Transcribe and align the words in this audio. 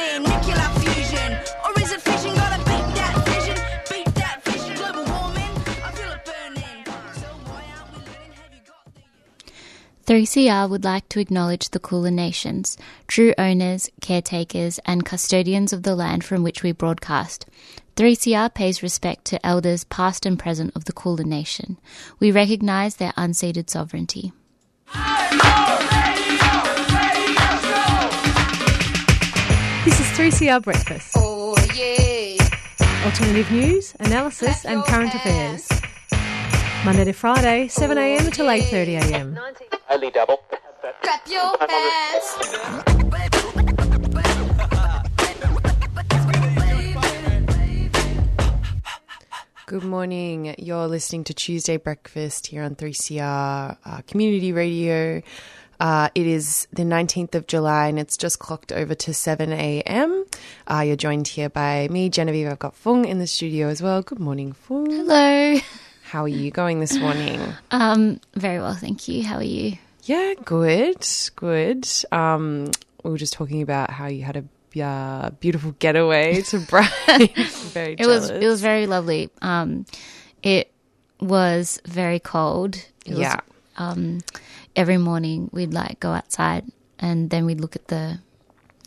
fusing, 0.00 0.22
nuclear 0.22 0.68
fusion. 0.80 1.32
Or 1.64 1.82
is 1.82 1.92
it 1.92 2.00
fission? 2.00 2.34
Gotta 2.34 2.58
beat 2.58 2.94
that 2.96 3.14
vision, 3.26 3.56
beat 3.90 4.14
that. 4.14 4.40
Global 4.76 5.04
warming, 5.12 5.54
I 5.84 5.92
feel 5.92 6.10
it 6.10 6.24
burning. 6.24 6.84
So 7.14 7.26
why 7.44 7.64
aren't 7.76 7.92
we 7.92 7.98
learning? 7.98 8.32
Have 8.32 8.52
you 8.52 8.60
got 8.66 8.94
the 10.04 10.14
3CR 10.14 10.70
would 10.70 10.84
like 10.84 11.08
to 11.10 11.20
acknowledge 11.20 11.70
the 11.70 11.78
Kulin 11.78 12.16
Nations, 12.16 12.76
true 13.06 13.34
owners, 13.38 13.90
caretakers, 14.00 14.80
and 14.86 15.04
custodians 15.04 15.72
of 15.72 15.82
the 15.82 15.94
land 15.94 16.24
from 16.24 16.42
which 16.42 16.62
we 16.62 16.72
broadcast. 16.72 17.46
3CR 17.96 18.54
pays 18.54 18.82
respect 18.82 19.26
to 19.26 19.44
elders 19.46 19.84
past 19.84 20.24
and 20.24 20.38
present 20.38 20.74
of 20.74 20.86
the 20.86 20.92
Kulin 20.92 21.28
Nation. 21.28 21.78
We 22.18 22.30
recognise 22.30 22.96
their 22.96 23.12
unceded 23.12 23.68
sovereignty. 23.68 24.32
This 29.90 29.98
is 30.02 30.38
3CR 30.38 30.62
Breakfast. 30.62 31.14
Oh 31.16 31.56
yeah. 31.74 32.36
Alternative 33.04 33.50
news, 33.50 33.92
analysis, 33.98 34.64
and 34.64 34.84
current 34.84 35.12
affairs. 35.12 35.68
Monday 36.84 37.02
to 37.06 37.12
Friday, 37.12 37.66
7am 37.66 38.32
till 38.32 38.46
8.30am. 38.46 39.36
Only 39.90 40.12
double. 40.12 40.44
Clap 41.02 41.28
your 41.28 41.56
hands. 41.68 42.36
Good 49.66 49.82
morning. 49.82 50.54
You're 50.56 50.86
listening 50.86 51.24
to 51.24 51.34
Tuesday 51.34 51.78
Breakfast 51.78 52.46
here 52.46 52.62
on 52.62 52.76
3CR 52.76 53.76
uh, 53.84 54.02
Community 54.06 54.52
Radio. 54.52 55.20
Uh, 55.80 56.10
it 56.14 56.26
is 56.26 56.68
the 56.72 56.82
19th 56.82 57.34
of 57.34 57.46
July 57.46 57.88
and 57.88 57.98
it's 57.98 58.18
just 58.18 58.38
clocked 58.38 58.70
over 58.70 58.94
to 58.94 59.14
7 59.14 59.50
a.m. 59.52 60.26
Uh, 60.70 60.80
you're 60.80 60.94
joined 60.94 61.26
here 61.26 61.48
by 61.48 61.88
me, 61.90 62.10
Genevieve. 62.10 62.48
I've 62.48 62.58
got 62.58 62.76
Fung 62.76 63.06
in 63.06 63.18
the 63.18 63.26
studio 63.26 63.68
as 63.68 63.82
well. 63.82 64.02
Good 64.02 64.20
morning, 64.20 64.52
Fung. 64.52 64.90
Hello. 64.90 65.58
How 66.02 66.24
are 66.24 66.28
you 66.28 66.50
going 66.50 66.80
this 66.80 66.96
morning? 66.98 67.40
Um, 67.72 68.20
very 68.34 68.58
well, 68.58 68.74
thank 68.74 69.08
you. 69.08 69.22
How 69.22 69.36
are 69.36 69.42
you? 69.42 69.78
Yeah, 70.02 70.34
good, 70.44 71.06
good. 71.36 71.88
Um, 72.12 72.70
we 73.02 73.10
were 73.10 73.16
just 73.18 73.32
talking 73.32 73.62
about 73.62 73.90
how 73.90 74.06
you 74.06 74.22
had 74.22 74.36
a 74.36 74.44
uh, 74.84 75.30
beautiful 75.30 75.72
getaway 75.78 76.42
to 76.42 76.58
Bright. 76.68 76.90
Very 77.72 77.94
It 77.98 78.06
was 78.06 78.28
it 78.28 78.46
was 78.46 78.60
very 78.60 78.86
lovely. 78.86 79.30
Um, 79.40 79.86
it 80.42 80.70
was 81.20 81.80
very 81.86 82.18
cold. 82.20 82.76
It 83.06 83.12
was, 83.12 83.20
yeah. 83.20 83.40
um, 83.76 84.20
every 84.76 84.98
morning 84.98 85.50
we'd 85.52 85.72
like 85.72 86.00
go 86.00 86.10
outside 86.10 86.64
and 86.98 87.30
then 87.30 87.46
we'd 87.46 87.60
look 87.60 87.76
at 87.76 87.88
the 87.88 88.18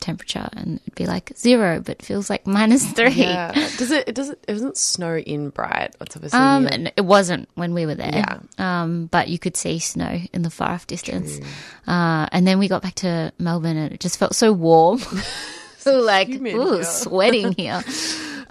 temperature 0.03 0.50
and 0.52 0.81
it'd 0.81 0.95
be 0.95 1.06
like 1.06 1.31
zero, 1.38 1.80
but 1.80 2.02
feels 2.02 2.30
like 2.30 2.45
minus 2.45 2.86
three. 2.92 3.09
Yeah. 3.09 3.52
Does 3.78 3.90
it? 3.90 4.08
It 4.09 4.16
doesn't. 4.16 4.38
It 4.48 4.53
doesn't 4.53 4.78
snow 4.78 5.17
in 5.17 5.50
Bright. 5.50 5.95
It's 6.02 6.16
obviously. 6.16 6.40
Um, 6.40 6.67
and 6.67 6.92
it 6.95 7.02
wasn't 7.02 7.48
when 7.56 7.73
we 7.73 7.86
were 7.86 7.95
there. 7.95 8.12
Yeah. 8.12 8.40
Um, 8.58 9.08
but 9.08 9.30
you 9.30 9.40
could 9.40 9.56
see 9.56 9.80
snow 9.80 10.20
in 10.34 10.42
the 10.42 10.50
far 10.50 10.72
off 10.72 10.86
distance. 10.88 11.40
Uh, 11.88 12.28
and 12.31 12.45
then 12.45 12.59
we 12.59 12.68
got 12.68 12.81
back 12.81 12.95
to 12.95 13.31
Melbourne 13.40 13.78
and 13.78 13.94
it 13.94 14.00
just 14.00 14.20
felt 14.20 14.36
so 14.36 14.52
warm. 14.52 15.00
so 15.78 16.00
like, 16.00 16.30
ooh, 16.30 16.73
here. 16.75 16.84
sweating 16.84 17.53
here. 17.53 17.81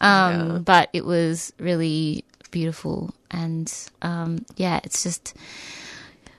Um, 0.00 0.62
but 0.62 0.88
it 0.92 1.04
was 1.04 1.52
really 1.58 2.24
beautiful. 2.50 3.14
And, 3.30 3.72
um, 4.02 4.44
yeah, 4.56 4.80
it's 4.84 5.02
just 5.02 5.34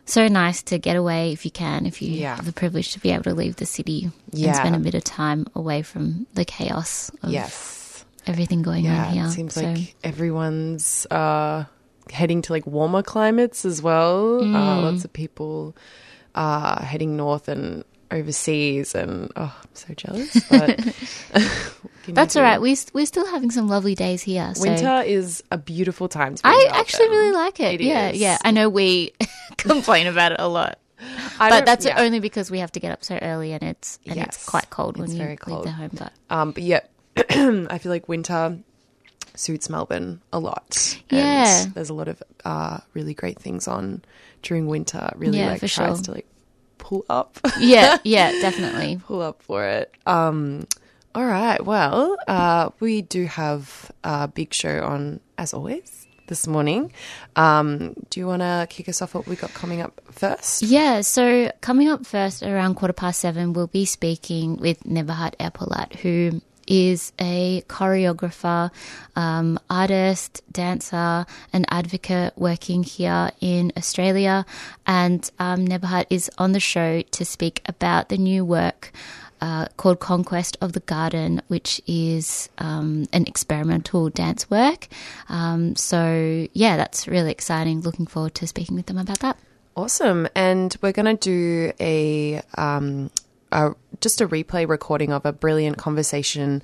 so 0.06 0.28
nice 0.28 0.62
to 0.64 0.78
get 0.78 0.96
away 0.96 1.32
if 1.32 1.46
you 1.46 1.52
can, 1.52 1.86
if 1.86 2.02
you 2.02 2.12
Yeah. 2.12 2.36
have 2.36 2.46
the 2.46 2.52
privilege 2.54 2.92
to 2.94 3.00
be 3.00 3.12
able 3.12 3.23
to 3.23 3.34
leave 3.34 3.56
the 3.58 3.66
city 3.66 4.12
Yeah. 4.32 4.48
and 4.50 4.56
spend 4.58 4.76
a 4.76 4.80
bit 4.80 4.96
of 4.96 5.04
time 5.04 5.48
away 5.56 5.82
from 5.82 6.28
the 6.34 6.44
chaos 6.46 7.09
of 7.22 7.32
yes. 7.32 8.04
everything 8.28 8.62
going 8.62 8.86
Yeah. 8.86 9.06
on 9.08 9.14
here. 9.14 9.26
It 9.26 9.31
seems 9.31 9.54
So- 9.54 9.62
like 9.64 9.96
everyone's 10.04 11.06
uh, 11.09 11.66
heading 12.12 12.42
to 12.44 12.54
like 12.54 12.68
warmer 12.68 13.02
climates 13.04 13.64
as 13.66 13.81
well. 13.81 14.40
Uh, 14.42 14.46
Mm. 14.46 14.84
lots 14.84 15.06
of 15.06 15.13
people 15.13 15.75
uh, 16.36 16.84
heading 16.84 17.16
north 17.16 17.47
and 17.47 17.84
overseas, 18.12 18.96
and 18.96 19.31
oh, 19.36 19.53
I'm 19.63 19.69
so 19.75 19.94
jealous. 19.94 20.34
But 20.50 20.80
what 20.80 20.81
can 20.81 21.44
you 21.84 21.90
That's 22.08 22.36
all 22.36 22.44
right. 22.44 22.59
We 22.62 22.78
we're 22.94 23.06
still 23.06 23.25
having 23.28 23.52
some 23.52 23.68
lovely 23.68 23.96
days 23.96 24.22
here. 24.22 24.53
So 24.56 24.62
Winter 24.69 25.02
is 25.02 25.44
a 25.52 25.58
beautiful 25.58 26.08
time 26.08 26.36
to 26.36 26.44
be. 26.44 26.50
I 26.50 26.69
actually 26.74 27.09
really 27.09 27.31
like 27.31 27.59
it. 27.59 27.80
It 27.80 27.86
yeah, 27.86 28.09
is. 28.09 28.19
yeah. 28.19 28.38
I 28.44 28.52
know 28.52 28.69
we 28.69 29.14
complain 29.58 30.08
about 30.08 30.31
it 30.34 30.40
a 30.40 30.47
lot, 30.47 30.80
I 31.40 31.50
but 31.50 31.66
that's 31.66 31.86
yeah. 31.86 32.02
only 32.02 32.19
because 32.19 32.50
we 32.52 32.59
have 32.59 32.72
to 32.74 32.80
get 32.80 32.92
up 32.92 33.03
so 33.03 33.18
early 33.22 33.53
and 33.53 33.63
it's 33.63 34.00
and 34.06 34.18
it's 34.18 34.46
quite 34.46 34.69
cold 34.69 34.97
when 34.97 35.06
it's 35.06 35.13
you 35.13 35.19
very 35.19 35.31
leave 35.31 35.40
cold. 35.40 35.66
the 35.66 35.72
home. 35.72 35.92
But 35.94 36.13
Um, 36.30 36.52
but 36.52 36.63
yeah, 36.63 36.81
I 37.18 37.78
feel 37.80 37.92
like 37.92 38.08
winter 38.09 38.58
suits 39.36 39.69
Melbourne 39.69 40.22
a 40.31 40.40
lot. 40.40 41.00
Yeah. 41.09 41.66
there's 41.74 41.90
a 41.90 41.94
lot 41.94 42.08
of 42.08 42.22
uh, 42.46 42.80
really 42.94 43.13
great 43.13 43.40
things 43.40 43.68
on 43.68 44.03
during 44.44 44.68
winter. 44.68 45.12
Really, 45.16 45.40
Yeah, 45.40 45.52
like 45.52 45.59
tries 45.59 45.72
sure. 45.72 45.96
to 45.96 46.12
like 46.12 46.28
pull 46.78 47.06
up, 47.09 47.40
yeah, 47.59 47.97
yeah, 48.03 48.31
definitely. 48.42 49.00
pull 49.06 49.22
up 49.22 49.42
for 49.42 49.63
it. 49.66 49.92
Um, 50.06 50.68
all 51.16 51.25
right. 51.25 51.63
Well, 51.63 52.18
uh, 52.28 52.69
we 52.79 53.01
do 53.01 53.25
have 53.25 53.91
a 54.03 54.28
big 54.28 54.53
show 54.53 54.84
on 54.84 55.19
as 55.38 55.53
always 55.53 56.07
this 56.28 56.47
morning. 56.47 56.91
Um, 57.35 57.94
do 58.09 58.19
you 58.19 58.28
want 58.28 58.41
to 58.41 58.68
kick 58.69 58.90
us 58.90 59.01
off? 59.01 59.13
What 59.13 59.28
we 59.28 59.35
got 59.35 59.53
coming 59.53 59.81
up 59.81 60.01
first? 60.12 60.63
Yeah. 60.63 61.01
So 61.01 61.51
coming 61.62 61.90
up 61.90 62.06
first, 62.06 62.41
around 62.44 62.75
quarter 62.75 62.94
past 62.94 63.19
seven, 63.19 63.53
we'll 63.53 63.68
be 63.68 63.85
speaking 63.85 64.57
with 64.57 64.84
Nebahat 64.84 65.35
Erpolat, 65.38 65.96
who 65.96 66.41
is 66.66 67.12
a 67.19 67.62
choreographer, 67.68 68.72
um, 69.16 69.59
artist, 69.69 70.41
dancer, 70.51 71.25
and 71.51 71.66
advocate 71.69 72.34
working 72.38 72.84
here 72.84 73.31
in 73.41 73.72
Australia. 73.78 74.45
And 74.88 75.30
um, 75.40 75.68
is 76.09 76.31
on 76.38 76.53
the 76.53 76.59
show 76.59 77.01
to 77.01 77.25
speak 77.25 77.62
about 77.68 78.09
the 78.09 78.18
new 78.18 78.45
work 78.45 78.91
uh, 79.44 79.66
called 79.76 80.00
Conquest 80.00 80.56
of 80.62 80.72
the 80.72 80.80
Garden, 80.80 81.42
which 81.50 81.81
is 81.86 82.48
um, 82.59 83.08
an 83.12 83.28
experimental 83.28 84.09
dance 84.09 84.50
work. 84.50 84.88
Um, 85.28 85.76
so, 85.76 86.48
yeah, 86.54 86.78
that's 86.78 87.09
really 87.09 87.31
exciting. 87.31 87.81
Looking 87.81 88.08
forward 88.08 88.36
to 88.36 88.48
speaking 88.48 88.78
with 88.78 88.86
them 88.86 88.98
about 88.98 89.20
that. 89.20 89.38
Awesome. 89.76 90.30
And 90.34 90.74
we're 90.81 90.94
going 90.94 91.18
to 91.18 91.22
do 91.22 91.74
a, 91.81 92.42
um, 92.58 93.12
a 93.53 93.75
just 94.02 94.19
a 94.19 94.28
replay 94.28 94.68
recording 94.68 95.14
of 95.14 95.25
a 95.25 95.31
brilliant 95.31 95.78
conversation 95.78 96.62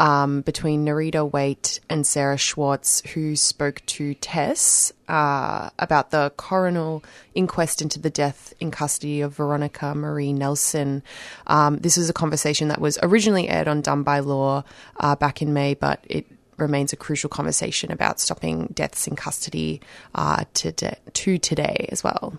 um, 0.00 0.40
between 0.40 0.84
Narita 0.84 1.30
Waite 1.30 1.78
and 1.88 2.04
Sarah 2.04 2.36
Schwartz, 2.36 3.00
who 3.12 3.36
spoke 3.36 3.80
to 3.86 4.14
Tess 4.14 4.92
uh, 5.06 5.70
about 5.78 6.10
the 6.10 6.32
coronial 6.36 7.04
inquest 7.34 7.80
into 7.80 8.00
the 8.00 8.10
death 8.10 8.52
in 8.58 8.72
custody 8.72 9.20
of 9.20 9.36
Veronica 9.36 9.94
Marie 9.94 10.32
Nelson. 10.32 11.04
Um, 11.46 11.76
this 11.76 11.96
was 11.96 12.10
a 12.10 12.14
conversation 12.14 12.68
that 12.68 12.80
was 12.80 12.98
originally 13.04 13.48
aired 13.48 13.68
on 13.68 13.82
Done 13.82 14.02
by 14.02 14.18
Law 14.18 14.64
uh, 14.96 15.14
back 15.14 15.40
in 15.42 15.52
May, 15.52 15.74
but 15.74 16.04
it 16.08 16.26
remains 16.56 16.92
a 16.92 16.96
crucial 16.96 17.30
conversation 17.30 17.92
about 17.92 18.18
stopping 18.18 18.66
deaths 18.74 19.06
in 19.06 19.14
custody 19.14 19.80
uh, 20.14 20.44
to, 20.54 20.72
to 20.72 21.38
today 21.38 21.88
as 21.92 22.02
well. 22.02 22.38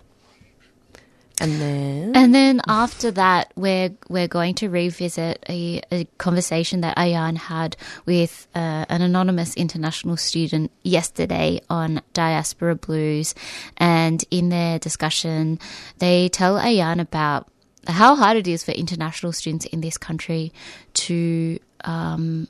And 1.41 1.59
then? 1.59 2.11
And 2.13 2.35
then 2.35 2.61
after 2.67 3.09
that, 3.11 3.51
we're 3.55 3.89
we're 4.07 4.27
going 4.27 4.53
to 4.55 4.69
revisit 4.69 5.43
a, 5.49 5.81
a 5.91 6.05
conversation 6.19 6.81
that 6.81 6.95
Ayan 6.97 7.35
had 7.35 7.75
with 8.05 8.47
uh, 8.53 8.85
an 8.87 9.01
anonymous 9.01 9.55
international 9.55 10.17
student 10.17 10.71
yesterday 10.83 11.59
on 11.67 12.01
diaspora 12.13 12.75
blues, 12.75 13.33
and 13.77 14.23
in 14.29 14.49
their 14.49 14.77
discussion, 14.77 15.57
they 15.97 16.29
tell 16.29 16.59
Ayan 16.59 17.01
about 17.01 17.47
how 17.87 18.15
hard 18.15 18.37
it 18.37 18.47
is 18.47 18.63
for 18.63 18.73
international 18.73 19.31
students 19.31 19.65
in 19.65 19.81
this 19.81 19.97
country 19.97 20.53
to 20.93 21.57
um, 21.85 22.47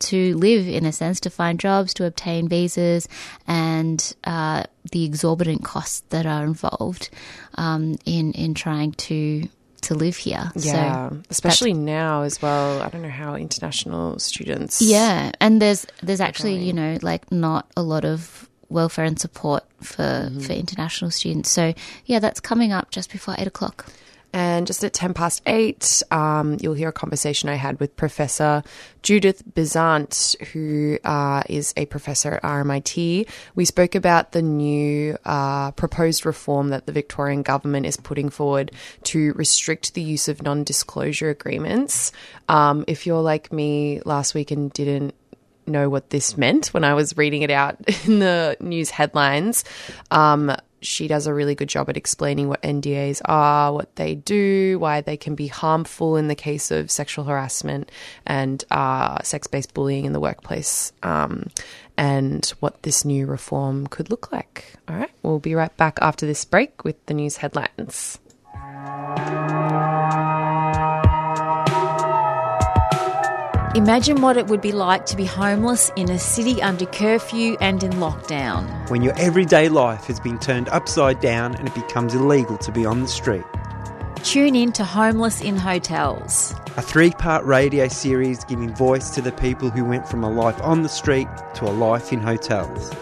to 0.00 0.36
live 0.36 0.66
in 0.68 0.84
a 0.84 0.92
sense, 0.92 1.20
to 1.20 1.30
find 1.30 1.58
jobs, 1.58 1.94
to 1.94 2.04
obtain 2.04 2.48
visas, 2.48 3.08
and 3.46 4.14
uh, 4.24 4.64
the 4.92 5.04
exorbitant 5.04 5.64
costs 5.64 6.02
that 6.10 6.26
are 6.26 6.44
involved 6.44 7.10
um, 7.54 7.96
in 8.04 8.32
in 8.32 8.54
trying 8.54 8.92
to 8.92 9.48
to 9.82 9.94
live 9.94 10.16
here. 10.16 10.50
yeah, 10.56 11.10
So 11.10 11.22
especially 11.30 11.74
now 11.74 12.22
as 12.22 12.40
well. 12.40 12.80
I 12.82 12.88
don't 12.88 13.02
know 13.02 13.08
how 13.10 13.34
international 13.34 14.18
students. 14.18 14.80
yeah, 14.80 15.30
and 15.40 15.60
there's 15.60 15.86
there's 16.02 16.20
actually 16.20 16.56
you 16.56 16.72
know 16.72 16.98
like 17.02 17.30
not 17.30 17.66
a 17.76 17.82
lot 17.82 18.04
of 18.04 18.48
welfare 18.70 19.04
and 19.04 19.20
support 19.20 19.62
for 19.82 20.30
for 20.40 20.52
international 20.52 21.10
students. 21.10 21.50
So 21.50 21.74
yeah, 22.06 22.18
that's 22.18 22.40
coming 22.40 22.72
up 22.72 22.90
just 22.90 23.10
before 23.12 23.34
eight 23.38 23.46
o'clock. 23.46 23.86
And 24.34 24.66
just 24.66 24.82
at 24.82 24.92
10 24.92 25.14
past 25.14 25.42
8, 25.46 26.02
um, 26.10 26.56
you'll 26.60 26.74
hear 26.74 26.88
a 26.88 26.92
conversation 26.92 27.48
I 27.48 27.54
had 27.54 27.78
with 27.78 27.94
Professor 27.94 28.64
Judith 29.02 29.44
Bessant, 29.54 30.34
who 30.48 30.98
uh, 31.04 31.44
is 31.48 31.72
a 31.76 31.86
professor 31.86 32.34
at 32.34 32.42
RMIT. 32.42 33.28
We 33.54 33.64
spoke 33.64 33.94
about 33.94 34.32
the 34.32 34.42
new 34.42 35.16
uh, 35.24 35.70
proposed 35.70 36.26
reform 36.26 36.70
that 36.70 36.86
the 36.86 36.92
Victorian 36.92 37.42
government 37.42 37.86
is 37.86 37.96
putting 37.96 38.28
forward 38.28 38.72
to 39.04 39.32
restrict 39.34 39.94
the 39.94 40.02
use 40.02 40.26
of 40.26 40.42
non 40.42 40.64
disclosure 40.64 41.30
agreements. 41.30 42.10
Um, 42.48 42.84
if 42.88 43.06
you're 43.06 43.22
like 43.22 43.52
me 43.52 44.00
last 44.04 44.34
week 44.34 44.50
and 44.50 44.72
didn't 44.72 45.14
know 45.66 45.88
what 45.88 46.10
this 46.10 46.36
meant 46.36 46.68
when 46.68 46.82
I 46.82 46.94
was 46.94 47.16
reading 47.16 47.42
it 47.42 47.52
out 47.52 47.76
in 48.06 48.18
the 48.18 48.56
news 48.58 48.90
headlines. 48.90 49.64
Um, 50.10 50.54
she 50.84 51.08
does 51.08 51.26
a 51.26 51.34
really 51.34 51.54
good 51.54 51.68
job 51.68 51.88
at 51.88 51.96
explaining 51.96 52.48
what 52.48 52.62
NDAs 52.62 53.20
are, 53.24 53.72
what 53.72 53.94
they 53.96 54.14
do, 54.14 54.78
why 54.78 55.00
they 55.00 55.16
can 55.16 55.34
be 55.34 55.46
harmful 55.46 56.16
in 56.16 56.28
the 56.28 56.34
case 56.34 56.70
of 56.70 56.90
sexual 56.90 57.24
harassment 57.24 57.90
and 58.26 58.64
uh, 58.70 59.22
sex 59.22 59.46
based 59.46 59.74
bullying 59.74 60.04
in 60.04 60.12
the 60.12 60.20
workplace, 60.20 60.92
um, 61.02 61.48
and 61.96 62.46
what 62.60 62.82
this 62.82 63.04
new 63.04 63.26
reform 63.26 63.86
could 63.86 64.10
look 64.10 64.32
like. 64.32 64.74
All 64.88 64.96
right, 64.96 65.12
we'll 65.22 65.38
be 65.38 65.54
right 65.54 65.74
back 65.76 65.98
after 66.02 66.26
this 66.26 66.44
break 66.44 66.84
with 66.84 67.04
the 67.06 67.14
news 67.14 67.38
headlines. 67.38 68.18
Imagine 73.74 74.20
what 74.20 74.36
it 74.36 74.46
would 74.46 74.60
be 74.60 74.70
like 74.70 75.04
to 75.06 75.16
be 75.16 75.24
homeless 75.24 75.90
in 75.96 76.08
a 76.08 76.16
city 76.16 76.62
under 76.62 76.86
curfew 76.86 77.56
and 77.60 77.82
in 77.82 77.90
lockdown. 77.94 78.88
when 78.88 79.02
your 79.02 79.18
everyday 79.18 79.68
life 79.68 80.04
has 80.04 80.20
been 80.20 80.38
turned 80.38 80.68
upside 80.68 81.18
down 81.18 81.56
and 81.56 81.66
it 81.66 81.74
becomes 81.74 82.14
illegal 82.14 82.56
to 82.58 82.70
be 82.70 82.86
on 82.86 83.02
the 83.02 83.08
street. 83.08 83.42
Tune 84.22 84.54
in 84.54 84.70
to 84.74 84.84
Homeless 84.84 85.40
in 85.40 85.56
Hotels. 85.56 86.54
A 86.76 86.82
three 86.82 87.10
part 87.10 87.44
radio 87.44 87.88
series 87.88 88.44
giving 88.44 88.72
voice 88.72 89.10
to 89.10 89.20
the 89.20 89.32
people 89.32 89.70
who 89.70 89.84
went 89.84 90.08
from 90.08 90.22
a 90.22 90.30
life 90.30 90.60
on 90.62 90.82
the 90.82 90.88
street 90.88 91.26
to 91.54 91.64
a 91.64 91.72
life 91.72 92.12
in 92.12 92.20
hotels. 92.20 92.92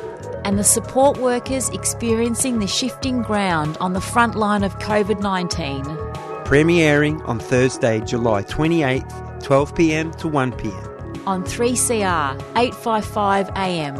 and 0.44 0.58
the 0.58 0.64
support 0.64 1.18
workers 1.18 1.68
experiencing 1.68 2.58
the 2.60 2.66
shifting 2.66 3.20
ground 3.22 3.76
on 3.78 3.92
the 3.92 4.00
front 4.00 4.34
line 4.34 4.64
of 4.64 4.76
COVID 4.78 5.20
19. 5.20 5.84
Premiering 6.44 7.26
on 7.28 7.38
Thursday, 7.38 8.00
July 8.00 8.42
28th, 8.42 9.31
12pm 9.42 10.16
to 10.16 10.28
1pm. 10.28 11.26
On 11.26 11.44
3CR 11.44 12.40
855 12.56 13.50
AM. 13.56 13.96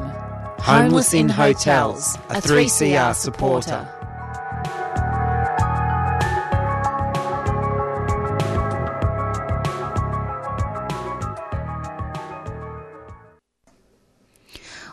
Homeless 0.61 1.13
in 1.13 1.29
Hotels, 1.29 2.15
a 2.31 2.41
3CR 2.41 3.15
supporter. 3.15 3.89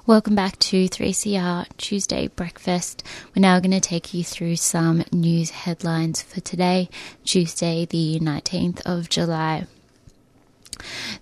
Welcome 0.07 0.34
back 0.34 0.57
to 0.57 0.90
3CR 0.90 1.68
Tuesday 1.78 2.30
Breakfast. 2.30 3.04
We're 3.36 3.42
now 3.42 3.60
going 3.60 3.69
to 3.69 3.80
take 3.80 4.12
you 4.12 4.24
through 4.24 4.56
some 4.56 5.04
news 5.12 5.51
headlines 5.51 6.24
for 6.24 6.40
today, 6.42 6.90
Tuesday, 7.24 7.86
the 7.86 8.19
19th 8.19 8.81
of 8.88 9.07
July. 9.10 9.68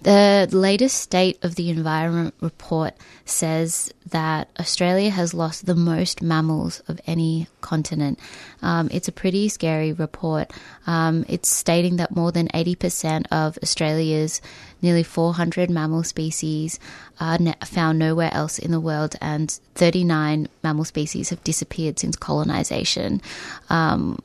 The 0.01 0.48
latest 0.51 0.98
State 0.98 1.44
of 1.44 1.56
the 1.56 1.69
Environment 1.69 2.33
report 2.42 2.94
says 3.25 3.94
that 4.09 4.50
Australia 4.59 5.09
has 5.09 5.33
lost 5.33 5.65
the 5.65 5.75
most 5.75 6.21
mammals 6.21 6.81
of 6.88 7.01
any 7.06 7.48
continent. 7.62 8.19
Um, 8.62 8.89
it's 8.92 9.07
a 9.07 9.12
pretty 9.12 9.50
scary 9.50 9.92
report. 9.94 10.51
Um, 10.86 11.25
it's 11.27 11.50
stating 11.50 11.98
that 11.98 12.15
more 12.15 12.31
than 12.31 12.48
80% 12.50 13.25
of 13.31 13.57
Australia's 13.62 14.42
nearly 14.81 15.04
400 15.04 15.69
mammal 15.69 16.04
species 16.04 16.80
are 17.19 17.38
found 17.65 18.00
nowhere 18.00 18.33
else 18.33 18.59
in 18.59 18.71
the 18.71 18.80
world, 18.80 19.15
and 19.21 19.51
39 19.75 20.48
mammal 20.63 20.86
species 20.86 21.30
have 21.30 21.44
disappeared 21.44 22.00
since 22.00 22.15
colonization. 22.15 23.21
Um, 23.69 24.19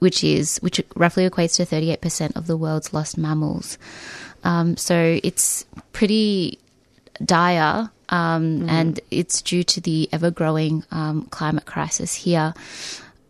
which 0.00 0.22
is 0.22 0.58
which 0.58 0.82
roughly 0.96 1.26
equates 1.28 1.56
to 1.56 1.64
38% 1.64 2.36
of 2.36 2.46
the 2.46 2.58
world's 2.58 2.92
lost 2.92 3.16
mammals. 3.16 3.78
Um, 4.44 4.76
so 4.76 5.18
it's 5.22 5.64
pretty 5.92 6.58
dire, 7.24 7.90
um, 8.08 8.68
and 8.68 9.00
it's 9.10 9.42
due 9.42 9.64
to 9.64 9.80
the 9.80 10.08
ever 10.12 10.30
growing 10.30 10.84
um, 10.90 11.26
climate 11.30 11.64
crisis 11.64 12.14
here. 12.14 12.54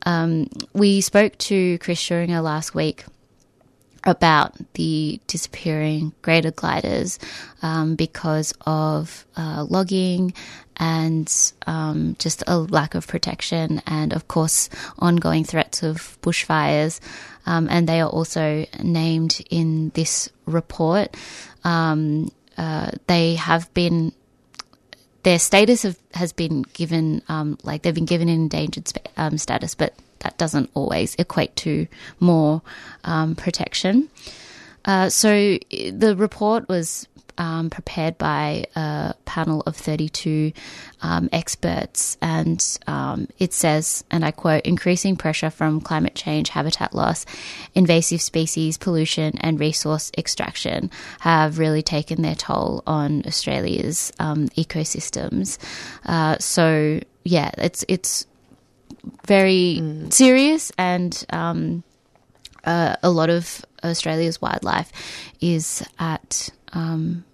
Um, 0.05 0.51
we 0.73 1.01
spoke 1.01 1.39
to 1.39 1.79
Chris 1.79 1.99
Schuringer 1.99 2.43
last 2.43 2.75
week 2.75 3.05
about 4.07 4.53
the 4.75 5.19
disappearing 5.27 6.13
greater 6.21 6.51
gliders 6.51 7.19
um, 7.63 7.95
because 7.95 8.53
of 8.67 9.25
uh, 9.37 9.65
logging 9.69 10.35
and 10.77 11.53
um, 11.67 12.17
just 12.19 12.43
a 12.47 12.59
lack 12.59 12.95
of 12.95 13.07
protection, 13.07 13.81
and 13.87 14.13
of 14.13 14.27
course, 14.29 14.69
ongoing 14.99 15.45
threats 15.45 15.83
of 15.83 16.19
bushfires. 16.21 17.01
Um, 17.47 17.69
and 17.71 17.89
they 17.89 18.01
are 18.01 18.09
also 18.09 18.67
named 18.83 19.45
in 19.51 19.91
this 19.95 20.31
report. 20.47 21.17
Um, 21.63 22.31
uh, 22.57 22.93
they 23.07 23.35
have 23.35 23.73
been 23.75 24.13
their 25.25 25.39
status 25.39 25.83
have, 25.83 25.99
has 26.13 26.33
been 26.33 26.63
given 26.75 27.23
um, 27.29 27.59
like 27.63 27.83
they've 27.83 27.95
been 27.95 28.05
given 28.05 28.29
an 28.29 28.35
endangered 28.35 28.91
um, 29.17 29.39
status, 29.39 29.75
but 29.75 29.95
that 30.21 30.39
doesn't 30.39 30.71
always 30.75 31.15
equate 31.17 31.55
to 31.57 31.87
more 32.21 32.63
um, 33.05 33.35
protection. 33.35 34.09
Uh, 34.85 35.09
so 35.09 35.59
the 35.71 36.15
report 36.17 36.69
was 36.69 37.09
um, 37.39 37.71
prepared 37.71 38.19
by 38.19 38.67
a 38.77 39.15
panel 39.25 39.63
of 39.63 39.77
32 39.77 40.53
um, 41.03 41.29
experts, 41.33 42.17
and 42.21 42.79
um, 42.87 43.29
it 43.39 43.53
says, 43.53 44.05
and 44.11 44.25
I 44.25 44.31
quote, 44.31 44.65
increasing 44.65 45.17
pressure 45.17 45.51
from 45.51 45.81
climate 45.81 46.15
change, 46.15 46.49
habitat 46.51 46.95
loss, 46.95 47.27
invasive 47.75 48.21
species, 48.21 48.79
pollution, 48.79 49.39
and 49.39 49.59
resource 49.59 50.11
extraction 50.17 50.91
have 51.21 51.59
really 51.59 51.83
taken 51.83 52.23
their 52.23 52.35
toll 52.35 52.83
on 52.87 53.23
Australia's 53.27 54.13
um, 54.19 54.49
ecosystems. 54.51 55.59
Uh, 56.05 56.39
so, 56.39 57.01
yeah, 57.25 57.51
it's 57.59 57.85
it's 57.89 58.27
very 59.27 59.83
serious 60.11 60.73
and 60.79 61.25
um, 61.31 61.83
uh, 62.65 62.97
a 63.03 63.11
lot 63.11 63.31
of 63.31 63.65
Australia's 63.83 64.41
wildlife 64.41 64.91
is 65.41 65.87
at 65.99 66.51
um, 66.75 67.25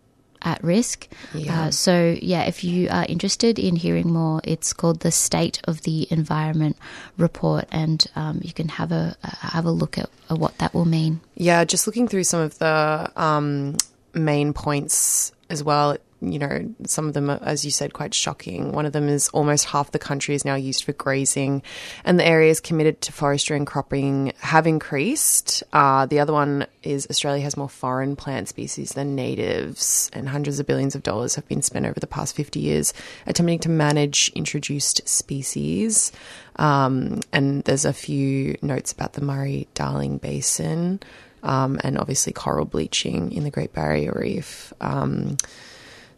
at 0.42 0.62
risk. 0.62 1.08
Yeah. 1.34 1.64
Uh, 1.64 1.70
so 1.70 2.16
yeah, 2.20 2.44
if 2.44 2.64
you 2.64 2.88
are 2.90 3.04
interested 3.08 3.58
in 3.58 3.76
hearing 3.76 4.12
more, 4.12 4.40
it's 4.44 4.72
called 4.72 5.00
the 5.00 5.10
State 5.10 5.60
of 5.64 5.82
the 5.82 6.06
Environment 6.10 6.76
Report, 7.16 7.66
and 7.70 8.04
um, 8.16 8.40
you 8.42 8.52
can 8.52 8.68
have 8.68 8.92
a 8.92 9.16
uh, 9.22 9.28
have 9.40 9.66
a 9.66 9.70
look 9.70 9.98
at, 9.98 10.08
at 10.28 10.38
what 10.38 10.56
that 10.58 10.74
will 10.74 10.84
mean. 10.84 11.20
Yeah, 11.34 11.64
just 11.64 11.86
looking 11.86 12.08
through 12.08 12.24
some 12.24 12.40
of 12.40 12.58
the 12.58 13.10
um, 13.16 13.76
main 14.14 14.52
points 14.52 15.32
as 15.48 15.62
well. 15.62 15.96
You 16.20 16.38
know, 16.38 16.74
some 16.86 17.08
of 17.08 17.14
them 17.14 17.30
are, 17.30 17.38
as 17.42 17.64
you 17.64 17.70
said, 17.70 17.92
quite 17.92 18.14
shocking. 18.14 18.72
One 18.72 18.86
of 18.86 18.92
them 18.92 19.08
is 19.08 19.28
almost 19.30 19.66
half 19.66 19.92
the 19.92 19.98
country 19.98 20.34
is 20.34 20.44
now 20.44 20.54
used 20.54 20.84
for 20.84 20.92
grazing, 20.92 21.62
and 22.04 22.18
the 22.18 22.26
areas 22.26 22.60
committed 22.60 23.00
to 23.02 23.12
forestry 23.12 23.56
and 23.56 23.66
cropping 23.66 24.32
have 24.40 24.66
increased. 24.66 25.62
Uh, 25.72 26.06
the 26.06 26.20
other 26.20 26.32
one 26.32 26.66
is 26.82 27.06
Australia 27.10 27.42
has 27.42 27.56
more 27.56 27.68
foreign 27.68 28.16
plant 28.16 28.48
species 28.48 28.90
than 28.90 29.14
natives, 29.14 30.10
and 30.12 30.28
hundreds 30.28 30.60
of 30.60 30.66
billions 30.66 30.94
of 30.94 31.02
dollars 31.02 31.34
have 31.34 31.48
been 31.48 31.62
spent 31.62 31.86
over 31.86 31.98
the 31.98 32.06
past 32.06 32.36
50 32.36 32.60
years 32.60 32.92
attempting 33.26 33.58
to 33.60 33.68
manage 33.68 34.30
introduced 34.34 35.06
species. 35.08 36.12
Um, 36.56 37.20
and 37.32 37.64
there's 37.64 37.84
a 37.84 37.92
few 37.92 38.56
notes 38.60 38.92
about 38.92 39.14
the 39.14 39.22
Murray 39.22 39.68
Darling 39.74 40.18
Basin 40.18 41.00
um, 41.42 41.80
and 41.82 41.98
obviously 41.98 42.32
coral 42.32 42.64
bleaching 42.64 43.32
in 43.32 43.44
the 43.44 43.50
Great 43.50 43.72
Barrier 43.72 44.12
Reef. 44.14 44.72
Um, 44.80 45.36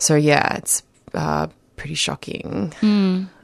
so, 0.02 0.16
yeah, 0.16 0.56
it's 0.56 0.82
uh, 1.14 1.46
pretty 1.76 1.94
shocking, 1.94 2.72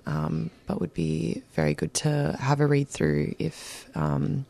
um, 0.07 0.51
but 0.67 0.81
would 0.81 0.93
be 0.93 1.43
very 1.55 1.73
good 1.73 1.95
to 1.95 2.37
have 2.41 2.59
a 2.59 2.67
read 2.67 2.89
through 2.89 3.37
if 3.39 3.89
um, 3.95 4.45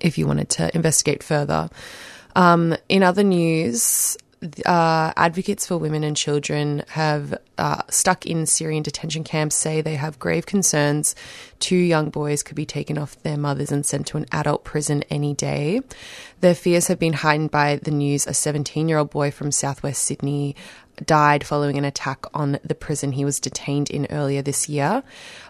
if 0.00 0.18
you 0.18 0.26
wanted 0.26 0.48
to 0.48 0.74
investigate 0.74 1.22
further. 1.22 1.70
Um, 2.34 2.76
in 2.88 3.04
other 3.04 3.22
news, 3.22 4.16
uh, 4.66 5.12
advocates 5.16 5.66
for 5.66 5.78
women 5.78 6.04
and 6.04 6.16
children 6.16 6.82
have 6.88 7.36
uh, 7.56 7.82
stuck 7.88 8.26
in 8.26 8.46
Syrian 8.46 8.82
detention 8.82 9.24
camps 9.24 9.56
say 9.56 9.80
they 9.80 9.96
have 9.96 10.18
grave 10.18 10.46
concerns 10.46 11.14
two 11.58 11.76
young 11.76 12.10
boys 12.10 12.42
could 12.42 12.54
be 12.54 12.66
taken 12.66 12.98
off 12.98 13.20
their 13.22 13.36
mothers 13.36 13.72
and 13.72 13.84
sent 13.84 14.06
to 14.08 14.16
an 14.16 14.26
adult 14.30 14.64
prison 14.64 15.02
any 15.10 15.34
day. 15.34 15.80
Their 16.40 16.54
fears 16.54 16.86
have 16.86 16.98
been 16.98 17.14
heightened 17.14 17.50
by 17.50 17.76
the 17.76 17.90
news 17.90 18.26
a 18.26 18.34
17 18.34 18.88
year 18.88 18.98
old 18.98 19.10
boy 19.10 19.30
from 19.30 19.50
southwest 19.50 20.04
Sydney 20.04 20.54
died 21.06 21.46
following 21.46 21.78
an 21.78 21.84
attack 21.84 22.24
on 22.34 22.58
the 22.64 22.74
prison 22.74 23.12
he 23.12 23.24
was 23.24 23.40
detained 23.40 23.90
in 23.90 24.06
earlier 24.10 24.42
this 24.42 24.68
year. 24.68 25.02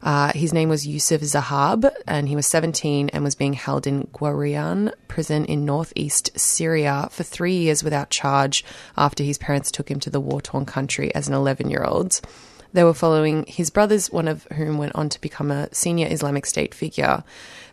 Uh, 0.03 0.33
his 0.35 0.53
name 0.53 0.69
was 0.69 0.87
Yusuf 0.87 1.23
Zahab, 1.23 1.91
and 2.07 2.29
he 2.29 2.37
was 2.37 2.47
17 2.47 3.09
and 3.11 3.25
was 3.25 3.35
being 3.35 3.55
held 3.55 3.87
in 3.87 4.09
Gwarian 4.13 4.93
prison 5.09 5.45
in 5.45 5.65
northeast 5.65 6.39
Syria 6.39 7.09
for 7.11 7.23
three 7.23 7.57
years 7.57 7.83
without 7.83 8.11
charge 8.11 8.65
after 8.97 9.25
his 9.25 9.39
parents 9.39 9.71
took 9.71 9.91
him 9.91 10.01
to 10.01 10.11
the 10.11 10.21
war 10.21 10.41
torn 10.41 10.67
country 10.67 11.15
as 11.15 11.29
an 11.29 11.35
11 11.35 11.71
year 11.71 11.85
old. 11.85 12.21
They 12.73 12.85
were 12.85 12.95
following 12.95 13.45
his 13.47 13.71
brothers, 13.71 14.11
one 14.11 14.29
of 14.29 14.45
whom 14.55 14.77
went 14.79 14.95
on 14.95 15.09
to 15.09 15.21
become 15.21 15.51
a 15.51 15.73
senior 15.75 16.07
Islamic 16.11 16.45
State 16.45 16.75
figure. 16.75 17.25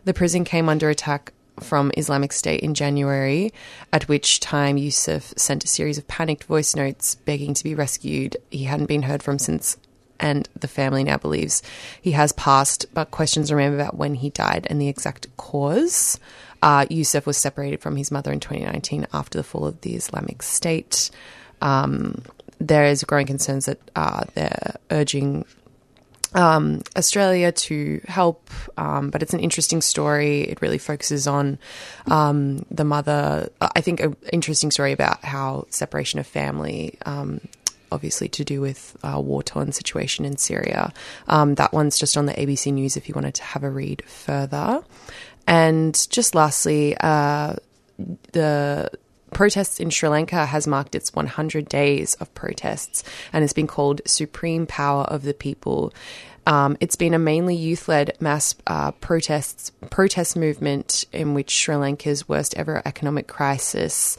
The 0.04 0.14
prison 0.14 0.44
came 0.44 0.68
under 0.68 0.88
attack 0.88 1.32
from 1.60 1.92
Islamic 1.96 2.32
State 2.32 2.60
in 2.60 2.74
January, 2.74 3.52
at 3.92 4.08
which 4.08 4.40
time 4.40 4.76
Yusuf 4.76 5.32
sent 5.36 5.64
a 5.64 5.68
series 5.68 5.98
of 5.98 6.08
panicked 6.08 6.44
voice 6.44 6.74
notes 6.76 7.14
begging 7.14 7.54
to 7.54 7.64
be 7.64 7.74
rescued. 7.74 8.36
He 8.50 8.64
hadn't 8.64 8.86
been 8.86 9.02
heard 9.02 9.22
from 9.22 9.38
since, 9.38 9.76
and 10.20 10.48
the 10.58 10.68
family 10.68 11.04
now 11.04 11.16
believes 11.16 11.62
he 12.00 12.12
has 12.12 12.32
passed, 12.32 12.86
but 12.94 13.10
questions 13.10 13.52
remain 13.52 13.74
about 13.74 13.96
when 13.96 14.14
he 14.14 14.30
died 14.30 14.66
and 14.68 14.80
the 14.80 14.88
exact 14.88 15.34
cause. 15.36 16.18
Uh, 16.62 16.86
Yusuf 16.88 17.26
was 17.26 17.36
separated 17.36 17.80
from 17.80 17.96
his 17.96 18.10
mother 18.10 18.32
in 18.32 18.40
2019 18.40 19.06
after 19.12 19.38
the 19.38 19.44
fall 19.44 19.66
of 19.66 19.80
the 19.82 19.94
Islamic 19.94 20.42
State. 20.42 21.10
Um, 21.60 22.22
there 22.58 22.84
is 22.84 23.04
growing 23.04 23.26
concerns 23.26 23.66
that 23.66 23.78
uh, 23.94 24.24
they're 24.34 24.76
urging 24.90 25.44
um, 26.34 26.82
Australia 26.96 27.52
to 27.52 28.00
help, 28.06 28.50
um, 28.76 29.10
but 29.10 29.22
it's 29.22 29.34
an 29.34 29.40
interesting 29.40 29.80
story. 29.80 30.42
It 30.42 30.60
really 30.60 30.78
focuses 30.78 31.26
on 31.26 31.58
um, 32.06 32.64
the 32.70 32.84
mother. 32.84 33.48
I 33.60 33.80
think 33.80 34.00
an 34.00 34.16
interesting 34.32 34.70
story 34.70 34.92
about 34.92 35.24
how 35.24 35.66
separation 35.70 36.20
of 36.20 36.26
family. 36.26 36.98
Um, 37.06 37.40
obviously, 37.92 38.28
to 38.28 38.44
do 38.44 38.60
with 38.60 38.96
uh, 39.02 39.20
war 39.20 39.42
torn 39.42 39.72
situation 39.72 40.24
in 40.24 40.36
Syria. 40.36 40.92
Um, 41.28 41.54
that 41.54 41.72
one's 41.72 41.98
just 41.98 42.16
on 42.16 42.26
the 42.26 42.34
ABC 42.34 42.72
News 42.72 42.96
if 42.96 43.08
you 43.08 43.14
wanted 43.14 43.34
to 43.34 43.42
have 43.42 43.62
a 43.62 43.70
read 43.70 44.02
further. 44.06 44.82
And 45.46 46.06
just 46.10 46.34
lastly, 46.34 46.96
uh, 47.00 47.54
the 48.32 48.90
protests 49.36 49.78
in 49.78 49.90
Sri 49.90 50.08
Lanka 50.08 50.46
has 50.46 50.66
marked 50.66 50.94
its 50.94 51.14
100 51.14 51.68
days 51.68 52.14
of 52.14 52.34
protests 52.34 53.04
and 53.34 53.42
has 53.42 53.52
been 53.52 53.66
called 53.66 54.00
Supreme 54.06 54.66
Power 54.66 55.02
of 55.04 55.24
the 55.24 55.34
People. 55.34 55.92
Um, 56.46 56.78
it's 56.80 56.96
been 56.96 57.12
a 57.12 57.18
mainly 57.18 57.54
youth-led 57.54 58.16
mass 58.18 58.54
uh, 58.66 58.92
protests 58.92 59.72
protest 59.90 60.36
movement 60.38 61.04
in 61.12 61.34
which 61.34 61.50
Sri 61.50 61.76
Lanka's 61.76 62.26
worst 62.26 62.54
ever 62.56 62.80
economic 62.86 63.26
crisis, 63.26 64.16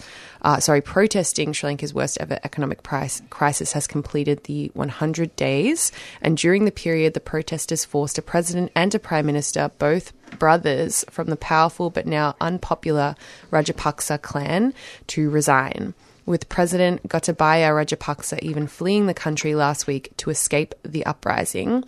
uh, 0.47 0.61
sorry, 0.61 0.79
protesting 0.79 1.51
Sri 1.51 1.67
Lanka's 1.67 1.93
worst 1.93 2.17
ever 2.21 2.39
economic 2.45 2.81
price, 2.81 3.21
crisis 3.29 3.73
has 3.73 3.85
completed 3.85 4.45
the 4.45 4.71
100 4.75 5.35
days. 5.35 5.91
And 6.21 6.37
during 6.37 6.63
the 6.63 6.71
period, 6.71 7.13
the 7.13 7.19
protesters 7.19 7.83
forced 7.83 8.17
a 8.17 8.21
president 8.21 8.71
and 8.73 8.95
a 8.95 8.99
prime 8.99 9.25
minister, 9.25 9.71
both 9.77 10.13
brothers 10.39 11.03
from 11.09 11.27
the 11.27 11.35
powerful 11.35 11.89
but 11.89 12.05
now 12.05 12.37
unpopular 12.39 13.17
Rajapaksa 13.51 14.21
clan, 14.21 14.73
to 15.07 15.29
resign 15.29 15.93
with 16.27 16.49
President 16.49 17.07
Gotabaya 17.07 17.71
Rajapaksa 17.71 18.37
even 18.43 18.67
fleeing 18.67 19.07
the 19.07 19.13
country 19.13 19.55
last 19.55 19.87
week 19.87 20.15
to 20.17 20.29
escape 20.29 20.75
the 20.83 21.05
uprising. 21.05 21.85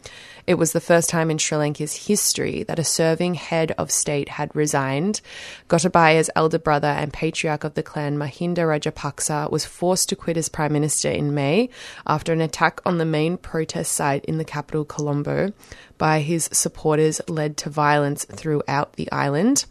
It 0.48 0.56
was 0.56 0.72
the 0.72 0.80
first 0.80 1.10
time 1.10 1.30
in 1.30 1.38
Sri 1.38 1.58
Lanka's 1.58 2.08
history 2.08 2.64
that 2.64 2.80
a 2.80 2.84
serving 2.84 3.36
head 3.36 3.74
of 3.78 3.92
state 3.92 4.30
had 4.30 4.56
resigned. 4.56 5.22
Gotabaya's 5.68 6.32
elder 6.36 6.58
brother 6.58 6.88
and 6.88 7.14
patriarch 7.14 7.66
of 7.66 7.76
the 7.76 7.84
clan, 7.84 8.18
Mahinda 8.18 8.60
Rajapaksa, 8.60 9.52
was 9.52 9.66
forced 9.66 10.10
to 10.10 10.16
quit 10.16 10.38
as 10.38 10.50
prime 10.50 10.74
minister 10.74 11.10
in 11.10 11.36
May 11.36 11.70
after 12.08 12.32
an 12.34 12.42
attack 12.42 12.80
on 12.86 12.98
the 12.98 13.06
main 13.06 13.38
protest 13.38 13.92
site 13.92 14.24
in 14.26 14.38
the 14.38 14.46
capital, 14.46 14.86
Colombo, 14.86 15.52
by 15.98 16.22
his 16.22 16.50
supporters 16.54 17.20
led 17.28 17.58
to 17.58 17.70
violence 17.70 18.24
throughout 18.24 18.94
the 18.94 19.12
island 19.12 19.66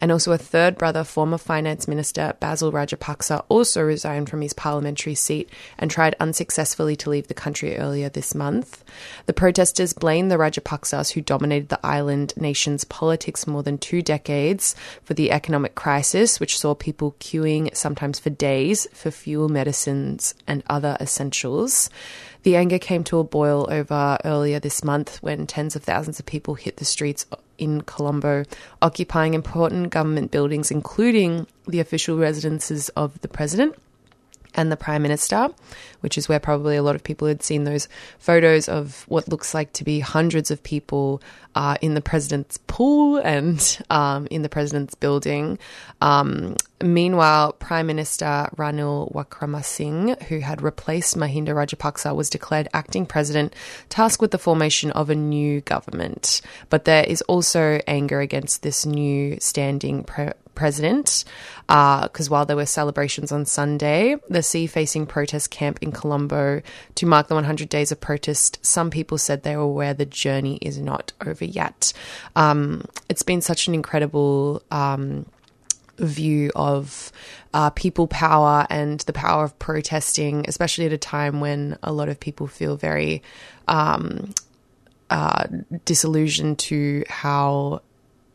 and 0.00 0.12
also 0.12 0.32
a 0.32 0.38
third 0.38 0.76
brother, 0.76 1.04
former 1.04 1.38
finance 1.38 1.88
minister 1.88 2.34
Basil 2.40 2.72
Rajapaksa, 2.72 3.44
also 3.48 3.82
resigned 3.82 4.28
from 4.28 4.40
his 4.40 4.52
parliamentary 4.52 5.14
seat 5.14 5.48
and 5.78 5.90
tried 5.90 6.16
unsuccessfully 6.20 6.96
to 6.96 7.10
leave 7.10 7.28
the 7.28 7.34
country 7.34 7.76
earlier 7.76 8.08
this 8.08 8.34
month. 8.34 8.84
The 9.26 9.32
protesters 9.32 9.92
blame 9.92 10.28
the 10.28 10.36
Rajapaksas, 10.36 11.12
who 11.12 11.20
dominated 11.20 11.68
the 11.68 11.84
island 11.84 12.34
nation's 12.36 12.84
politics 12.84 13.46
more 13.46 13.62
than 13.62 13.78
two 13.78 14.02
decades, 14.02 14.74
for 15.02 15.14
the 15.14 15.30
economic 15.30 15.74
crisis, 15.74 16.40
which 16.40 16.58
saw 16.58 16.74
people 16.74 17.16
queuing 17.20 17.74
sometimes 17.74 18.18
for 18.18 18.30
days 18.30 18.86
for 18.92 19.10
fuel, 19.10 19.48
medicines, 19.48 20.34
and 20.46 20.62
other 20.68 20.96
essentials. 21.00 21.90
The 22.44 22.56
anger 22.56 22.78
came 22.78 23.04
to 23.04 23.18
a 23.18 23.24
boil 23.24 23.66
over 23.70 24.18
earlier 24.22 24.60
this 24.60 24.84
month 24.84 25.22
when 25.22 25.46
tens 25.46 25.76
of 25.76 25.82
thousands 25.82 26.20
of 26.20 26.26
people 26.26 26.54
hit 26.54 26.76
the 26.76 26.84
streets 26.84 27.24
in 27.56 27.80
Colombo, 27.80 28.44
occupying 28.82 29.32
important 29.32 29.88
government 29.88 30.30
buildings, 30.30 30.70
including 30.70 31.46
the 31.66 31.80
official 31.80 32.18
residences 32.18 32.90
of 32.90 33.18
the 33.22 33.28
president 33.28 33.74
and 34.54 34.70
the 34.70 34.76
prime 34.76 35.02
minister, 35.02 35.48
which 36.00 36.16
is 36.18 36.28
where 36.28 36.40
probably 36.40 36.76
a 36.76 36.82
lot 36.82 36.94
of 36.94 37.02
people 37.02 37.28
had 37.28 37.42
seen 37.42 37.64
those 37.64 37.88
photos 38.18 38.68
of 38.68 39.04
what 39.08 39.28
looks 39.28 39.54
like 39.54 39.72
to 39.74 39.84
be 39.84 40.00
hundreds 40.00 40.50
of 40.50 40.62
people 40.62 41.22
uh, 41.54 41.76
in 41.80 41.94
the 41.94 42.00
president's 42.00 42.58
pool 42.66 43.18
and 43.18 43.78
um, 43.90 44.26
in 44.30 44.42
the 44.42 44.48
president's 44.48 44.94
building. 44.94 45.58
Um, 46.00 46.56
meanwhile, 46.82 47.52
Prime 47.52 47.86
Minister 47.86 48.48
Ranil 48.56 49.12
Wickremesinghe, 49.12 50.22
who 50.24 50.40
had 50.40 50.62
replaced 50.62 51.16
Mahinda 51.16 51.48
Rajapaksa, 51.48 52.14
was 52.14 52.30
declared 52.30 52.68
acting 52.74 53.06
president, 53.06 53.54
tasked 53.88 54.20
with 54.20 54.30
the 54.30 54.38
formation 54.38 54.90
of 54.92 55.10
a 55.10 55.14
new 55.14 55.60
government. 55.62 56.40
But 56.70 56.84
there 56.84 57.04
is 57.04 57.22
also 57.22 57.80
anger 57.86 58.20
against 58.20 58.62
this 58.62 58.84
new 58.84 59.38
standing 59.40 60.04
pre- 60.04 60.32
president 60.54 61.24
because 61.66 62.28
uh, 62.28 62.30
while 62.30 62.46
there 62.46 62.56
were 62.56 62.66
celebrations 62.66 63.32
on 63.32 63.44
Sunday, 63.44 64.16
the 64.28 64.42
sea 64.42 64.66
facing 64.66 65.06
protest 65.06 65.50
camp 65.50 65.78
in 65.80 65.92
Colombo 65.92 66.62
to 66.94 67.06
mark 67.06 67.28
the 67.28 67.34
100 67.34 67.68
days 67.68 67.90
of 67.90 68.00
protest, 68.00 68.58
some 68.64 68.90
people 68.90 69.18
said 69.18 69.42
they 69.42 69.56
were 69.56 69.62
aware 69.62 69.94
the 69.94 70.06
journey 70.06 70.58
is 70.60 70.78
not 70.78 71.12
over 71.24 71.44
yet. 71.44 71.92
Um, 72.36 72.84
it's 73.08 73.22
been 73.22 73.40
such 73.40 73.68
an 73.68 73.74
incredible. 73.74 74.62
Um, 74.70 75.26
view 75.96 76.50
of 76.56 77.12
uh, 77.52 77.70
people 77.70 78.08
power 78.08 78.66
and 78.68 78.98
the 79.00 79.12
power 79.12 79.44
of 79.44 79.56
protesting, 79.60 80.44
especially 80.48 80.86
at 80.86 80.92
a 80.92 80.98
time 80.98 81.40
when 81.40 81.78
a 81.84 81.92
lot 81.92 82.08
of 82.08 82.18
people 82.18 82.48
feel 82.48 82.76
very 82.76 83.22
um, 83.68 84.34
uh, 85.10 85.44
disillusioned 85.84 86.58
to 86.58 87.04
how 87.08 87.80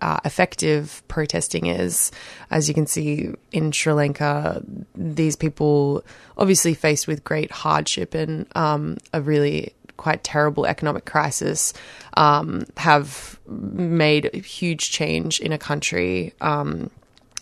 uh, 0.02 0.20
effective 0.26 1.04
protesting 1.08 1.68
is. 1.68 2.12
As 2.52 2.68
you 2.68 2.74
can 2.74 2.88
see 2.88 3.34
in 3.52 3.72
Sri 3.72 3.94
Lanka, 3.94 4.64
these 4.96 5.36
people 5.36 6.04
obviously 6.38 6.74
faced 6.74 7.08
with 7.08 7.24
great 7.24 7.52
hardship 7.52 8.14
and 8.14 8.46
um, 8.56 8.98
a 9.14 9.22
really 9.22 9.74
quite 9.98 10.24
terrible 10.24 10.66
economic 10.66 11.06
crisis 11.06 11.74
um, 12.16 12.66
have 12.78 13.38
made 13.48 14.30
a 14.34 14.40
huge 14.40 14.92
change 14.92 15.42
in 15.42 15.52
a 15.52 15.58
country 15.58 16.34
um, 16.40 16.90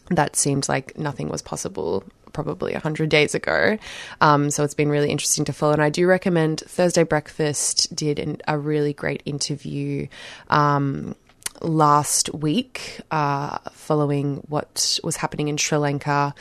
that 0.10 0.36
seemed 0.36 0.68
like 0.68 0.98
nothing 0.98 1.30
was 1.30 1.42
possible 1.42 2.04
probably 2.34 2.74
100 2.74 3.10
days 3.10 3.34
ago. 3.34 3.78
Um, 4.22 4.50
so 4.52 4.64
it's 4.64 4.74
been 4.74 4.90
really 4.90 5.10
interesting 5.10 5.46
to 5.46 5.54
follow. 5.54 5.74
And 5.74 5.82
I 5.82 5.90
do 5.90 6.08
recommend 6.08 6.60
Thursday 6.62 7.04
Breakfast 7.04 7.96
did 7.96 8.20
an, 8.20 8.38
a 8.48 8.58
really 8.58 8.94
great 8.94 9.24
interview. 9.26 10.08
Um, 10.50 11.16
last 11.62 12.34
week, 12.34 13.00
uh, 13.12 13.58
following 13.72 14.38
what 14.48 15.00
was 15.04 15.16
happening 15.18 15.48
in 15.48 15.58
Sri 15.58 15.78
Lanka, 15.78 16.34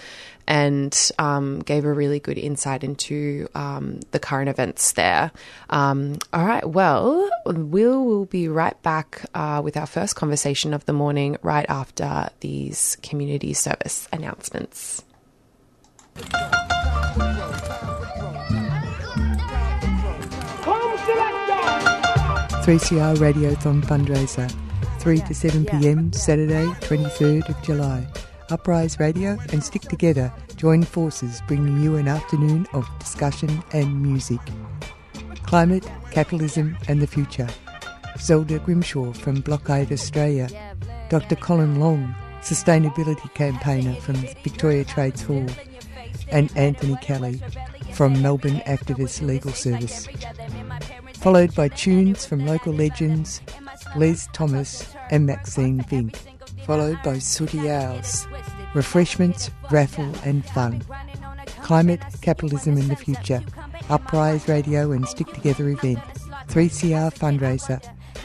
and 0.48 1.10
um, 1.18 1.60
gave 1.60 1.84
a 1.84 1.92
really 1.92 2.20
good 2.20 2.38
insight 2.38 2.84
into 2.84 3.48
um, 3.54 4.00
the 4.12 4.18
current 4.18 4.48
events 4.48 4.92
there. 4.92 5.32
Um, 5.70 6.18
all 6.32 6.44
right, 6.44 6.68
well, 6.68 7.28
we'll, 7.44 8.04
we'll 8.04 8.26
be 8.26 8.48
right 8.48 8.80
back 8.82 9.24
uh, 9.34 9.60
with 9.64 9.76
our 9.76 9.86
first 9.86 10.14
conversation 10.16 10.72
of 10.72 10.84
the 10.86 10.92
morning 10.92 11.36
right 11.42 11.66
after 11.68 12.28
these 12.40 12.96
community 13.02 13.54
service 13.54 14.08
announcements. 14.12 15.02
3CR 22.66 23.14
Radiothon 23.18 23.80
fundraiser, 23.82 24.52
3 25.06 25.20
to 25.20 25.34
7 25.36 25.64
pm, 25.66 26.12
Saturday, 26.12 26.64
23rd 26.80 27.48
of 27.48 27.62
July. 27.62 28.04
Uprise 28.50 28.98
Radio 28.98 29.38
and 29.52 29.62
Stick 29.62 29.82
Together 29.82 30.32
join 30.56 30.82
forces 30.82 31.40
bringing 31.46 31.80
you 31.80 31.94
an 31.94 32.08
afternoon 32.08 32.66
of 32.72 32.84
discussion 32.98 33.62
and 33.72 34.02
music. 34.02 34.40
Climate, 35.44 35.88
capitalism 36.10 36.76
and 36.88 37.00
the 37.00 37.06
future. 37.06 37.46
Zelda 38.18 38.58
Grimshaw 38.58 39.12
from 39.12 39.42
Blockade 39.42 39.92
Australia. 39.92 40.48
Dr. 41.08 41.36
Colin 41.36 41.78
Long, 41.78 42.12
sustainability 42.40 43.32
campaigner 43.32 43.94
from 44.00 44.16
Victoria 44.42 44.84
Trades 44.84 45.22
Hall, 45.22 45.46
and 46.32 46.50
Anthony 46.56 46.96
Kelly 46.96 47.40
from 47.92 48.20
Melbourne 48.20 48.60
Activist 48.66 49.24
Legal 49.24 49.52
Service. 49.52 50.08
Followed 51.18 51.54
by 51.54 51.68
tunes 51.68 52.26
from 52.26 52.44
local 52.44 52.72
legends 52.72 53.40
Les 53.94 54.26
Thomas 54.32 54.95
and 55.10 55.26
Maxine 55.26 55.82
Vink. 55.84 56.16
Followed 56.66 56.98
by 57.04 57.18
Sooty 57.18 57.70
Owls, 57.70 58.26
refreshments, 58.74 59.50
raffle 59.70 60.12
and 60.24 60.44
fun. 60.46 60.82
Climate, 61.62 62.00
Capitalism 62.22 62.76
in 62.76 62.88
the 62.88 62.96
Future, 62.96 63.42
Uprise 63.88 64.48
Radio 64.48 64.90
and 64.90 65.06
Stick 65.06 65.28
Together 65.28 65.68
event, 65.68 66.00
3CR 66.48 67.14
fundraiser, 67.14 67.80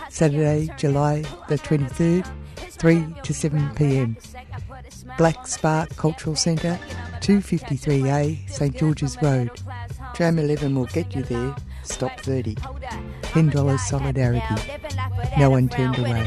Saturday, 0.09 0.69
July 0.77 1.21
the 1.47 1.57
23rd, 1.57 2.27
3 2.55 3.05
to 3.23 3.33
7 3.33 3.75
pm. 3.75 4.17
Black 5.17 5.45
Spark 5.45 5.95
Cultural 5.95 6.35
Centre, 6.35 6.79
253A, 7.19 8.49
St 8.49 8.75
George's 8.75 9.17
Road. 9.21 9.51
Tram 10.15 10.39
11 10.39 10.73
will 10.75 10.85
get 10.85 11.15
you 11.15 11.23
there, 11.23 11.55
stop 11.91 12.19
30. 12.21 12.55
$10 12.55 13.79
solidarity. 13.79 14.41
No 15.37 15.49
one 15.49 15.69
turned 15.69 15.97
away. 15.97 16.23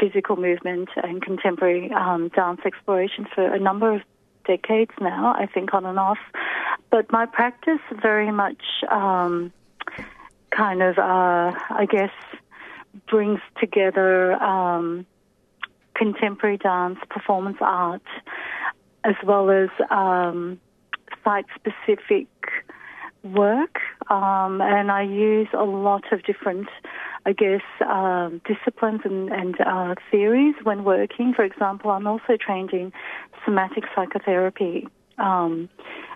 physical 0.00 0.34
movement 0.34 0.88
and 0.96 1.22
contemporary 1.22 1.92
um, 1.92 2.30
dance 2.34 2.62
exploration 2.66 3.28
for 3.32 3.46
a 3.46 3.60
number 3.60 3.94
of 3.94 4.02
decades 4.44 4.90
now. 5.00 5.32
I 5.38 5.46
think 5.46 5.72
on 5.72 5.86
and 5.86 6.00
off, 6.00 6.18
but 6.90 7.12
my 7.12 7.26
practice 7.26 7.78
very 8.02 8.32
much 8.32 8.64
um, 8.90 9.52
kind 10.50 10.82
of 10.82 10.98
uh, 10.98 11.52
I 11.70 11.86
guess 11.88 12.10
brings 13.08 13.38
together 13.60 14.32
um, 14.42 15.06
contemporary 15.94 16.56
dance, 16.56 16.98
performance 17.08 17.58
art, 17.60 18.02
as 19.04 19.14
well 19.24 19.48
as 19.52 19.68
um, 19.92 20.58
site 21.24 21.46
specific 21.54 22.28
work. 23.24 23.80
Um, 24.10 24.60
and 24.60 24.90
I 24.90 25.02
use 25.02 25.48
a 25.54 25.64
lot 25.64 26.12
of 26.12 26.22
different, 26.24 26.68
I 27.24 27.32
guess, 27.32 27.62
um, 27.86 28.40
disciplines 28.44 29.00
and, 29.04 29.30
and 29.30 29.60
uh, 29.60 29.94
theories 30.10 30.54
when 30.62 30.84
working. 30.84 31.32
For 31.34 31.44
example, 31.44 31.90
I'm 31.90 32.06
also 32.06 32.36
trained 32.38 32.72
in 32.72 32.92
somatic 33.44 33.84
psychotherapy. 33.94 34.88
Um, 35.16 35.68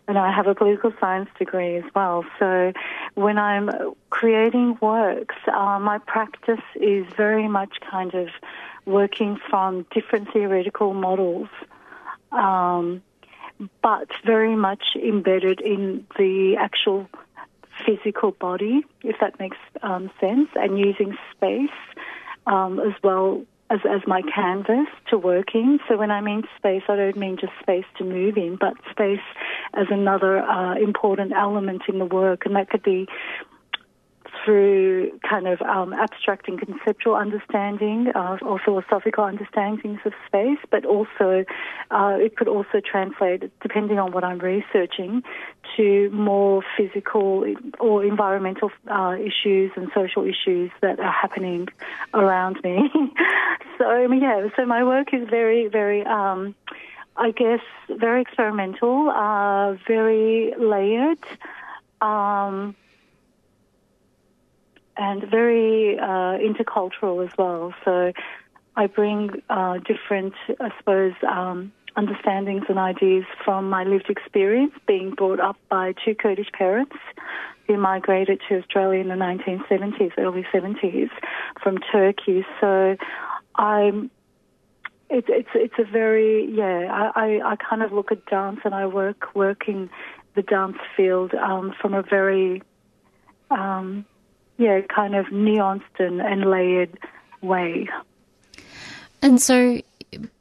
and 0.08 0.18
I 0.18 0.32
have 0.34 0.46
a 0.46 0.54
political 0.54 0.92
science 0.98 1.28
degree 1.38 1.76
as 1.76 1.84
well. 1.94 2.24
So 2.38 2.72
when 3.14 3.38
I'm 3.38 3.70
creating 4.10 4.78
works, 4.80 5.36
uh, 5.46 5.78
my 5.78 5.98
practice 5.98 6.64
is 6.74 7.06
very 7.16 7.46
much 7.46 7.76
kind 7.90 8.14
of 8.14 8.28
working 8.86 9.38
from 9.48 9.86
different 9.94 10.32
theoretical 10.32 10.94
models. 10.94 11.48
Um, 12.32 13.02
but 13.82 14.08
very 14.24 14.56
much 14.56 14.82
embedded 14.94 15.60
in 15.60 16.06
the 16.16 16.56
actual 16.58 17.08
physical 17.84 18.32
body, 18.32 18.82
if 19.02 19.16
that 19.20 19.38
makes 19.38 19.56
um, 19.82 20.10
sense, 20.20 20.48
and 20.54 20.78
using 20.78 21.16
space 21.34 21.70
um, 22.46 22.80
as 22.80 22.92
well 23.02 23.44
as, 23.70 23.80
as 23.88 24.00
my 24.06 24.22
canvas 24.22 24.86
to 25.10 25.18
work 25.18 25.54
in. 25.54 25.78
So 25.88 25.96
when 25.96 26.10
I 26.10 26.20
mean 26.20 26.42
space, 26.56 26.82
I 26.88 26.96
don't 26.96 27.16
mean 27.16 27.36
just 27.36 27.52
space 27.60 27.84
to 27.98 28.04
move 28.04 28.36
in, 28.36 28.56
but 28.56 28.74
space 28.90 29.20
as 29.74 29.86
another 29.90 30.40
uh, 30.40 30.76
important 30.76 31.32
element 31.32 31.82
in 31.88 31.98
the 31.98 32.06
work, 32.06 32.46
and 32.46 32.56
that 32.56 32.70
could 32.70 32.82
be 32.82 33.06
through 34.48 35.10
kind 35.28 35.46
of 35.46 35.60
um, 35.60 35.92
abstract 35.92 36.48
and 36.48 36.58
conceptual 36.58 37.14
understanding 37.14 38.08
uh, 38.14 38.38
or 38.40 38.58
philosophical 38.58 39.22
understandings 39.24 39.98
of 40.06 40.14
space, 40.26 40.56
but 40.70 40.86
also 40.86 41.44
uh, 41.90 42.16
it 42.18 42.34
could 42.34 42.48
also 42.48 42.80
translate, 42.80 43.42
depending 43.60 43.98
on 43.98 44.10
what 44.10 44.24
I'm 44.24 44.38
researching, 44.38 45.22
to 45.76 46.08
more 46.14 46.62
physical 46.78 47.44
or 47.78 48.02
environmental 48.02 48.70
uh, 48.90 49.16
issues 49.20 49.70
and 49.76 49.90
social 49.94 50.24
issues 50.24 50.70
that 50.80 50.98
are 50.98 51.12
happening 51.12 51.68
around 52.14 52.58
me. 52.64 52.90
so 53.78 54.10
yeah, 54.10 54.48
so 54.56 54.64
my 54.64 54.82
work 54.82 55.12
is 55.12 55.28
very, 55.28 55.68
very. 55.68 56.06
Um, 56.06 56.54
I 57.20 57.32
guess 57.32 57.60
very 57.90 58.22
experimental, 58.22 59.10
uh, 59.10 59.74
very 59.88 60.54
layered. 60.56 61.18
Um, 62.00 62.76
and 64.98 65.22
very 65.30 65.98
uh, 65.98 66.36
intercultural 66.38 67.24
as 67.24 67.32
well. 67.38 67.72
So 67.84 68.12
I 68.76 68.86
bring 68.86 69.42
uh, 69.48 69.78
different, 69.78 70.34
I 70.60 70.70
suppose, 70.78 71.14
um, 71.26 71.72
understandings 71.96 72.64
and 72.68 72.78
ideas 72.78 73.24
from 73.44 73.70
my 73.70 73.84
lived 73.84 74.10
experience, 74.10 74.72
being 74.86 75.10
brought 75.10 75.40
up 75.40 75.56
by 75.68 75.94
two 76.04 76.14
Kurdish 76.14 76.50
parents 76.52 76.96
who 77.66 77.76
migrated 77.76 78.40
to 78.48 78.58
Australia 78.58 79.00
in 79.00 79.08
the 79.08 79.14
1970s, 79.14 80.12
early 80.18 80.44
70s, 80.52 81.10
from 81.62 81.78
Turkey. 81.92 82.44
So 82.60 82.96
I'm 83.54 84.10
it's 85.10 85.28
it's 85.30 85.48
it's 85.54 85.74
a 85.78 85.90
very 85.90 86.50
yeah. 86.54 87.10
I, 87.14 87.20
I, 87.20 87.52
I 87.52 87.56
kind 87.56 87.82
of 87.82 87.92
look 87.92 88.12
at 88.12 88.26
dance 88.26 88.60
and 88.64 88.74
I 88.74 88.86
work 88.86 89.34
working 89.34 89.90
the 90.34 90.42
dance 90.42 90.76
field 90.96 91.34
um, 91.34 91.74
from 91.80 91.94
a 91.94 92.02
very 92.02 92.62
um, 93.50 94.04
yeah, 94.58 94.80
kind 94.82 95.14
of 95.14 95.26
nuanced 95.26 95.98
and, 95.98 96.20
and 96.20 96.50
layered 96.50 96.98
way. 97.40 97.88
And 99.22 99.40
so, 99.40 99.80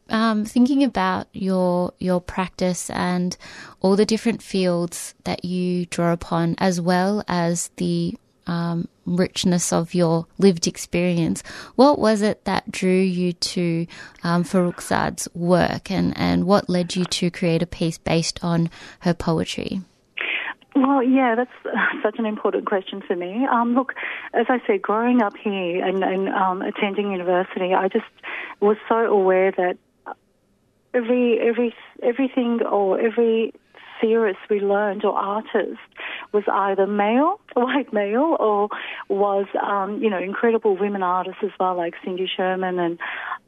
um, 0.09 0.45
thinking 0.45 0.83
about 0.83 1.27
your 1.33 1.93
your 1.99 2.19
practice 2.19 2.89
and 2.89 3.37
all 3.81 3.95
the 3.95 4.05
different 4.05 4.41
fields 4.41 5.13
that 5.23 5.45
you 5.45 5.85
draw 5.85 6.11
upon, 6.11 6.55
as 6.57 6.81
well 6.81 7.23
as 7.27 7.69
the 7.77 8.17
um, 8.47 8.87
richness 9.05 9.71
of 9.71 9.93
your 9.93 10.25
lived 10.37 10.67
experience, 10.67 11.43
what 11.75 11.99
was 11.99 12.21
it 12.21 12.45
that 12.45 12.71
drew 12.71 12.99
you 12.99 13.33
to 13.33 13.85
um, 14.23 14.43
Farrokhzad's 14.43 15.27
work, 15.33 15.91
and, 15.91 16.17
and 16.17 16.45
what 16.45 16.69
led 16.69 16.95
you 16.95 17.05
to 17.05 17.29
create 17.29 17.61
a 17.61 17.67
piece 17.67 17.97
based 17.97 18.43
on 18.43 18.69
her 19.01 19.13
poetry? 19.13 19.81
Well, 20.77 21.01
yeah, 21.01 21.33
that's 21.35 21.51
such 22.03 22.19
an 22.19 22.25
important 22.25 22.65
question 22.65 23.01
for 23.01 23.15
me. 23.15 23.47
Um, 23.51 23.73
look, 23.73 23.93
as 24.33 24.45
I 24.47 24.61
said, 24.67 24.81
growing 24.81 25.21
up 25.21 25.33
here 25.35 25.83
and, 25.83 26.03
and 26.03 26.29
um, 26.29 26.61
attending 26.61 27.11
university, 27.11 27.73
I 27.73 27.87
just 27.87 28.05
was 28.59 28.77
so 28.87 28.97
aware 28.97 29.51
that 29.51 29.77
every 30.93 31.39
every 31.39 31.73
everything 32.03 32.61
or 32.63 32.99
every 32.99 33.53
theorist 33.99 34.39
we 34.51 34.59
learned 34.59 35.03
or 35.03 35.13
artist 35.13 35.79
was 36.31 36.43
either 36.47 36.85
male, 36.85 37.39
white 37.55 37.91
male, 37.91 38.37
or 38.39 38.69
was 39.09 39.47
um, 39.63 40.01
you 40.03 40.11
know 40.11 40.19
incredible 40.19 40.77
women 40.77 41.01
artists 41.01 41.41
as 41.43 41.51
well, 41.59 41.75
like 41.75 41.95
Cindy 42.05 42.29
Sherman 42.33 42.77
and 42.77 42.99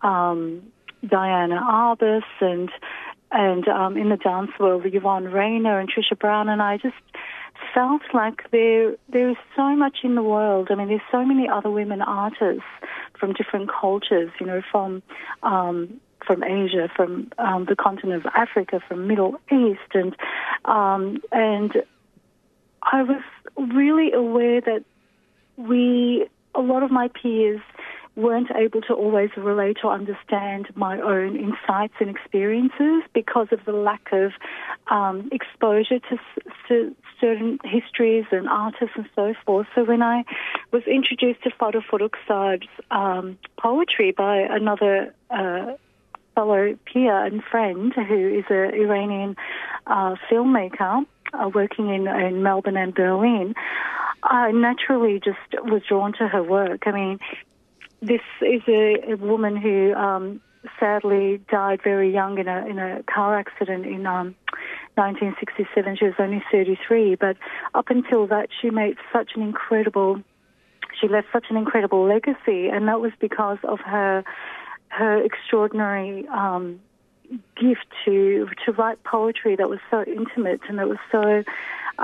um, 0.01 0.63
Diana 1.07 1.61
Arbus, 1.61 2.23
and 2.41 2.71
and 3.31 3.67
um, 3.67 3.97
in 3.97 4.09
the 4.09 4.17
dance 4.17 4.51
world, 4.59 4.83
Yvonne 4.85 5.25
Rainer 5.25 5.79
and 5.79 5.89
Trisha 5.89 6.17
Brown, 6.17 6.49
and 6.49 6.61
I 6.61 6.77
just 6.77 6.95
felt 7.73 8.01
like 8.13 8.49
there 8.51 8.95
there 9.09 9.29
is 9.29 9.37
so 9.55 9.75
much 9.75 9.97
in 10.03 10.15
the 10.15 10.23
world. 10.23 10.69
I 10.71 10.75
mean, 10.75 10.87
there's 10.87 11.01
so 11.11 11.25
many 11.25 11.47
other 11.47 11.69
women 11.69 12.01
artists 12.01 12.63
from 13.19 13.33
different 13.33 13.69
cultures, 13.69 14.31
you 14.39 14.45
know, 14.45 14.61
from 14.71 15.03
um, 15.43 15.99
from 16.25 16.43
Asia, 16.43 16.89
from 16.95 17.31
um, 17.37 17.65
the 17.65 17.75
continent 17.75 18.25
of 18.25 18.31
Africa, 18.35 18.81
from 18.87 19.07
Middle 19.07 19.39
East, 19.51 19.93
and 19.93 20.15
um, 20.65 21.21
and 21.31 21.73
I 22.83 23.03
was 23.03 23.21
really 23.57 24.11
aware 24.13 24.61
that 24.61 24.83
we, 25.57 26.27
a 26.55 26.61
lot 26.61 26.83
of 26.83 26.91
my 26.91 27.09
peers, 27.09 27.61
weren't 28.19 28.51
able 28.55 28.81
to 28.81 28.93
always 28.93 29.29
relate 29.37 29.77
or 29.83 29.93
understand 29.93 30.67
my 30.75 30.99
own 30.99 31.35
insights 31.35 31.93
and 31.99 32.09
experiences 32.09 33.03
because 33.13 33.47
of 33.51 33.59
the 33.65 33.71
lack 33.71 34.11
of 34.11 34.31
um, 34.91 35.29
exposure 35.31 35.99
to, 35.99 36.17
to 36.67 36.95
certain 37.19 37.59
histories 37.63 38.25
and 38.31 38.47
artists 38.47 38.95
and 38.95 39.09
so 39.15 39.33
forth. 39.45 39.67
So 39.73 39.83
when 39.83 40.01
I 40.01 40.23
was 40.71 40.83
introduced 40.83 41.43
to 41.43 41.49
Forugh 41.51 41.83
Farrokhzad's 41.89 42.67
um, 42.91 43.37
poetry 43.57 44.11
by 44.11 44.37
another 44.37 45.13
uh, 45.29 45.73
fellow 46.35 46.77
peer 46.85 47.25
and 47.25 47.43
friend 47.43 47.93
who 47.93 48.39
is 48.39 48.45
an 48.49 48.73
Iranian 48.73 49.35
uh, 49.87 50.15
filmmaker 50.29 51.05
uh, 51.33 51.49
working 51.49 51.89
in, 51.89 52.07
in 52.07 52.43
Melbourne 52.43 52.77
and 52.77 52.93
Berlin, 52.93 53.53
I 54.23 54.51
naturally 54.51 55.19
just 55.23 55.63
was 55.63 55.81
drawn 55.87 56.13
to 56.13 56.27
her 56.27 56.43
work. 56.43 56.83
I 56.85 56.91
mean, 56.91 57.19
this 58.01 58.21
is 58.41 58.61
a, 58.67 59.11
a 59.11 59.15
woman 59.17 59.55
who 59.57 59.93
um, 59.93 60.41
sadly 60.79 61.41
died 61.49 61.81
very 61.83 62.11
young 62.13 62.37
in 62.37 62.47
a 62.47 62.65
in 62.65 62.79
a 62.79 63.03
car 63.03 63.37
accident 63.37 63.85
in 63.85 64.05
um, 64.05 64.35
1967. 64.95 65.97
She 65.97 66.05
was 66.05 66.13
only 66.19 66.43
33, 66.51 67.15
but 67.15 67.37
up 67.73 67.89
until 67.89 68.27
that, 68.27 68.49
she 68.61 68.69
made 68.69 68.97
such 69.11 69.31
an 69.35 69.41
incredible. 69.41 70.21
She 70.99 71.07
left 71.07 71.27
such 71.31 71.45
an 71.49 71.57
incredible 71.57 72.05
legacy, 72.05 72.67
and 72.67 72.87
that 72.87 72.99
was 72.99 73.11
because 73.19 73.59
of 73.63 73.79
her 73.79 74.23
her 74.89 75.23
extraordinary 75.23 76.27
um, 76.29 76.79
gift 77.55 77.85
to 78.05 78.47
to 78.65 78.71
write 78.71 79.03
poetry 79.03 79.55
that 79.55 79.69
was 79.69 79.79
so 79.91 80.03
intimate 80.03 80.61
and 80.67 80.79
that 80.79 80.87
was 80.87 80.99
so. 81.11 81.43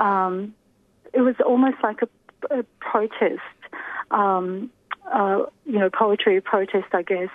Um, 0.00 0.54
it 1.12 1.20
was 1.20 1.34
almost 1.44 1.76
like 1.82 2.00
a, 2.02 2.58
a 2.58 2.64
protest. 2.80 3.40
Um, 4.10 4.70
uh, 5.12 5.46
you 5.64 5.78
know, 5.78 5.90
poetry 5.90 6.40
protest, 6.40 6.88
I 6.92 7.02
guess, 7.02 7.30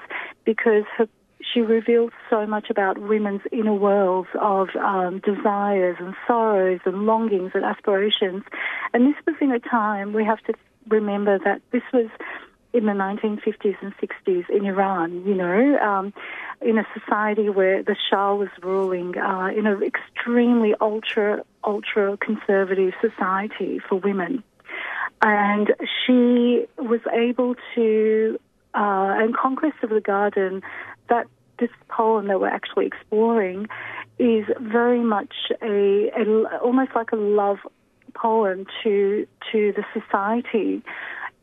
because 0.46 0.84
her, 0.98 1.08
she 1.42 1.62
revealed 1.62 2.12
so 2.30 2.46
much 2.46 2.70
about 2.70 2.98
women's 2.98 3.42
inner 3.52 3.74
worlds 3.74 4.30
of 4.40 4.70
um, 4.76 5.20
desires 5.20 5.98
and 6.00 6.14
sorrows 6.28 6.80
and 6.86 7.06
longings 7.06 7.52
and 7.54 7.64
aspirations. 7.64 8.44
And 8.94 9.08
this 9.08 9.16
was 9.26 9.36
in 9.42 9.52
a 9.52 9.60
time 9.60 10.14
we 10.14 10.26
have 10.26 10.42
to 10.44 10.54
remember 10.88 11.40
that 11.40 11.62
this 11.72 11.84
was 11.94 12.08
in 12.74 12.86
the 12.86 12.94
1950s 12.94 13.76
and 13.82 13.94
60s 13.98 14.50
in 14.50 14.66
Iran, 14.66 15.26
you 15.26 15.36
know, 15.36 15.78
um, 15.80 16.14
in 16.62 16.78
a 16.78 16.88
society 16.98 17.50
where 17.50 17.84
the 17.84 17.96
Shah 18.10 18.34
was 18.36 18.48
ruling, 18.64 19.18
uh, 19.18 19.50
in 19.56 19.68
an 19.68 19.84
extremely 19.84 20.74
ultra, 20.80 21.44
ultra 21.66 22.18
conservative 22.18 22.94
society 23.02 23.80
for 23.80 23.96
women 23.96 24.44
and 25.22 25.74
she 26.06 26.66
was 26.78 27.02
able 27.14 27.56
to, 27.76 28.40
uh, 28.74 29.16
and 29.20 29.36
Conquest 29.36 29.78
of 29.84 29.90
the 29.90 30.02
Garden, 30.02 30.62
that 31.10 31.28
this 31.60 31.70
poem 31.90 32.28
that 32.28 32.40
we're 32.40 32.48
actually 32.48 32.88
exploring 32.88 33.68
is 34.18 34.46
very 34.60 35.02
much 35.04 35.34
a, 35.62 36.10
a 36.18 36.58
almost 36.58 36.92
like 36.96 37.12
a 37.12 37.16
love 37.16 37.60
poem 38.14 38.66
to 38.84 39.28
to 39.52 39.74
the 39.74 39.84
society. 39.94 40.82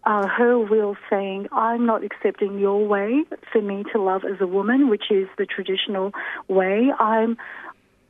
Uh, 0.05 0.27
her 0.27 0.59
will 0.59 0.97
saying, 1.11 1.49
I'm 1.53 1.85
not 1.85 2.03
accepting 2.03 2.59
your 2.59 2.87
way 2.87 3.25
for 3.53 3.61
me 3.61 3.85
to 3.93 4.01
love 4.01 4.25
as 4.25 4.41
a 4.41 4.47
woman, 4.47 4.89
which 4.89 5.11
is 5.11 5.29
the 5.37 5.45
traditional 5.45 6.13
way. 6.47 6.91
I'm 6.99 7.37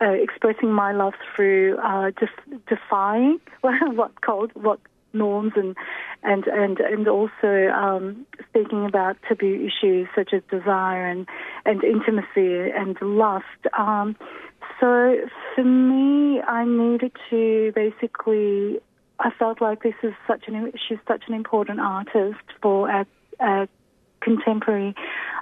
uh, 0.01 0.11
expressing 0.11 0.71
my 0.71 0.93
love 0.93 1.15
through 1.35 1.77
uh, 1.79 2.11
def- 2.11 2.61
defying 2.69 3.41
what 3.61 4.21
called 4.21 4.53
what 4.55 4.79
norms 5.13 5.53
and 5.57 5.77
and 6.23 6.47
and 6.47 6.81
and 6.81 7.09
also 7.09 7.69
um, 7.75 8.27
speaking 8.49 8.87
about 8.87 9.17
taboo 9.29 9.69
issues 9.69 10.09
such 10.15 10.33
as 10.33 10.43
desire 10.51 11.07
and 11.07 11.27
and 11.65 11.83
intimacy 11.85 12.71
and 12.71 13.01
lust. 13.01 13.45
Um, 13.77 14.17
so 14.81 15.17
for 15.55 15.65
me, 15.65 16.41
I 16.41 16.65
needed 16.65 17.13
to 17.31 17.73
basically. 17.75 18.81
I 19.21 19.31
felt 19.37 19.61
like 19.61 19.83
this 19.83 19.97
is 20.05 20.13
such 20.29 20.45
an 20.47 20.73
she's 20.89 20.99
such 21.09 21.25
an 21.27 21.35
important 21.35 21.81
artist 21.81 22.39
for 22.63 22.89
our, 22.89 23.69
contemporary 24.21 24.95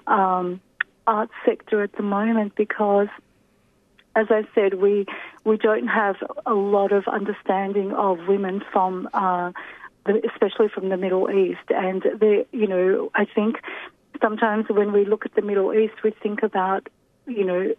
um, 0.07 0.61
art 1.07 1.31
sector 1.45 1.83
at 1.83 1.93
the 1.93 2.03
moment 2.03 2.55
because 2.57 3.09
as 4.17 4.27
I 4.31 4.45
said, 4.55 4.75
we 4.75 5.07
we 5.45 5.57
don't 5.57 5.87
have 5.87 6.17
a 6.47 6.55
lot 6.55 6.91
of 6.91 7.07
understanding 7.07 7.93
of 7.93 8.27
women 8.27 8.63
from, 8.73 9.09
uh, 9.13 9.53
the, 10.07 10.23
especially 10.33 10.69
from 10.69 10.89
the 10.89 10.97
Middle 10.97 11.31
East, 11.31 11.69
and 11.69 12.03
the 12.03 12.47
you 12.51 12.67
know 12.67 13.11
I 13.15 13.27
think 13.27 13.57
sometimes 14.21 14.67
when 14.69 14.93
we 14.93 15.05
look 15.05 15.27
at 15.27 15.35
the 15.35 15.43
Middle 15.43 15.73
East, 15.75 16.03
we 16.03 16.11
think 16.11 16.43
about 16.43 16.89
you 17.27 17.45
know 17.45 17.75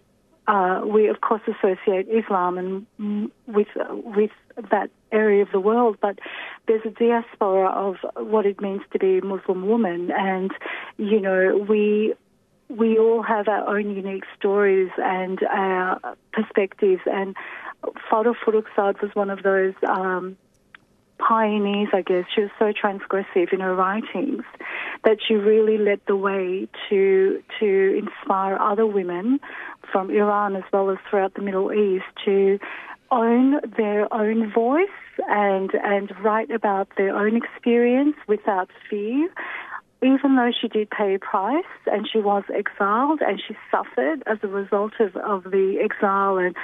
uh, 0.47 0.82
we 0.86 1.08
of 1.08 1.21
course 1.21 1.41
associate 1.47 2.08
Islam 2.08 2.58
and 2.58 3.32
with 3.47 3.67
with 3.76 4.32
that 4.71 4.89
area 5.12 5.41
of 5.41 5.50
the 5.52 5.60
world, 5.60 5.97
but 6.02 6.19
there's 6.67 6.86
a 6.86 6.89
diaspora 6.89 7.69
of 7.69 7.95
what 8.15 8.45
it 8.45 8.62
means 8.62 8.82
to 8.91 9.00
be 9.00 9.17
a 9.17 9.26
Muslim 9.26 9.67
woman, 9.67 10.12
and 10.12 10.52
you 10.97 11.19
know 11.19 11.65
we 11.67 12.13
we 12.69 12.97
all 12.97 13.23
have 13.23 13.47
our 13.47 13.67
own 13.77 13.95
unique 13.95 14.25
stories 14.38 14.89
and 14.97 15.39
our 15.49 15.99
perspectives. 16.34 17.01
And 17.06 17.36
Forugh 18.12 18.36
Farrokhzad 18.45 19.01
was 19.01 19.12
one 19.13 19.30
of 19.30 19.43
those 19.43 19.73
um, 19.88 20.38
pioneers, 21.17 21.89
I 21.93 22.01
guess. 22.01 22.25
She 22.34 22.41
was 22.41 22.51
so 22.60 22.73
transgressive 22.73 23.53
in 23.53 23.62
her 23.62 23.75
writings 23.75 24.43
that 25.03 25.17
she 25.25 25.36
really 25.36 25.77
led 25.77 26.01
the 26.08 26.15
way 26.15 26.67
to 26.89 27.43
to 27.60 27.97
inspire 27.97 28.58
other 28.60 28.86
women 28.86 29.39
from 29.91 30.10
Iran 30.10 30.56
as 30.56 30.63
well 30.73 30.89
as 30.89 30.97
throughout 31.10 31.34
the 31.36 31.41
Middle 31.41 31.71
East 31.71 32.06
to 32.25 32.60
own 33.10 33.62
their 33.77 34.13
own 34.13 34.51
voice 34.51 34.89
and 35.30 35.71
and 35.73 36.12
write 36.21 36.51
about 36.51 36.89
their 36.97 37.15
own 37.15 37.38
experience 37.38 38.15
without 38.27 38.69
fear 38.89 39.30
even 40.03 40.36
though 40.36 40.51
she 40.60 40.67
did 40.67 40.89
pay 40.89 41.15
a 41.15 41.19
price 41.19 41.63
and 41.88 42.07
she 42.12 42.19
was 42.19 42.43
exiled 42.53 43.21
and 43.21 43.41
she 43.45 43.55
suffered 43.71 44.21
as 44.27 44.38
a 44.43 44.47
result 44.47 44.93
of, 44.99 45.15
of 45.17 45.43
the 45.45 45.79
exile 45.83 46.38
and, 46.38 46.55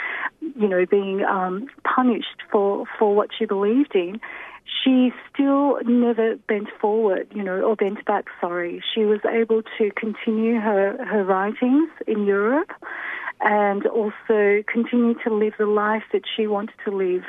you 0.41 0.67
know, 0.67 0.85
being 0.85 1.23
um, 1.23 1.67
punished 1.83 2.43
for, 2.51 2.85
for 2.99 3.15
what 3.15 3.29
she 3.37 3.45
believed 3.45 3.95
in, 3.95 4.19
she 4.83 5.11
still 5.33 5.79
never 5.83 6.35
bent 6.47 6.67
forward, 6.79 7.27
you 7.33 7.43
know, 7.43 7.61
or 7.61 7.75
bent 7.75 8.05
back, 8.05 8.25
sorry. 8.39 8.83
She 8.93 9.01
was 9.01 9.19
able 9.25 9.63
to 9.77 9.91
continue 9.95 10.59
her, 10.59 11.03
her 11.05 11.23
writings 11.23 11.89
in 12.07 12.25
Europe 12.25 12.71
and 13.41 13.85
also 13.87 14.63
continue 14.71 15.15
to 15.23 15.33
live 15.33 15.53
the 15.57 15.65
life 15.65 16.03
that 16.13 16.21
she 16.35 16.47
wanted 16.47 16.75
to 16.85 16.91
live, 16.91 17.23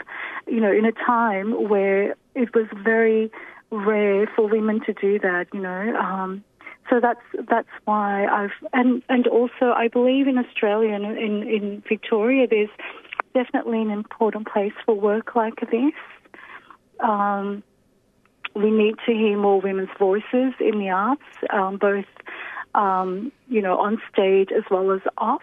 you 0.47 0.61
know, 0.61 0.71
in 0.71 0.85
a 0.85 0.93
time 0.93 1.69
where 1.69 2.15
it 2.35 2.55
was 2.55 2.67
very 2.85 3.31
rare 3.75 4.31
for 4.35 4.49
women 4.49 4.81
to 4.87 4.93
do 4.93 5.19
that, 5.19 5.47
you 5.53 5.61
know. 5.61 5.97
Um, 5.97 6.45
so 6.91 7.01
that's 7.01 7.21
that's 7.49 7.69
why 7.85 8.27
I've 8.27 8.51
and 8.73 9.03
and 9.09 9.27
also 9.27 9.73
I 9.75 9.89
believe 9.89 10.29
in 10.29 10.39
Australia 10.39 10.93
and 10.95 11.05
in 11.05 11.43
in 11.49 11.83
Victoria 11.89 12.47
there's 12.49 12.69
definitely 13.33 13.81
an 13.81 13.91
important 13.91 14.47
place 14.47 14.75
for 14.85 14.95
work 14.95 15.35
like 15.35 15.61
this. 15.71 15.95
Um, 17.01 17.63
we 18.55 18.71
need 18.71 18.97
to 19.07 19.13
hear 19.13 19.37
more 19.37 19.61
women's 19.61 19.89
voices 19.99 20.53
in 20.61 20.79
the 20.79 20.91
arts, 20.91 21.23
um, 21.51 21.79
both 21.79 22.05
um, 22.75 23.33
you 23.49 23.63
know 23.63 23.79
on 23.79 24.01
stage 24.13 24.51
as 24.55 24.65
well 24.71 24.93
as 24.93 25.01
off. 25.17 25.43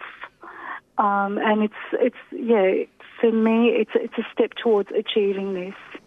Um, 0.98 1.38
and 1.38 1.62
it's 1.64 1.74
it's 1.94 2.16
yeah 2.30 2.84
for 3.20 3.32
me 3.32 3.68
it's 3.70 3.90
it's 3.94 4.16
a 4.16 4.26
step 4.32 4.52
towards 4.62 4.90
achieving 4.90 5.54
this. 5.54 6.01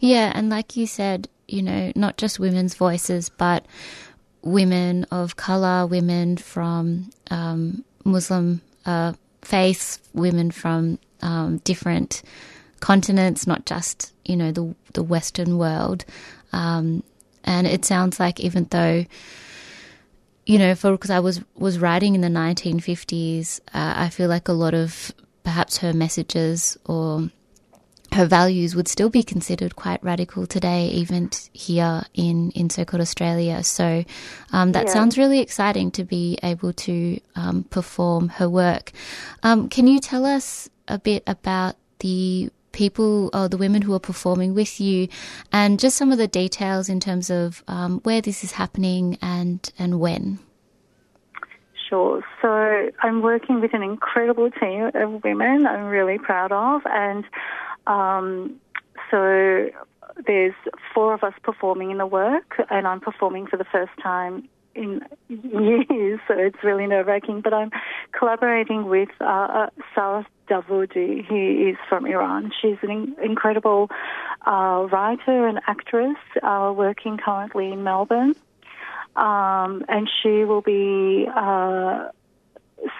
Yeah, 0.00 0.32
and 0.34 0.50
like 0.50 0.76
you 0.76 0.86
said, 0.86 1.28
you 1.48 1.62
know, 1.62 1.92
not 1.94 2.16
just 2.16 2.38
women's 2.38 2.74
voices, 2.74 3.28
but 3.28 3.64
women 4.42 5.04
of 5.10 5.36
color, 5.36 5.86
women 5.86 6.36
from 6.36 7.10
um, 7.30 7.84
Muslim 8.04 8.60
uh, 8.84 9.12
faiths, 9.42 9.98
women 10.12 10.50
from 10.50 10.98
um, 11.22 11.58
different 11.58 12.22
continents, 12.80 13.46
not 13.46 13.66
just 13.66 14.12
you 14.24 14.36
know 14.36 14.52
the 14.52 14.74
the 14.92 15.02
Western 15.02 15.58
world. 15.58 16.04
Um, 16.52 17.02
and 17.44 17.66
it 17.66 17.84
sounds 17.84 18.18
like 18.18 18.40
even 18.40 18.66
though 18.70 19.04
you 20.46 20.58
know, 20.58 20.74
for 20.76 20.92
because 20.92 21.10
I 21.10 21.18
was 21.20 21.40
was 21.56 21.78
writing 21.78 22.14
in 22.14 22.20
the 22.20 22.28
1950s, 22.28 23.60
uh, 23.74 23.94
I 23.96 24.08
feel 24.08 24.28
like 24.28 24.48
a 24.48 24.52
lot 24.52 24.74
of 24.74 25.12
perhaps 25.42 25.78
her 25.78 25.92
messages 25.92 26.78
or 26.86 27.30
her 28.12 28.26
values 28.26 28.74
would 28.74 28.88
still 28.88 29.10
be 29.10 29.22
considered 29.22 29.76
quite 29.76 30.02
radical 30.02 30.46
today, 30.46 30.88
even 30.88 31.30
here 31.52 32.04
in 32.14 32.50
in 32.52 32.70
so-called 32.70 33.00
Australia. 33.00 33.62
So 33.62 34.04
um, 34.52 34.72
that 34.72 34.86
Yeah. 34.86 34.92
sounds 34.92 35.18
really 35.18 35.40
exciting 35.40 35.90
to 35.92 36.04
be 36.04 36.38
able 36.42 36.72
to 36.72 37.20
um, 37.34 37.64
perform 37.64 38.28
her 38.28 38.48
work. 38.48 38.92
Um, 39.42 39.68
can 39.68 39.86
you 39.86 39.98
tell 40.00 40.24
us 40.24 40.68
a 40.88 40.98
bit 40.98 41.22
about 41.26 41.76
the 41.98 42.50
people 42.72 43.30
or 43.32 43.48
the 43.48 43.56
women 43.56 43.82
who 43.82 43.94
are 43.94 43.98
performing 44.00 44.54
with 44.54 44.80
you, 44.80 45.08
and 45.52 45.80
just 45.80 45.96
some 45.96 46.12
of 46.12 46.18
the 46.18 46.28
details 46.28 46.88
in 46.88 47.00
terms 47.00 47.30
of 47.30 47.64
um, 47.68 48.00
where 48.04 48.20
this 48.20 48.44
is 48.44 48.52
happening 48.52 49.18
and 49.22 49.72
and 49.78 49.98
when? 49.98 50.38
Sure. 51.88 52.22
So 52.42 52.90
I'm 53.02 53.22
working 53.22 53.60
with 53.60 53.72
an 53.72 53.82
incredible 53.82 54.50
team 54.50 54.90
of 54.92 55.22
women 55.22 55.66
I'm 55.66 55.84
really 55.86 56.18
proud 56.18 56.50
of. 56.50 56.82
And 56.84 57.24
um, 57.86 58.60
so 59.10 59.68
there's 60.26 60.54
four 60.94 61.14
of 61.14 61.22
us 61.22 61.34
performing 61.42 61.90
in 61.90 61.98
the 61.98 62.06
work, 62.06 62.62
and 62.70 62.86
I'm 62.86 63.00
performing 63.00 63.46
for 63.46 63.56
the 63.56 63.64
first 63.64 63.92
time 64.02 64.48
in 64.74 65.02
years, 65.28 66.20
so 66.28 66.34
it's 66.38 66.62
really 66.62 66.86
nerve 66.86 67.06
wracking. 67.06 67.40
But 67.40 67.54
I'm 67.54 67.70
collaborating 68.12 68.86
with 68.86 69.08
uh, 69.20 69.24
uh, 69.24 69.70
Sarah 69.94 70.26
Davoudi, 70.48 71.24
who 71.24 71.70
is 71.70 71.76
from 71.88 72.06
Iran. 72.06 72.52
She's 72.60 72.76
an 72.82 72.90
in- 72.90 73.16
incredible 73.22 73.90
uh, 74.46 74.86
writer 74.90 75.46
and 75.46 75.60
actress 75.66 76.18
uh, 76.42 76.72
working 76.76 77.18
currently 77.18 77.72
in 77.72 77.82
Melbourne 77.82 78.34
um, 79.16 79.84
and 79.88 80.08
she 80.22 80.44
will 80.44 80.60
be 80.60 81.26
uh, 81.34 82.08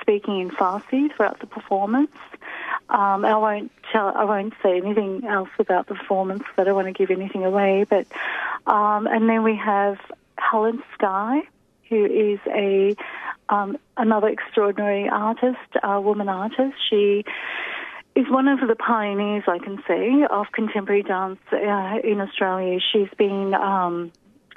speaking 0.00 0.40
in 0.40 0.50
Farsi 0.50 1.14
throughout 1.14 1.40
the 1.40 1.46
performance. 1.46 2.10
Um, 2.88 3.24
I 3.24 3.36
won't 3.36 3.72
tell, 3.92 4.12
I 4.14 4.24
won't 4.24 4.54
say 4.62 4.76
anything 4.76 5.24
else 5.26 5.48
about 5.58 5.86
the 5.88 5.94
performance. 5.94 6.42
'cause 6.42 6.54
I 6.58 6.64
don't 6.64 6.74
want 6.76 6.86
to 6.86 6.92
give 6.92 7.10
anything 7.10 7.44
away. 7.44 7.84
But 7.88 8.06
um, 8.66 9.06
and 9.06 9.28
then 9.28 9.42
we 9.42 9.56
have 9.56 9.98
Helen 10.38 10.82
Sky, 10.94 11.42
who 11.88 12.04
is 12.04 12.38
a 12.46 12.96
um, 13.48 13.76
another 13.96 14.28
extraordinary 14.28 15.08
artist, 15.08 15.58
a 15.82 16.00
woman 16.00 16.28
artist. 16.28 16.74
She 16.90 17.24
is 18.14 18.28
one 18.30 18.48
of 18.48 18.60
the 18.66 18.74
pioneers, 18.74 19.44
I 19.46 19.58
can 19.58 19.82
say, 19.86 20.24
of 20.28 20.46
contemporary 20.52 21.02
dance 21.02 21.38
uh, 21.52 21.98
in 22.02 22.20
Australia. 22.20 22.80
She's 22.92 23.10
been 23.18 23.54
um, 23.54 24.10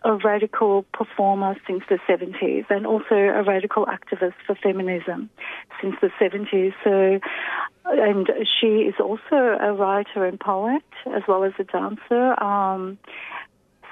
a 0.04 0.16
radical 0.16 0.84
performer 0.94 1.56
since 1.68 1.84
the 1.90 2.00
70s 2.08 2.66
and 2.70 2.88
also 2.88 3.16
a 3.16 3.44
radical 3.44 3.86
activist 3.86 4.34
for 4.46 4.56
feminism 4.56 5.30
since 5.82 5.96
the 6.02 6.10
70s. 6.22 6.74
So, 6.84 7.20
and 7.86 8.30
she 8.60 8.84
is 8.84 8.96
also 9.00 9.58
a 9.60 9.74
writer 9.74 10.26
and 10.26 10.40
poet 10.40 10.84
as 11.14 11.24
well 11.28 11.44
as 11.44 11.54
a 11.60 11.64
dancer. 11.64 12.42
Um, 12.42 12.98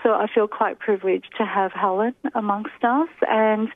so 0.03 0.13
I 0.13 0.27
feel 0.33 0.47
quite 0.47 0.79
privileged 0.79 1.33
to 1.37 1.45
have 1.45 1.71
Helen 1.73 2.15
amongst 2.33 2.83
us. 2.83 3.09
And 3.27 3.69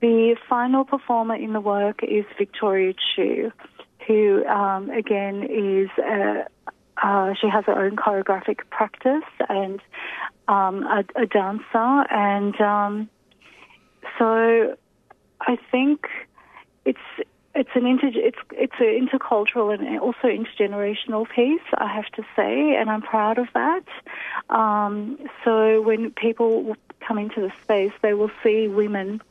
the 0.00 0.36
final 0.48 0.84
performer 0.84 1.36
in 1.36 1.52
the 1.52 1.60
work 1.60 2.00
is 2.02 2.24
Victoria 2.36 2.92
Chiu, 2.92 3.52
who 4.06 4.44
um, 4.46 4.90
again 4.90 5.44
is 5.44 5.88
a, 5.98 6.46
uh, 7.02 7.34
she 7.40 7.48
has 7.48 7.64
her 7.66 7.78
own 7.78 7.96
choreographic 7.96 8.60
practice 8.70 9.24
and 9.48 9.80
um, 10.48 10.82
a, 10.84 11.04
a 11.16 11.26
dancer, 11.26 12.04
and 12.10 12.60
um, 12.60 13.08
so 14.18 14.76
I 15.40 15.58
think 15.70 16.06
it's 16.84 16.98
it's 17.54 17.70
an 17.74 17.86
inter 17.86 18.10
it's 18.14 18.38
it's 18.52 18.74
an 18.78 19.08
intercultural 19.08 19.74
and 19.74 20.00
also 20.00 20.28
intergenerational 20.28 21.28
piece. 21.28 21.60
I 21.76 21.92
have 21.92 22.06
to 22.12 22.22
say, 22.34 22.76
and 22.76 22.90
I'm 22.90 23.02
proud 23.02 23.38
of 23.38 23.48
that. 23.54 23.84
Um, 24.48 25.18
so 25.44 25.80
when 25.82 26.10
people 26.10 26.76
come 27.00 27.18
into 27.18 27.40
the 27.40 27.52
space, 27.62 27.92
they 28.02 28.14
will 28.14 28.30
see 28.42 28.68
women 28.68 29.22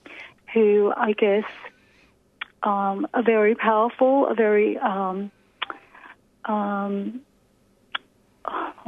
who 0.54 0.94
I 0.96 1.14
guess 1.14 1.46
um, 2.64 3.08
are 3.14 3.24
very 3.24 3.56
powerful, 3.56 4.26
are 4.26 4.36
very 4.36 4.78
um, 4.78 5.32
um, 6.46 7.22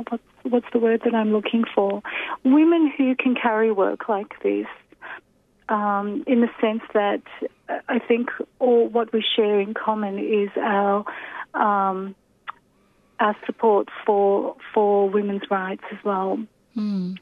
what's, 0.09 0.23
what's 0.43 0.65
the 0.73 0.79
word 0.79 1.01
that 1.05 1.13
I'm 1.13 1.31
looking 1.31 1.63
for? 1.75 2.01
Women 2.43 2.91
who 2.97 3.15
can 3.15 3.35
carry 3.35 3.71
work 3.71 4.09
like 4.09 4.41
this, 4.43 4.67
um, 5.69 6.23
in 6.27 6.41
the 6.41 6.49
sense 6.59 6.81
that 6.93 7.21
uh, 7.69 7.79
I 7.87 7.99
think 7.99 8.29
all 8.59 8.87
what 8.87 9.13
we 9.13 9.23
share 9.35 9.59
in 9.59 9.73
common 9.73 10.17
is 10.17 10.49
our 10.57 11.05
um, 11.53 12.15
our 13.19 13.35
support 13.45 13.89
for 14.05 14.55
for 14.73 15.09
women's 15.09 15.43
rights 15.51 15.83
as 15.91 15.97
well. 16.03 16.39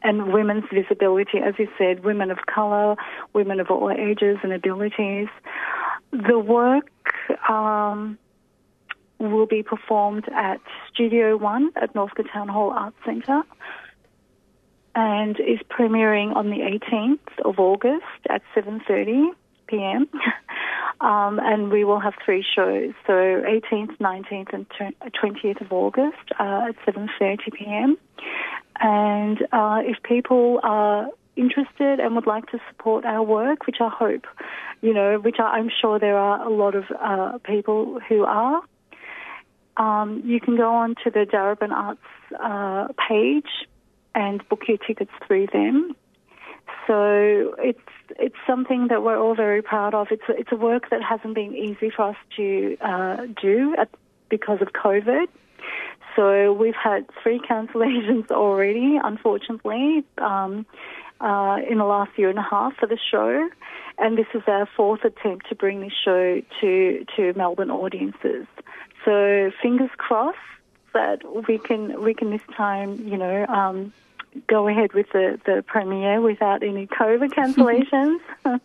And 0.04 0.34
women's 0.34 0.66
visibility, 0.72 1.40
as 1.40 1.56
you 1.58 1.68
said, 1.78 2.04
women 2.04 2.30
of 2.32 2.40
colour, 2.54 2.96
women 3.34 3.60
of 3.60 3.72
all 3.72 3.90
ages 3.90 4.38
and 4.44 4.54
abilities. 4.54 5.30
The 6.12 6.38
work 6.38 6.92
um, 7.50 8.20
will 9.20 9.46
be 9.46 9.64
performed 9.64 10.26
at 10.34 10.60
Studio 10.94 11.38
One 11.38 11.72
at 11.76 11.94
Northcote 11.96 12.28
Town 12.32 12.48
Hall 12.48 12.72
Arts 12.72 12.98
Centre 13.06 13.42
and 14.96 15.40
is 15.40 15.60
premiering 15.70 16.36
on 16.36 16.50
the 16.50 16.58
18th 16.58 17.46
of 17.46 17.60
August 17.60 18.04
at 18.30 18.42
7.30 18.56 19.30
p.m. 19.68 20.10
um, 21.02 21.40
and 21.40 21.72
we 21.72 21.84
will 21.84 22.00
have 22.00 22.16
three 22.26 22.44
shows, 22.56 22.94
so 23.06 23.14
18th, 23.14 23.98
19th 24.00 24.54
and 24.54 24.68
20th 24.70 25.62
of 25.62 25.72
August 25.72 26.32
uh, 26.40 26.70
at 26.70 26.76
7.30 26.92 27.54
p.m. 27.54 27.98
And 28.80 29.42
uh, 29.52 29.82
if 29.84 30.02
people 30.04 30.60
are 30.64 31.10
interested 31.36 32.00
and 32.00 32.16
would 32.16 32.28
like 32.28 32.48
to 32.48 32.60
support 32.70 33.06
our 33.06 33.22
work, 33.22 33.68
which 33.68 33.78
I 33.80 33.90
hope, 33.90 34.26
you 34.82 34.94
know, 34.94 35.20
which 35.20 35.38
I, 35.40 35.58
I'm 35.58 35.70
sure 35.82 36.00
there 36.00 36.18
are 36.18 36.44
a 36.44 36.50
lot 36.50 36.76
of 36.76 36.86
uh, 37.00 37.38
people 37.40 38.00
who 38.10 38.24
are, 38.24 38.62
um, 39.78 40.22
you 40.26 40.40
can 40.40 40.58
go 40.58 40.74
on 40.74 40.96
to 41.04 41.12
the 41.12 41.26
Darebin 41.26 41.72
Arts 41.72 42.02
uh, 42.40 42.88
page 43.08 43.68
and 44.16 44.48
book 44.50 44.62
your 44.68 44.78
tickets 44.78 45.12
through 45.26 45.48
them. 45.54 45.96
So 46.88 47.56
it's 47.60 47.80
it's 48.18 48.36
something 48.48 48.88
that 48.88 49.04
we're 49.04 49.20
all 49.20 49.36
very 49.36 49.62
proud 49.62 49.94
of. 49.94 50.08
It's 50.10 50.24
it's 50.30 50.52
a 50.52 50.56
work 50.56 50.90
that 50.90 51.02
hasn't 51.04 51.36
been 51.36 51.56
easy 51.56 51.90
for 51.90 52.10
us 52.10 52.16
to 52.38 52.78
uh, 52.82 53.28
do 53.42 53.76
at, 53.78 53.90
because 54.30 54.62
of 54.62 54.70
COVID. 54.70 55.28
So 56.16 56.54
we've 56.54 56.76
had 56.76 57.06
three 57.22 57.40
cancellations 57.40 58.32
already, 58.32 58.98
unfortunately, 59.04 60.04
um, 60.18 60.66
uh, 61.22 61.58
in 61.70 61.78
the 61.78 61.84
last 61.84 62.12
year 62.18 62.30
and 62.30 62.40
a 62.40 62.48
half 62.50 62.74
for 62.78 62.88
the 62.88 62.98
show, 63.12 63.50
and 64.00 64.18
this 64.18 64.28
is 64.34 64.42
our 64.48 64.68
fourth 64.76 65.04
attempt 65.04 65.50
to 65.50 65.56
bring 65.56 65.82
this 65.82 65.94
show 66.04 66.42
to 66.62 67.06
to 67.16 67.34
Melbourne 67.36 67.70
audiences. 67.70 68.48
So 69.08 69.52
fingers 69.62 69.90
crossed 69.96 70.38
that 70.94 71.22
we 71.48 71.58
can 71.60 72.04
we 72.04 72.14
can 72.14 72.30
this 72.30 72.42
time, 72.58 73.08
you 73.08 73.16
know. 73.16 73.46
Um, 73.48 73.94
go 74.48 74.68
ahead 74.68 74.92
with 74.94 75.08
the, 75.14 75.40
the 75.46 75.64
premiere 75.66 76.20
without 76.20 76.62
any 76.62 76.88
COVID 76.88 77.30
cancellations. 77.40 78.20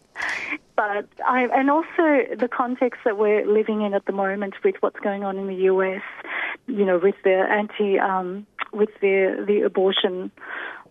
but 0.77 1.07
I, 1.25 1.49
and 1.55 1.71
also 1.71 2.35
the 2.37 2.49
context 2.53 3.03
that 3.05 3.17
we're 3.17 3.47
living 3.47 3.83
in 3.83 3.95
at 3.95 4.05
the 4.05 4.13
moment 4.13 4.55
with 4.65 4.75
what's 4.81 4.99
going 4.99 5.23
on 5.23 5.39
in 5.39 5.47
the 5.47 5.65
US, 5.71 6.03
you 6.67 6.85
know, 6.85 6.99
with 6.99 7.15
the 7.23 7.47
anti, 7.49 8.01
um, 8.01 8.45
with 8.73 8.91
the 9.01 9.45
the 9.47 9.61
abortion 9.61 10.33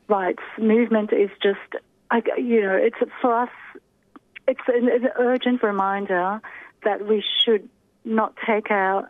rights 0.07 0.43
movement 0.57 1.11
is 1.11 1.29
just, 1.43 1.83
I, 2.09 2.21
you 2.37 2.61
know, 2.61 2.75
it's 2.75 2.97
for 3.21 3.35
us, 3.35 3.49
it's 4.47 4.61
an, 4.67 4.87
an 4.87 5.09
urgent 5.19 5.61
reminder 5.61 6.39
that 6.85 7.05
we 7.05 7.21
should 7.43 7.67
not 8.05 8.33
take 8.47 8.71
our 8.71 9.09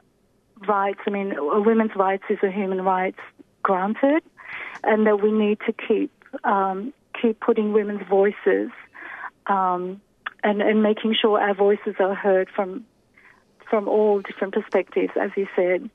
rights. 0.68 1.00
I 1.06 1.10
mean, 1.10 1.34
women's 1.38 1.96
rights 1.96 2.24
is 2.30 2.40
a 2.44 2.52
human 2.52 2.82
rights 2.82 3.20
granted 3.64 4.24
and 4.84 5.06
that 5.08 5.22
we 5.22 5.32
need 5.32 5.60
to 5.66 5.74
keep 5.74 6.12
um, 6.44 6.94
keep 7.20 7.40
putting 7.40 7.74
women's 7.74 8.08
voices 8.08 8.70
um, 9.48 10.02
and 10.44 10.62
and 10.62 10.82
making 10.84 11.16
sure 11.20 11.40
our 11.40 11.54
voices 11.54 11.96
are 12.00 12.16
heard 12.16 12.50
from 12.50 12.86
from 13.70 13.88
all 13.88 14.22
different 14.22 14.54
perspectives, 14.54 15.14
as 15.20 15.32
you 15.36 15.48
said. 15.56 15.90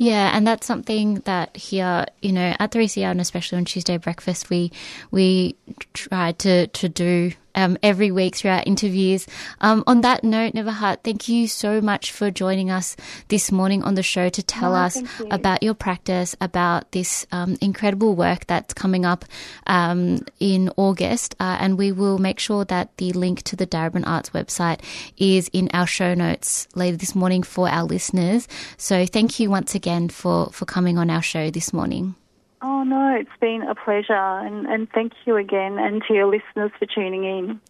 Yeah, 0.00 0.34
and 0.34 0.46
that's 0.46 0.66
something 0.66 1.16
that 1.26 1.54
here, 1.54 2.06
you 2.22 2.32
know, 2.32 2.56
at 2.58 2.72
3CR 2.72 3.10
and 3.10 3.20
especially 3.20 3.58
on 3.58 3.66
Tuesday 3.66 3.98
breakfast, 3.98 4.48
we 4.48 4.72
we 5.10 5.56
try 5.92 6.32
to 6.40 6.68
to 6.68 6.88
do 6.88 7.32
um, 7.56 7.76
every 7.82 8.10
week 8.12 8.36
through 8.36 8.52
our 8.52 8.62
interviews. 8.64 9.26
Um, 9.60 9.82
on 9.88 10.02
that 10.02 10.22
note, 10.22 10.54
Nebahat, 10.54 10.98
thank 11.02 11.28
you 11.28 11.48
so 11.48 11.80
much 11.80 12.12
for 12.12 12.30
joining 12.30 12.70
us 12.70 12.94
this 13.26 13.50
morning 13.50 13.82
on 13.82 13.94
the 13.96 14.04
show 14.04 14.28
to 14.30 14.42
tell 14.42 14.72
Oh, 14.72 14.86
us 14.86 14.96
you. 14.96 15.26
about 15.32 15.60
your 15.64 15.74
practice, 15.74 16.36
about 16.40 16.92
this 16.92 17.26
um, 17.32 17.58
incredible 17.60 18.14
work 18.14 18.46
that's 18.46 18.72
coming 18.72 19.04
up 19.04 19.24
um, 19.66 20.20
in 20.38 20.70
August. 20.76 21.34
Uh, 21.40 21.56
and 21.60 21.76
we 21.76 21.90
will 21.90 22.18
make 22.18 22.38
sure 22.38 22.64
that 22.66 22.96
the 22.98 23.12
link 23.14 23.42
to 23.42 23.56
the 23.56 23.66
Darebin 23.66 24.06
Arts 24.06 24.30
website 24.30 24.78
is 25.18 25.50
in 25.52 25.68
our 25.74 25.88
show 25.88 26.14
notes 26.14 26.68
later 26.76 26.96
this 26.96 27.16
morning 27.16 27.42
for 27.42 27.68
our 27.68 27.82
listeners. 27.82 28.46
So 28.78 29.04
thank 29.06 29.40
you 29.40 29.50
once 29.50 29.74
again 29.74 29.89
for, 30.12 30.50
for 30.52 30.64
coming 30.64 30.98
on 30.98 31.10
our 31.10 31.22
show 31.22 31.50
this 31.50 31.72
morning. 31.72 32.14
Oh 32.62 32.82
no, 32.84 33.16
it's 33.18 33.30
been 33.40 33.62
a 33.62 33.74
pleasure, 33.74 34.12
and, 34.12 34.66
and 34.66 34.88
thank 34.90 35.12
you 35.24 35.36
again, 35.36 35.78
and 35.78 36.02
to 36.06 36.14
your 36.14 36.26
listeners 36.26 36.70
for 36.78 36.86
tuning 36.86 37.24
in. 37.24 37.60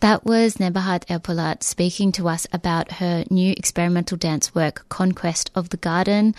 That 0.00 0.24
was 0.24 0.56
Nebahat 0.56 1.06
Erpolat 1.06 1.62
speaking 1.62 2.12
to 2.12 2.28
us 2.28 2.46
about 2.52 2.92
her 2.92 3.24
new 3.30 3.52
experimental 3.56 4.16
dance 4.16 4.54
work, 4.54 4.86
Conquest 4.88 5.50
of 5.54 5.70
the 5.70 5.76
Garden. 5.76 6.34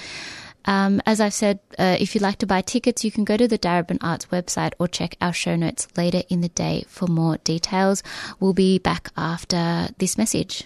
Um, 0.65 1.01
as 1.05 1.19
I've 1.19 1.33
said, 1.33 1.59
uh, 1.77 1.97
if 1.99 2.13
you'd 2.13 2.21
like 2.21 2.37
to 2.39 2.45
buy 2.45 2.61
tickets, 2.61 3.03
you 3.03 3.11
can 3.11 3.23
go 3.23 3.37
to 3.37 3.47
the 3.47 3.57
Darebin 3.57 3.97
Arts 4.01 4.27
website 4.27 4.73
or 4.79 4.87
check 4.87 5.15
our 5.19 5.33
show 5.33 5.55
notes 5.55 5.87
later 5.97 6.23
in 6.29 6.41
the 6.41 6.49
day 6.49 6.85
for 6.87 7.07
more 7.07 7.37
details. 7.37 8.03
We'll 8.39 8.53
be 8.53 8.77
back 8.77 9.09
after 9.17 9.89
this 9.97 10.17
message. 10.17 10.65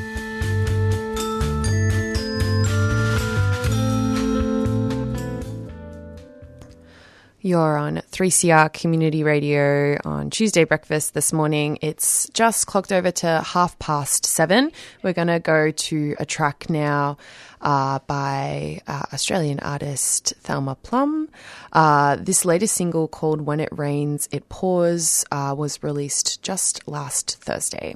You're 7.43 7.75
on 7.75 8.03
3CR 8.11 8.71
Community 8.71 9.23
Radio 9.23 9.97
on 10.05 10.29
Tuesday 10.29 10.63
breakfast 10.63 11.15
this 11.15 11.33
morning. 11.33 11.79
It's 11.81 12.29
just 12.35 12.67
clocked 12.67 12.91
over 12.91 13.09
to 13.09 13.41
half 13.41 13.79
past 13.79 14.27
seven. 14.27 14.71
We're 15.01 15.13
going 15.13 15.27
to 15.27 15.39
go 15.39 15.71
to 15.71 16.15
a 16.19 16.25
track 16.25 16.69
now 16.69 17.17
uh, 17.59 17.97
by 18.05 18.81
uh, 18.85 19.05
Australian 19.11 19.59
artist 19.61 20.35
Thelma 20.41 20.75
Plum. 20.75 21.29
Uh, 21.73 22.15
this 22.17 22.45
latest 22.45 22.75
single 22.75 23.07
called 23.07 23.41
When 23.41 23.59
It 23.59 23.69
Rains, 23.71 24.29
It 24.31 24.47
Pours 24.47 25.25
uh, 25.31 25.55
was 25.57 25.81
released 25.81 26.43
just 26.43 26.87
last 26.87 27.37
Thursday. 27.41 27.95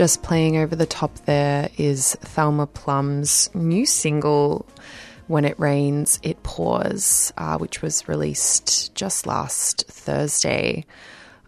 Just 0.00 0.22
playing 0.22 0.56
over 0.56 0.74
the 0.74 0.86
top 0.86 1.14
there 1.26 1.68
is 1.76 2.16
Thelma 2.22 2.66
Plum's 2.66 3.50
new 3.52 3.84
single, 3.84 4.66
When 5.26 5.44
It 5.44 5.60
Rains, 5.60 6.18
It 6.22 6.42
Pours, 6.42 7.34
uh, 7.36 7.58
which 7.58 7.82
was 7.82 8.08
released 8.08 8.94
just 8.94 9.26
last 9.26 9.84
Thursday. 9.88 10.86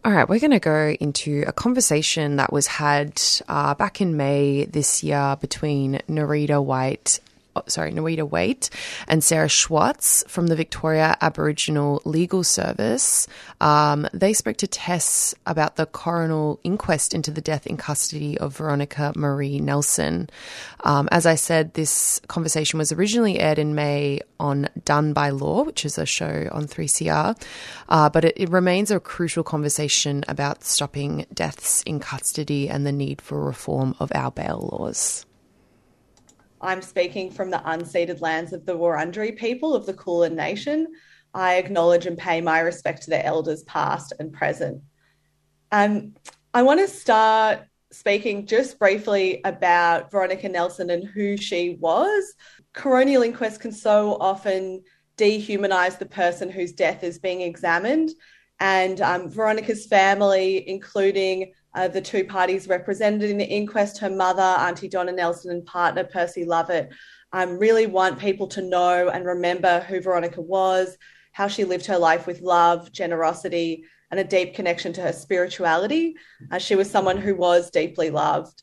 All 0.05 0.13
right, 0.13 0.29
we're 0.29 0.39
going 0.39 0.51
to 0.51 0.61
go 0.61 0.95
into 1.01 1.45
a 1.47 1.53
conversation 1.55 2.37
that 2.37 2.53
was 2.53 2.67
had 2.67 3.23
uh, 3.49 3.73
back 3.75 4.03
in 4.03 4.19
May 4.19 4.67
this 4.67 5.03
year 5.03 5.39
between 5.41 6.03
Narita 6.07 6.63
White 6.63 7.21
sorry, 7.67 7.93
Narita 7.93 8.29
Waite 8.29 8.71
and 9.09 9.23
Sarah 9.23 9.49
Schwartz 9.49 10.25
from 10.29 10.47
the 10.47 10.57
Victoria 10.57 11.17
Aboriginal 11.21 12.01
Legal 12.05 12.45
Service. 12.45 13.27
Um, 13.61 14.07
they 14.13 14.33
spoke 14.33 14.57
to 14.59 14.67
Tess 14.67 15.35
about 15.47 15.77
the 15.77 15.87
coronial 15.87 16.59
inquest 16.65 17.15
into 17.15 17.31
the 17.31 17.41
death 17.41 17.67
in 17.67 17.77
custody 17.77 18.39
of 18.39 18.57
Veronica 18.57 19.13
Marie 19.17 19.61
Nelson. 19.61 20.29
Um, 20.85 21.09
as 21.13 21.27
I 21.27 21.35
said, 21.35 21.75
this 21.75 22.21
conversation 22.29 22.79
was 22.79 22.93
originally 22.93 23.39
aired 23.39 23.59
in 23.59 23.75
May 23.75 24.21
on 24.41 24.69
Done 24.85 25.13
by 25.13 25.31
Law, 25.31 25.63
which 25.65 25.85
is 25.85 25.99
a 25.99 26.07
show 26.07 26.49
on 26.53 26.67
3CR, 26.67 27.41
uh, 27.89 28.11
but 28.11 28.25
it, 28.25 28.35
it 28.37 28.51
remains 28.51 28.91
a 28.91 28.99
crucial 28.99 29.45
conversation 29.45 30.25
about 30.29 30.65
stopping 30.65 31.27
deaths 31.33 31.83
in 31.83 32.01
custody 32.01 32.69
and 32.69 32.87
the 32.87 32.93
need 32.93 33.21
for 33.21 33.45
reform 33.45 33.95
of 34.01 34.11
our 34.15 34.31
bail 34.31 34.69
laws. 34.73 35.25
I'm 36.63 36.81
speaking 36.81 37.31
from 37.31 37.51
the 37.51 37.59
unceded 37.59 38.21
lands 38.21 38.53
of 38.53 38.65
the 38.65 38.77
Wurundjeri 38.77 39.37
people 39.37 39.75
of 39.75 39.85
the 39.85 39.95
Kulin 39.95 40.37
Nation. 40.37 40.87
I 41.35 41.57
acknowledge 41.57 42.07
and 42.07 42.17
pay 42.17 42.41
my 42.41 42.61
respect 42.61 43.03
to 43.03 43.11
their 43.11 43.25
elders, 43.25 43.63
past 43.65 44.13
and 44.19 44.33
present. 44.33 44.83
Um, 45.73 46.15
I 46.55 46.63
want 46.63 46.81
to 46.81 46.89
start 46.89 47.61
speaking 47.91 48.47
just 48.47 48.79
briefly 48.79 49.41
about 49.45 50.11
Veronica 50.11 50.49
Nelson 50.49 50.91
and 50.91 51.05
who 51.05 51.37
she 51.37 51.77
was. 51.81 52.35
Coronial 52.75 53.25
inquests 53.25 53.59
can 53.59 53.73
so 53.73 54.17
often 54.21 54.83
dehumanize 55.17 55.99
the 55.99 56.07
person 56.07 56.51
whose 56.51 56.73
death 56.73 57.03
is 57.03 57.19
being 57.19 57.43
examined. 57.43 58.11
And 58.61 59.01
um, 59.01 59.29
Veronica's 59.29 59.87
family, 59.87 60.69
including 60.69 61.53
uh, 61.75 61.89
the 61.89 62.01
two 62.01 62.25
parties 62.25 62.69
represented 62.69 63.31
in 63.31 63.39
the 63.39 63.45
inquest, 63.45 63.99
her 63.99 64.11
mother, 64.11 64.43
Auntie 64.43 64.89
Donna 64.89 65.13
Nelson, 65.13 65.51
and 65.51 65.65
partner 65.65 66.05
Percy 66.05 66.45
Lovett, 66.45 66.91
um, 67.33 67.59
really 67.59 67.87
want 67.87 68.19
people 68.19 68.47
to 68.49 68.63
know 68.63 69.09
and 69.09 69.25
remember 69.25 69.81
who 69.81 70.01
Veronica 70.01 70.41
was, 70.41 70.97
how 71.33 71.49
she 71.49 71.65
lived 71.65 71.87
her 71.87 71.99
life 71.99 72.27
with 72.27 72.43
love, 72.43 72.93
generosity, 72.93 73.85
and 74.11 74.21
a 74.21 74.25
deep 74.25 74.55
connection 74.55 74.93
to 74.93 75.01
her 75.01 75.13
spirituality. 75.13 76.15
Uh, 76.51 76.59
she 76.59 76.75
was 76.75 76.91
someone 76.91 77.17
who 77.17 77.35
was 77.35 77.71
deeply 77.71 78.11
loved. 78.11 78.63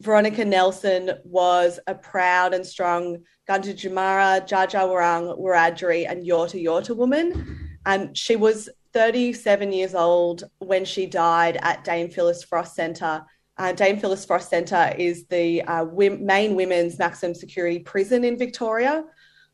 Veronica 0.00 0.44
Nelson 0.44 1.10
was 1.24 1.80
a 1.86 1.94
proud 1.94 2.54
and 2.54 2.64
strong 2.64 3.18
Gunditjmara, 3.48 4.46
Dja 4.46 4.68
Dja 4.68 5.38
Wiradjuri, 5.38 6.08
and 6.08 6.24
Yorta 6.24 6.62
Yorta 6.62 6.94
woman. 6.94 7.78
Um, 7.86 8.14
she 8.14 8.36
was 8.36 8.68
37 8.96 9.72
years 9.72 9.94
old 9.94 10.44
when 10.56 10.82
she 10.82 11.04
died 11.04 11.58
at 11.60 11.84
Dame 11.84 12.08
Phyllis 12.08 12.42
Frost 12.42 12.74
Centre. 12.74 13.22
Uh, 13.58 13.70
Dame 13.70 13.98
Phyllis 13.98 14.24
Frost 14.24 14.48
Centre 14.48 14.90
is 14.96 15.26
the 15.26 15.60
uh, 15.64 15.84
main 15.84 16.54
women's 16.54 16.98
maximum 16.98 17.34
security 17.34 17.78
prison 17.78 18.24
in 18.24 18.38
Victoria. 18.38 19.04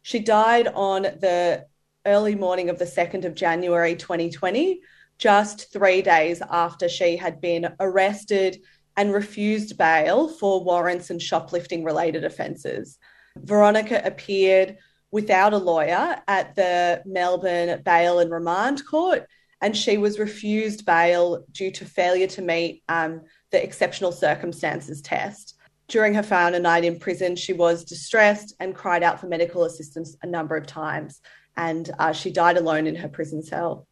She 0.02 0.20
died 0.20 0.68
on 0.68 1.02
the 1.02 1.66
early 2.06 2.36
morning 2.36 2.70
of 2.70 2.78
the 2.78 2.84
2nd 2.84 3.24
of 3.24 3.34
January 3.34 3.96
2020, 3.96 4.80
just 5.18 5.72
three 5.72 6.02
days 6.02 6.40
after 6.48 6.88
she 6.88 7.16
had 7.16 7.40
been 7.40 7.74
arrested 7.80 8.62
and 8.96 9.12
refused 9.12 9.76
bail 9.76 10.28
for 10.28 10.62
warrants 10.62 11.10
and 11.10 11.20
shoplifting 11.20 11.82
related 11.82 12.22
offences. 12.22 12.96
Veronica 13.38 14.02
appeared 14.04 14.78
without 15.12 15.52
a 15.52 15.58
lawyer 15.58 16.20
at 16.26 16.56
the 16.56 17.02
Melbourne 17.06 17.82
Bail 17.84 18.18
and 18.18 18.30
Remand 18.30 18.84
Court, 18.84 19.28
and 19.60 19.76
she 19.76 19.98
was 19.98 20.18
refused 20.18 20.84
bail 20.84 21.44
due 21.52 21.70
to 21.70 21.84
failure 21.84 22.26
to 22.26 22.42
meet 22.42 22.82
um, 22.88 23.20
the 23.52 23.62
exceptional 23.62 24.10
circumstances 24.10 25.00
test. 25.02 25.54
During 25.86 26.14
her 26.14 26.22
final 26.22 26.58
night 26.58 26.84
in 26.84 26.98
prison, 26.98 27.36
she 27.36 27.52
was 27.52 27.84
distressed 27.84 28.54
and 28.58 28.74
cried 28.74 29.02
out 29.02 29.20
for 29.20 29.28
medical 29.28 29.64
assistance 29.64 30.16
a 30.22 30.26
number 30.26 30.56
of 30.56 30.66
times, 30.66 31.20
and 31.56 31.88
uh, 31.98 32.12
she 32.12 32.32
died 32.32 32.56
alone 32.56 32.86
in 32.86 32.96
her 32.96 33.08
prison 33.08 33.42
cell. 33.42 33.86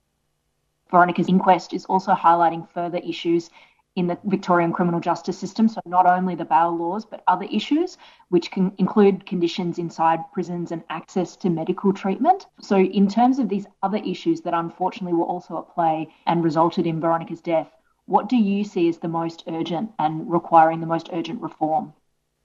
Veronica's 0.91 1.29
inquest 1.29 1.73
is 1.73 1.85
also 1.85 2.15
highlighting 2.15 2.69
further 2.71 2.99
issues 2.99 3.51
in 3.97 4.07
the 4.07 4.19
Victorian 4.25 4.73
criminal 4.73 5.01
justice 5.01 5.39
system. 5.39 5.69
So, 5.69 5.81
not 5.85 6.07
only 6.07 6.35
the 6.35 6.45
bail 6.45 6.77
laws, 6.77 7.05
but 7.05 7.23
other 7.27 7.47
issues, 7.51 7.99
which 8.29 8.51
can 8.51 8.73
include 8.79 9.27
conditions 9.27 9.79
inside 9.79 10.21
prisons 10.33 10.73
and 10.73 10.83
access 10.91 11.37
to 11.37 11.51
medical 11.51 11.93
treatment. 11.93 12.47
So, 12.61 12.77
in 12.77 13.09
terms 13.09 13.39
of 13.39 13.49
these 13.49 13.67
other 13.83 13.99
issues 13.99 14.41
that 14.43 14.55
unfortunately 14.55 15.17
were 15.17 15.25
also 15.25 15.59
at 15.59 15.75
play 15.75 16.09
and 16.27 16.45
resulted 16.45 16.87
in 16.87 17.01
Veronica's 17.01 17.41
death, 17.41 17.71
what 18.07 18.29
do 18.29 18.37
you 18.37 18.65
see 18.65 18.89
as 18.89 18.99
the 18.99 19.09
most 19.09 19.45
urgent 19.49 19.91
and 19.99 20.31
requiring 20.31 20.81
the 20.81 20.87
most 20.87 21.11
urgent 21.13 21.41
reform? 21.41 21.93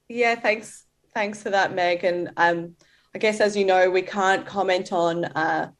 Yeah, 0.08 0.34
thanks. 0.34 0.84
Thanks 1.14 1.42
for 1.42 1.50
that, 1.50 1.74
Meg. 1.74 2.04
And 2.04 2.30
um, 2.36 2.74
I 3.14 3.18
guess, 3.18 3.40
as 3.40 3.56
you 3.56 3.64
know, 3.64 3.88
we 3.88 4.02
can't 4.02 4.44
comment 4.44 4.92
on 4.92 5.24
uh, 5.24 5.70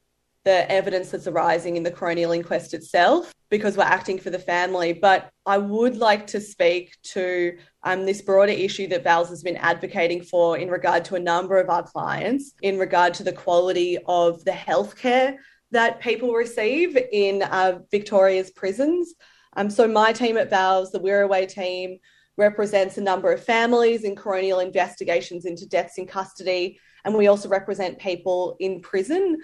the 0.44 0.70
evidence 0.70 1.10
that's 1.10 1.26
arising 1.26 1.76
in 1.76 1.82
the 1.82 1.90
coronial 1.90 2.34
inquest 2.34 2.72
itself 2.72 3.34
because 3.48 3.76
we're 3.76 3.84
acting 3.84 4.18
for 4.18 4.30
the 4.30 4.38
family. 4.38 4.92
But 4.92 5.30
I 5.44 5.58
would 5.58 5.96
like 5.96 6.26
to 6.28 6.40
speak 6.40 6.96
to 7.14 7.56
um, 7.82 8.04
this 8.04 8.22
broader 8.22 8.52
issue 8.52 8.88
that 8.88 9.04
Vals 9.04 9.28
has 9.28 9.42
been 9.42 9.56
advocating 9.56 10.22
for 10.22 10.58
in 10.58 10.68
regard 10.68 11.04
to 11.06 11.14
a 11.14 11.20
number 11.20 11.58
of 11.58 11.70
our 11.70 11.82
clients, 11.82 12.52
in 12.62 12.78
regard 12.78 13.14
to 13.14 13.24
the 13.24 13.32
quality 13.32 13.98
of 14.06 14.44
the 14.44 14.50
healthcare 14.50 15.36
that 15.70 16.00
people 16.00 16.32
receive 16.32 16.96
in 17.12 17.42
uh, 17.42 17.78
Victoria's 17.90 18.50
prisons. 18.50 19.14
Um, 19.56 19.70
so 19.70 19.88
my 19.88 20.12
team 20.12 20.36
at 20.36 20.50
Vals, 20.50 20.90
the 20.90 21.00
Wirraway 21.00 21.48
team, 21.48 21.98
represents 22.36 22.98
a 22.98 23.02
number 23.02 23.32
of 23.32 23.42
families 23.42 24.04
in 24.04 24.14
coronial 24.14 24.62
investigations 24.62 25.46
into 25.46 25.66
deaths 25.66 25.98
in 25.98 26.06
custody. 26.06 26.78
And 27.04 27.14
we 27.14 27.28
also 27.28 27.48
represent 27.48 27.98
people 27.98 28.56
in 28.60 28.80
prison. 28.80 29.38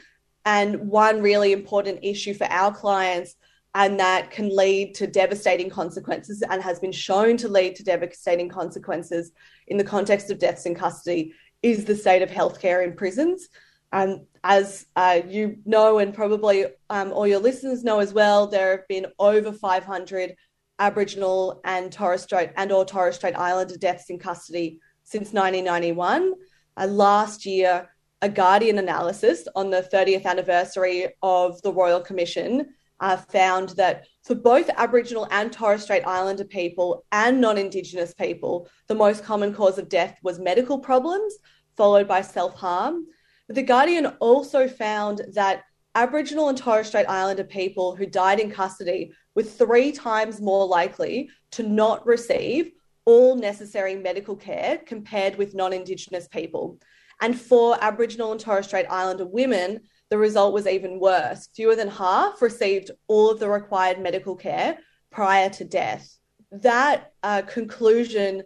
And 0.45 0.89
one 0.89 1.23
really 1.23 1.53
important 1.53 2.01
issue 2.03 2.35
for 2.35 2.45
our 2.45 2.75
clients, 2.75 3.37
and 3.75 3.99
that 3.99 4.31
can 4.31 4.55
lead 4.55 4.95
to 4.95 5.07
devastating 5.07 5.71
consequences 5.71 6.43
and 6.49 6.63
has 6.63 6.79
been 6.79 6.93
shown 6.93 7.37
to 7.39 7.49
lead 7.49 7.75
to 7.77 7.85
devastating 7.85 8.49
consequences 8.49 9.33
in 9.69 9.79
the 9.79 9.85
context 9.85 10.31
of 10.31 10.39
deaths 10.39 10.67
in 10.67 10.75
custody, 10.75 11.33
is 11.63 11.85
the 11.85 11.97
state 11.97 12.23
of 12.23 12.31
healthcare 12.31 12.85
in 12.85 12.95
prisons. 12.95 13.49
Um, 13.93 14.27
as 14.45 14.87
uh, 14.97 15.21
you 15.27 15.59
know, 15.65 15.99
and 15.99 16.15
probably 16.15 16.67
um, 16.91 17.13
all 17.13 17.27
your 17.27 17.39
listeners 17.39 17.85
know 17.85 18.01
as 18.01 18.13
well, 18.13 18.47
there 18.47 18.71
have 18.73 18.89
been 18.89 19.07
over 19.19 19.53
500 19.53 20.35
Aboriginal 20.79 21.61
and 21.65 21.93
Torres 21.93 22.23
Strait 22.23 22.51
and 22.57 22.73
or 22.73 22.85
Torres 22.85 23.17
Strait 23.17 23.37
Islander 23.37 23.77
deaths 23.77 24.11
in 24.11 24.19
custody 24.19 24.81
since 25.05 25.33
1991. 25.33 26.33
Uh, 26.77 26.87
last 26.87 27.47
year, 27.47 27.89
a 28.23 28.29
Guardian 28.29 28.79
analysis 28.79 29.47
on 29.55 29.71
the 29.71 29.87
30th 29.93 30.25
anniversary 30.25 31.09
of 31.23 31.61
the 31.63 31.73
Royal 31.73 32.01
Commission 32.01 32.75
uh, 33.03 33.17
found 33.17 33.71
that 33.71 34.07
for 34.23 34.37
both 34.37 34.71
Aboriginal 34.77 35.27
and 35.33 35.53
Torres 35.53 35.83
Strait 35.83 36.07
Islander 36.07 36.45
people 36.45 37.05
and 37.11 37.41
non 37.41 37.59
Indigenous 37.59 38.15
people, 38.15 38.69
the 38.87 38.95
most 38.95 39.25
common 39.25 39.53
cause 39.53 39.77
of 39.77 39.89
death 39.89 40.17
was 40.23 40.39
medical 40.39 40.79
problems, 40.79 41.35
followed 41.77 42.07
by 42.07 42.23
self 42.23 42.55
harm. 42.55 43.07
The 43.49 43.63
Guardian 43.63 44.07
also 44.21 44.69
found 44.69 45.23
that 45.35 45.65
Aboriginal 45.97 46.49
and 46.49 46.57
Torres 46.57 46.87
Strait 46.87 47.07
Islander 47.09 47.45
people 47.45 47.97
who 47.97 48.07
died 48.07 48.39
in 48.39 48.51
custody 48.51 49.13
were 49.35 49.43
three 49.43 49.91
times 49.93 50.41
more 50.41 50.67
likely 50.67 51.29
to 51.51 51.65
not 51.65 52.07
receive 52.07 52.71
all 53.05 53.35
necessary 53.35 53.97
medical 53.97 54.37
care 54.37 54.81
compared 54.87 55.37
with 55.37 55.55
non 55.57 55.73
Indigenous 55.73 56.29
people. 56.29 56.79
And 57.21 57.39
for 57.39 57.77
Aboriginal 57.83 58.31
and 58.31 58.41
Torres 58.41 58.67
Strait 58.67 58.87
Islander 58.89 59.27
women, 59.27 59.81
the 60.13 60.19
result 60.19 60.53
was 60.53 60.67
even 60.67 61.01
worse. 61.01 61.49
Fewer 61.57 61.75
than 61.75 61.89
half 61.89 62.43
received 62.43 62.91
all 63.09 63.31
of 63.31 63.41
the 63.41 63.49
required 63.49 63.99
medical 63.99 64.37
care 64.37 64.77
prior 65.11 65.49
to 65.49 65.65
death. 65.65 66.07
That 66.51 67.15
uh, 67.23 67.41
conclusion 67.49 68.43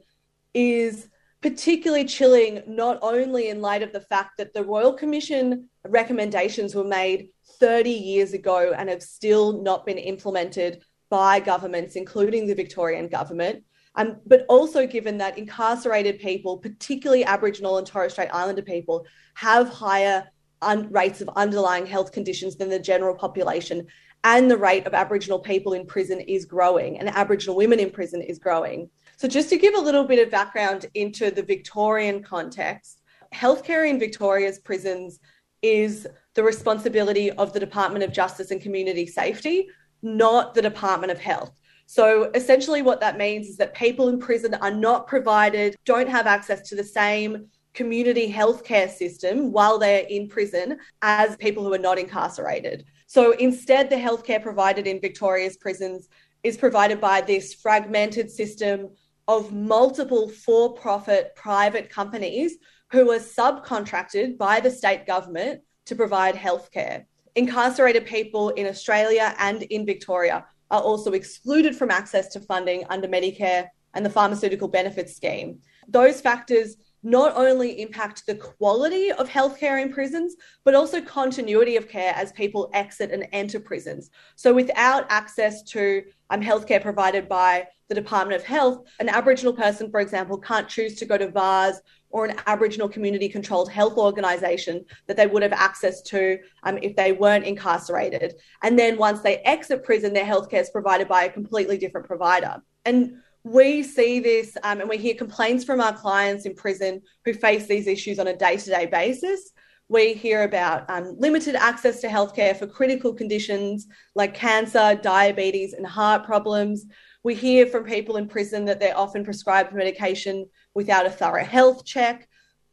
is 0.55 1.09
particularly 1.43 2.05
chilling, 2.05 2.63
not 2.69 3.01
only 3.03 3.49
in 3.49 3.61
light 3.61 3.83
of 3.83 3.93
the 3.93 4.01
fact 4.01 4.37
that 4.39 4.55
the 4.55 4.63
Royal 4.63 4.93
Commission 4.93 5.69
recommendations 5.85 6.73
were 6.73 6.85
made 6.85 7.31
30 7.59 7.91
years 7.91 8.33
ago 8.33 8.73
and 8.79 8.89
have 8.89 9.03
still 9.03 9.61
not 9.61 9.85
been 9.85 9.99
implemented 9.99 10.85
by 11.11 11.41
governments, 11.41 11.97
including 11.97 12.47
the 12.47 12.55
Victorian 12.55 13.09
government, 13.09 13.65
um, 13.97 14.19
but 14.25 14.47
also 14.49 14.87
given 14.87 15.19
that 15.19 15.37
incarcerated 15.37 16.21
people, 16.21 16.59
particularly 16.59 17.25
Aboriginal 17.25 17.79
and 17.79 17.87
Torres 17.89 18.13
Strait 18.13 18.31
Islander 18.33 18.63
people, 18.63 19.05
have 19.35 19.69
higher 19.69 20.29
un- 20.67 20.91
rates 20.91 21.21
of 21.21 21.31
underlying 21.37 21.87
health 21.87 22.13
conditions 22.13 22.57
than 22.57 22.69
the 22.69 22.79
general 22.79 23.15
population, 23.15 23.87
and 24.25 24.51
the 24.51 24.57
rate 24.57 24.87
of 24.87 24.95
Aboriginal 24.95 25.39
people 25.39 25.73
in 25.73 25.87
prison 25.87 26.21
is 26.21 26.45
growing, 26.45 26.99
and 26.99 27.09
Aboriginal 27.09 27.57
women 27.57 27.79
in 27.79 27.91
prison 27.91 28.21
is 28.21 28.39
growing. 28.39 28.91
So, 29.17 29.29
just 29.29 29.49
to 29.51 29.57
give 29.57 29.75
a 29.75 29.81
little 29.81 30.05
bit 30.05 30.25
of 30.25 30.31
background 30.31 30.87
into 30.95 31.31
the 31.31 31.43
Victorian 31.43 32.23
context, 32.23 33.03
healthcare 33.33 33.89
in 33.89 33.99
Victoria's 33.99 34.59
prisons 34.59 35.21
is 35.63 36.07
the 36.35 36.43
responsibility 36.43 37.31
of 37.31 37.53
the 37.53 37.61
Department 37.61 38.05
of 38.05 38.13
Justice 38.13 38.51
and 38.51 38.61
Community 38.61 39.07
Safety, 39.07 39.69
not 40.03 40.55
the 40.55 40.63
Department 40.63 41.11
of 41.11 41.19
Health. 41.19 41.53
So 41.87 42.31
essentially, 42.35 42.83
what 42.83 43.01
that 43.01 43.17
means 43.17 43.47
is 43.47 43.57
that 43.59 43.75
people 43.75 44.09
in 44.09 44.19
prison 44.19 44.55
are 44.55 44.73
not 44.73 45.07
provided, 45.07 45.77
don't 45.85 46.09
have 46.09 46.27
access 46.27 46.69
to 46.69 46.77
the 46.77 46.85
same 46.85 47.47
community 47.77 48.33
healthcare 48.33 48.91
system 48.91 49.53
while 49.53 49.79
they're 49.79 50.07
in 50.09 50.27
prison 50.27 50.79
as 51.03 51.37
people 51.37 51.63
who 51.63 51.73
are 51.73 51.79
not 51.79 51.99
incarcerated. 51.99 52.85
So 53.07 53.33
instead, 53.33 53.89
the 53.89 53.97
healthcare 53.97 54.43
provided 54.43 54.89
in 54.89 55.01
Victoria's 55.01 55.57
prisons 55.59 56.09
is 56.43 56.57
provided 56.57 57.01
by 57.01 57.21
this 57.21 57.55
fragmented 57.55 58.31
system 58.31 58.89
of 59.29 59.53
multiple 59.53 60.29
for 60.29 60.75
profit 60.75 61.35
private 61.37 61.91
companies 61.91 62.57
who 62.91 63.11
are 63.13 63.19
subcontracted 63.19 64.39
by 64.39 64.59
the 64.59 64.71
state 64.71 65.07
government 65.07 65.61
to 65.85 65.95
provide 65.95 66.35
healthcare. 66.35 67.05
Incarcerated 67.35 68.07
people 68.07 68.51
in 68.51 68.67
Australia 68.67 69.35
and 69.39 69.63
in 69.65 69.85
Victoria 69.85 70.47
are 70.71 70.81
also 70.81 71.13
excluded 71.13 71.77
from 71.77 71.91
access 71.91 72.29
to 72.29 72.41
funding 72.41 72.85
under 72.89 73.07
Medicare 73.07 73.69
and 73.95 74.05
the 74.05 74.11
Pharmaceutical 74.11 74.69
Benefits 74.69 75.15
Scheme. 75.15 75.59
Those 75.89 76.21
factors 76.21 76.77
not 77.07 77.37
only 77.37 77.81
impact 77.81 78.27
the 78.27 78.35
quality 78.35 79.13
of 79.13 79.29
healthcare 79.29 79.81
in 79.81 79.93
prisons, 79.93 80.35
but 80.65 80.75
also 80.75 81.01
continuity 81.01 81.77
of 81.77 81.89
care 81.89 82.13
as 82.17 82.33
people 82.33 82.69
exit 82.75 83.13
and 83.13 83.29
enter 83.33 83.61
prisons. 83.61 84.11
So, 84.35 84.53
without 84.53 85.07
access 85.09 85.63
to 85.75 86.03
um, 86.31 86.43
healthcare 86.43 86.83
provided 86.83 87.29
by 87.29 87.69
the 87.89 87.95
Department 87.95 88.41
of 88.41 88.45
Health, 88.45 88.89
an 88.99 89.09
Aboriginal 89.09 89.53
person, 89.53 89.89
for 89.89 90.01
example, 90.01 90.37
can't 90.37 90.69
choose 90.69 90.97
to 90.97 91.07
go 91.07 91.17
to 91.17 91.31
VALS 91.31 91.81
or 92.11 92.25
an 92.25 92.41
Aboriginal 92.49 92.89
community 92.89 93.29
controlled 93.29 93.71
health 93.71 93.99
organisation 93.99 94.85
that 95.07 95.17
they 95.17 95.29
would 95.29 95.45
have 95.45 95.53
access 95.53 96.03
to 96.03 96.39
um, 96.65 96.77
if 96.83 96.97
they 96.97 97.13
weren't 97.13 97.45
incarcerated. 97.45 98.35
And 98.65 98.77
then 98.77 98.99
once 98.99 99.21
they 99.21 99.37
exit 99.39 99.85
prison, 99.85 100.13
their 100.13 100.25
healthcare 100.25 100.63
is 100.63 100.71
provided 100.71 101.07
by 101.07 101.25
a 101.25 101.31
completely 101.31 101.79
different 101.79 102.09
provider. 102.09 102.57
And 102.85 103.19
we 103.47 103.81
see 103.81 104.19
this 104.19 104.57
um, 104.65 104.81
and 104.81 104.89
we 104.89 104.97
hear 104.97 105.15
complaints 105.15 105.63
from 105.63 105.81
our 105.81 105.93
clients 105.93 106.47
in 106.47 106.55
prison 106.57 107.01
who 107.25 107.33
face 107.33 107.69
these 107.69 107.87
issues 107.87 108.19
on 108.19 108.27
a 108.27 108.37
day 108.37 108.57
to 108.57 108.71
day 108.71 108.87
basis. 108.87 109.53
We 109.89 110.15
hear 110.15 110.43
about 110.43 110.91
um, 110.91 111.15
limited 111.17 111.55
access 111.55 112.01
to 112.01 112.09
healthcare 112.09 112.57
for 112.57 112.67
critical 112.67 113.15
conditions 113.15 113.87
like 114.17 114.35
cancer, 114.35 114.99
diabetes, 115.01 115.75
and 115.75 115.87
heart 115.87 116.25
problems. 116.25 116.87
We 117.23 117.37
hear 117.37 117.69
from 117.69 117.85
people 117.85 118.17
in 118.17 118.27
prison 118.27 118.65
that 118.65 118.81
they're 118.81 118.99
often 118.99 119.25
prescribed 119.25 119.73
medication 119.73 120.47
without 120.75 121.07
a 121.07 121.11
thorough 121.11 121.45
health 121.45 121.85
check. 121.85 122.29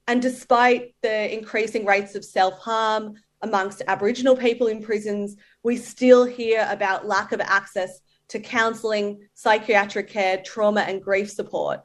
And 0.07 0.24
despite 0.24 0.95
the 1.03 1.32
increasing 1.32 1.86
rates 1.86 2.15
of 2.15 2.26
self 2.26 2.57
harm 2.57 3.13
amongst 3.43 3.84
Aboriginal 3.88 4.36
people 4.36 4.65
in 4.65 4.82
prisons, 4.82 5.36
we 5.61 5.78
still 5.78 6.26
hear 6.26 6.67
about 6.71 7.05
lack 7.05 7.32
of 7.32 7.41
access 7.41 7.99
to 8.34 8.39
counselling, 8.39 9.19
psychiatric 9.36 10.09
care, 10.09 10.41
trauma, 10.41 10.81
and 10.81 11.03
grief 11.03 11.29
support. 11.29 11.81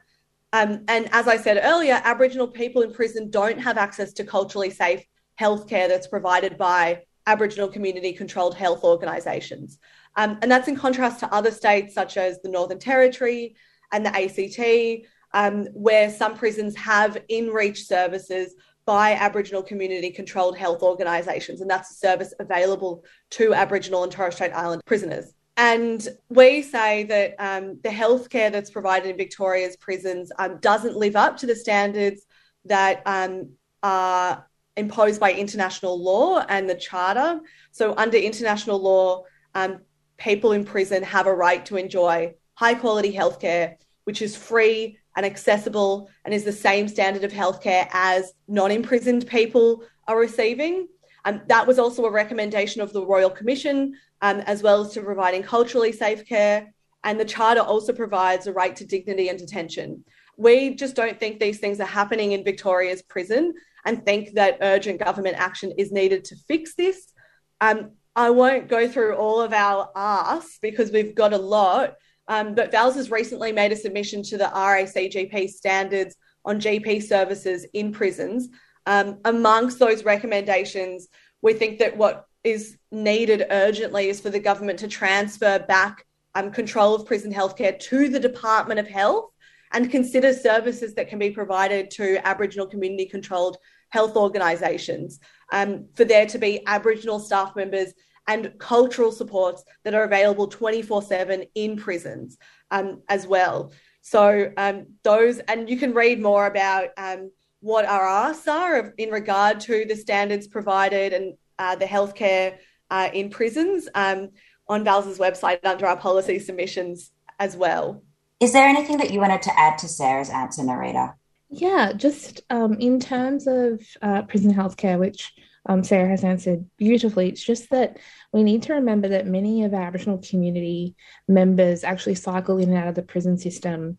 Um, 0.54 0.84
and 0.88 1.10
as 1.12 1.28
I 1.28 1.36
said 1.36 1.60
earlier, 1.62 2.00
Aboriginal 2.04 2.48
people 2.48 2.80
in 2.80 2.90
prison 2.90 3.28
don't 3.28 3.58
have 3.58 3.76
access 3.76 4.14
to 4.14 4.24
culturally 4.24 4.70
safe 4.70 5.04
healthcare 5.38 5.88
that's 5.88 6.06
provided 6.06 6.56
by 6.56 7.02
Aboriginal 7.26 7.68
community 7.68 8.14
controlled 8.14 8.54
health 8.54 8.82
organisations. 8.82 9.78
Um, 10.16 10.38
and 10.40 10.50
that's 10.50 10.68
in 10.68 10.76
contrast 10.76 11.20
to 11.20 11.34
other 11.34 11.50
states 11.50 11.92
such 11.92 12.16
as 12.16 12.40
the 12.40 12.48
Northern 12.48 12.78
Territory 12.78 13.54
and 13.92 14.06
the 14.06 14.16
ACT, 14.16 15.06
um, 15.34 15.66
where 15.74 16.08
some 16.08 16.34
prisons 16.34 16.74
have 16.76 17.18
in 17.28 17.48
reach 17.48 17.84
services 17.84 18.54
by 18.86 19.12
Aboriginal 19.12 19.62
community 19.62 20.10
controlled 20.10 20.56
health 20.56 20.82
organisations. 20.82 21.60
And 21.60 21.68
that's 21.68 21.90
a 21.90 21.94
service 21.94 22.32
available 22.40 23.04
to 23.32 23.52
Aboriginal 23.52 24.02
and 24.02 24.10
Torres 24.10 24.36
Strait 24.36 24.52
Island 24.52 24.80
prisoners. 24.86 25.34
And 25.58 26.06
we 26.28 26.62
say 26.62 27.02
that 27.04 27.34
um, 27.40 27.80
the 27.82 27.88
healthcare 27.88 28.50
that's 28.50 28.70
provided 28.70 29.10
in 29.10 29.16
Victoria's 29.16 29.76
prisons 29.76 30.30
um, 30.38 30.58
doesn't 30.58 30.96
live 30.96 31.16
up 31.16 31.36
to 31.38 31.46
the 31.46 31.56
standards 31.56 32.24
that 32.66 33.02
um, 33.06 33.50
are 33.82 34.46
imposed 34.76 35.20
by 35.20 35.32
international 35.32 36.00
law 36.00 36.44
and 36.48 36.70
the 36.70 36.76
Charter. 36.76 37.40
So, 37.72 37.92
under 37.96 38.16
international 38.16 38.80
law, 38.80 39.24
um, 39.56 39.80
people 40.16 40.52
in 40.52 40.64
prison 40.64 41.02
have 41.02 41.26
a 41.26 41.34
right 41.34 41.66
to 41.66 41.76
enjoy 41.76 42.34
high 42.54 42.74
quality 42.74 43.12
healthcare, 43.12 43.74
which 44.04 44.22
is 44.22 44.36
free 44.36 44.96
and 45.16 45.26
accessible 45.26 46.08
and 46.24 46.32
is 46.32 46.44
the 46.44 46.52
same 46.52 46.86
standard 46.86 47.24
of 47.24 47.32
healthcare 47.32 47.88
as 47.92 48.32
non 48.46 48.70
imprisoned 48.70 49.26
people 49.26 49.82
are 50.06 50.18
receiving. 50.18 50.86
Um, 51.28 51.42
that 51.48 51.66
was 51.66 51.78
also 51.78 52.06
a 52.06 52.10
recommendation 52.10 52.80
of 52.80 52.94
the 52.94 53.04
Royal 53.04 53.28
Commission, 53.28 53.92
um, 54.22 54.40
as 54.40 54.62
well 54.62 54.80
as 54.80 54.94
to 54.94 55.02
providing 55.02 55.42
culturally 55.42 55.92
safe 55.92 56.24
care. 56.24 56.72
And 57.04 57.20
the 57.20 57.24
Charter 57.26 57.60
also 57.60 57.92
provides 57.92 58.46
a 58.46 58.52
right 58.54 58.74
to 58.76 58.86
dignity 58.86 59.28
and 59.28 59.38
detention. 59.38 60.04
We 60.38 60.74
just 60.74 60.96
don't 60.96 61.20
think 61.20 61.38
these 61.38 61.58
things 61.58 61.80
are 61.80 61.84
happening 61.84 62.32
in 62.32 62.44
Victoria's 62.44 63.02
prison 63.02 63.52
and 63.84 64.02
think 64.02 64.32
that 64.36 64.56
urgent 64.62 65.04
government 65.04 65.36
action 65.36 65.70
is 65.76 65.92
needed 65.92 66.24
to 66.24 66.36
fix 66.48 66.74
this. 66.74 67.12
Um, 67.60 67.90
I 68.16 68.30
won't 68.30 68.68
go 68.68 68.88
through 68.88 69.16
all 69.16 69.42
of 69.42 69.52
our 69.52 69.90
asks 69.94 70.58
because 70.62 70.90
we've 70.92 71.14
got 71.14 71.34
a 71.34 71.38
lot, 71.38 71.96
um, 72.28 72.54
but 72.54 72.72
VALS 72.72 72.94
has 72.94 73.10
recently 73.10 73.52
made 73.52 73.72
a 73.72 73.76
submission 73.76 74.22
to 74.22 74.38
the 74.38 74.46
RACGP 74.46 75.50
standards 75.50 76.16
on 76.46 76.58
GP 76.58 77.02
services 77.02 77.66
in 77.74 77.92
prisons. 77.92 78.48
Um, 78.86 79.18
amongst 79.24 79.78
those 79.78 80.04
recommendations, 80.04 81.08
we 81.42 81.54
think 81.54 81.78
that 81.78 81.96
what 81.96 82.26
is 82.44 82.78
needed 82.90 83.46
urgently 83.50 84.08
is 84.08 84.20
for 84.20 84.30
the 84.30 84.38
government 84.38 84.78
to 84.80 84.88
transfer 84.88 85.58
back 85.58 86.04
um, 86.34 86.50
control 86.50 86.94
of 86.94 87.06
prison 87.06 87.32
healthcare 87.32 87.78
to 87.78 88.08
the 88.08 88.20
Department 88.20 88.80
of 88.80 88.88
Health 88.88 89.30
and 89.72 89.90
consider 89.90 90.32
services 90.32 90.94
that 90.94 91.08
can 91.08 91.18
be 91.18 91.30
provided 91.30 91.90
to 91.92 92.26
Aboriginal 92.26 92.66
community 92.66 93.06
controlled 93.06 93.58
health 93.90 94.16
organisations 94.16 95.20
um, 95.52 95.86
for 95.94 96.04
there 96.04 96.26
to 96.26 96.38
be 96.38 96.66
Aboriginal 96.66 97.18
staff 97.18 97.56
members 97.56 97.92
and 98.26 98.52
cultural 98.58 99.10
supports 99.10 99.64
that 99.84 99.94
are 99.94 100.04
available 100.04 100.46
24 100.46 101.02
7 101.02 101.44
in 101.54 101.76
prisons 101.76 102.36
um, 102.70 103.02
as 103.08 103.26
well. 103.26 103.72
So, 104.02 104.52
um, 104.56 104.86
those, 105.02 105.38
and 105.38 105.68
you 105.68 105.76
can 105.76 105.92
read 105.92 106.20
more 106.20 106.46
about 106.46 106.90
um, 106.96 107.30
what 107.60 107.84
our 107.84 108.06
asks 108.06 108.46
are 108.46 108.94
in 108.98 109.10
regard 109.10 109.60
to 109.60 109.84
the 109.84 109.96
standards 109.96 110.46
provided 110.46 111.12
and 111.12 111.34
uh, 111.58 111.74
the 111.74 111.84
healthcare 111.84 112.56
uh, 112.90 113.08
in 113.12 113.30
prisons 113.30 113.88
um, 113.94 114.30
on 114.68 114.84
VALS's 114.84 115.18
website 115.18 115.64
under 115.64 115.86
our 115.86 115.96
policy 115.96 116.38
submissions 116.38 117.10
as 117.38 117.56
well. 117.56 118.02
Is 118.40 118.52
there 118.52 118.68
anything 118.68 118.98
that 118.98 119.10
you 119.10 119.20
wanted 119.20 119.42
to 119.42 119.58
add 119.58 119.78
to 119.78 119.88
Sarah's 119.88 120.30
answer, 120.30 120.62
Narita? 120.62 121.14
Yeah, 121.50 121.92
just 121.92 122.42
um, 122.50 122.74
in 122.74 123.00
terms 123.00 123.46
of 123.46 123.82
uh, 124.02 124.22
prison 124.22 124.54
healthcare, 124.54 124.98
which 124.98 125.32
um, 125.66 125.82
Sarah 125.82 126.08
has 126.08 126.22
answered 126.22 126.64
beautifully, 126.76 127.28
it's 127.28 127.42
just 127.42 127.70
that 127.70 127.98
we 128.32 128.44
need 128.44 128.62
to 128.64 128.74
remember 128.74 129.08
that 129.08 129.26
many 129.26 129.64
of 129.64 129.74
our 129.74 129.82
Aboriginal 129.82 130.18
community 130.18 130.94
members 131.26 131.84
actually 131.84 132.14
cycle 132.14 132.58
in 132.58 132.68
and 132.68 132.78
out 132.78 132.88
of 132.88 132.94
the 132.94 133.02
prison 133.02 133.38
system 133.38 133.98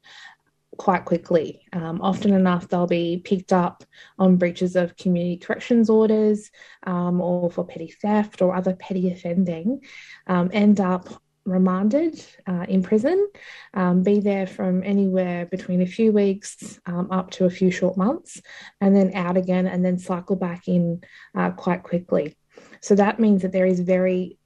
quite 0.77 1.05
quickly. 1.05 1.61
Um, 1.73 2.01
often 2.01 2.33
enough, 2.33 2.67
they'll 2.67 2.87
be 2.87 3.21
picked 3.23 3.53
up 3.53 3.83
on 4.17 4.37
breaches 4.37 4.75
of 4.75 4.95
community 4.95 5.37
corrections 5.37 5.89
orders 5.89 6.49
um, 6.83 7.21
or 7.21 7.49
for 7.49 7.65
petty 7.65 7.93
theft 8.01 8.41
or 8.41 8.55
other 8.55 8.75
petty 8.75 9.11
offending, 9.11 9.81
um, 10.27 10.49
end 10.53 10.79
up 10.79 11.09
remanded 11.45 12.23
uh, 12.47 12.65
in 12.67 12.83
prison, 12.83 13.27
um, 13.73 14.03
be 14.03 14.19
there 14.19 14.45
from 14.45 14.83
anywhere 14.83 15.45
between 15.47 15.81
a 15.81 15.87
few 15.87 16.11
weeks 16.11 16.79
um, 16.85 17.11
up 17.11 17.31
to 17.31 17.45
a 17.45 17.49
few 17.49 17.71
short 17.71 17.97
months, 17.97 18.41
and 18.81 18.95
then 18.95 19.11
out 19.15 19.37
again 19.37 19.67
and 19.67 19.83
then 19.83 19.97
cycle 19.97 20.35
back 20.35 20.67
in 20.67 21.01
uh, 21.35 21.49
quite 21.51 21.83
quickly. 21.83 22.37
So 22.81 22.95
that 22.95 23.19
means 23.19 23.41
that 23.41 23.51
there 23.51 23.65
is 23.65 23.79
very 23.79 24.37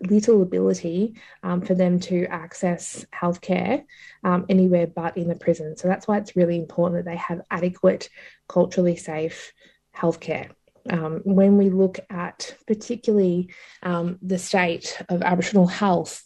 little 0.00 0.42
ability 0.42 1.14
um, 1.42 1.60
for 1.60 1.74
them 1.74 1.98
to 1.98 2.26
access 2.26 3.04
healthcare 3.14 3.84
um, 4.24 4.44
anywhere 4.48 4.86
but 4.86 5.16
in 5.16 5.28
the 5.28 5.34
prison. 5.34 5.76
So 5.76 5.88
that's 5.88 6.06
why 6.06 6.18
it's 6.18 6.36
really 6.36 6.58
important 6.58 7.04
that 7.04 7.10
they 7.10 7.16
have 7.16 7.42
adequate, 7.50 8.08
culturally 8.48 8.96
safe 8.96 9.52
healthcare. 9.96 10.50
Um, 10.90 11.22
when 11.24 11.56
we 11.56 11.70
look 11.70 11.98
at 12.10 12.54
particularly 12.66 13.50
um, 13.82 14.18
the 14.20 14.38
state 14.38 15.00
of 15.08 15.22
Aboriginal 15.22 15.66
health, 15.66 16.22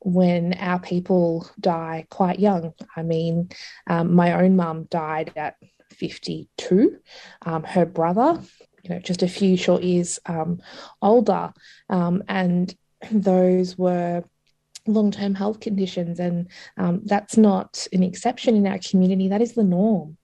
when 0.00 0.54
our 0.54 0.78
people 0.78 1.46
die 1.60 2.06
quite 2.08 2.38
young, 2.38 2.72
I 2.96 3.02
mean, 3.02 3.50
um, 3.86 4.14
my 4.14 4.40
own 4.40 4.56
mum 4.56 4.86
died 4.88 5.32
at 5.36 5.56
52, 5.92 6.96
um, 7.44 7.64
her 7.64 7.84
brother 7.84 8.40
you 8.84 8.94
know 8.94 9.00
just 9.00 9.22
a 9.22 9.28
few 9.28 9.56
short 9.56 9.82
years 9.82 10.18
um, 10.26 10.60
older 11.02 11.52
um, 11.90 12.22
and 12.28 12.74
those 13.12 13.76
were 13.76 14.24
long 14.86 15.10
term 15.10 15.34
health 15.34 15.60
conditions. 15.60 16.18
And 16.18 16.48
um, 16.76 17.02
that's 17.04 17.36
not 17.36 17.86
an 17.92 18.02
exception 18.02 18.56
in 18.56 18.66
our 18.66 18.78
community, 18.78 19.28
that 19.28 19.42
is 19.42 19.52
the 19.52 19.64
norm. 19.64 20.16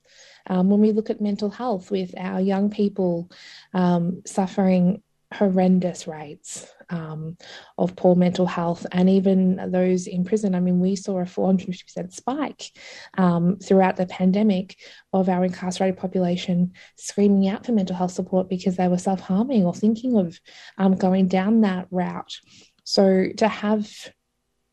Um, 0.46 0.68
when 0.68 0.80
we 0.80 0.92
look 0.92 1.08
at 1.08 1.22
mental 1.22 1.50
health 1.50 1.90
with 1.90 2.14
our 2.18 2.40
young 2.40 2.68
people 2.70 3.30
um, 3.72 4.22
suffering 4.26 5.02
horrendous 5.32 6.06
rates 6.06 6.73
um, 6.90 7.36
of 7.78 7.96
poor 7.96 8.14
mental 8.14 8.46
health, 8.46 8.86
and 8.92 9.08
even 9.08 9.70
those 9.70 10.06
in 10.06 10.24
prison. 10.24 10.54
I 10.54 10.60
mean, 10.60 10.80
we 10.80 10.96
saw 10.96 11.20
a 11.20 11.24
450% 11.24 12.12
spike 12.12 12.70
um, 13.18 13.58
throughout 13.58 13.96
the 13.96 14.06
pandemic 14.06 14.76
of 15.12 15.28
our 15.28 15.44
incarcerated 15.44 15.98
population 15.98 16.72
screaming 16.96 17.48
out 17.48 17.66
for 17.66 17.72
mental 17.72 17.96
health 17.96 18.12
support 18.12 18.48
because 18.48 18.76
they 18.76 18.88
were 18.88 18.98
self 18.98 19.20
harming 19.20 19.64
or 19.64 19.74
thinking 19.74 20.16
of 20.16 20.38
um, 20.78 20.94
going 20.96 21.28
down 21.28 21.62
that 21.62 21.86
route. 21.90 22.38
So 22.84 23.28
to 23.38 23.48
have 23.48 23.90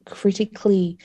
critically 0.06 0.98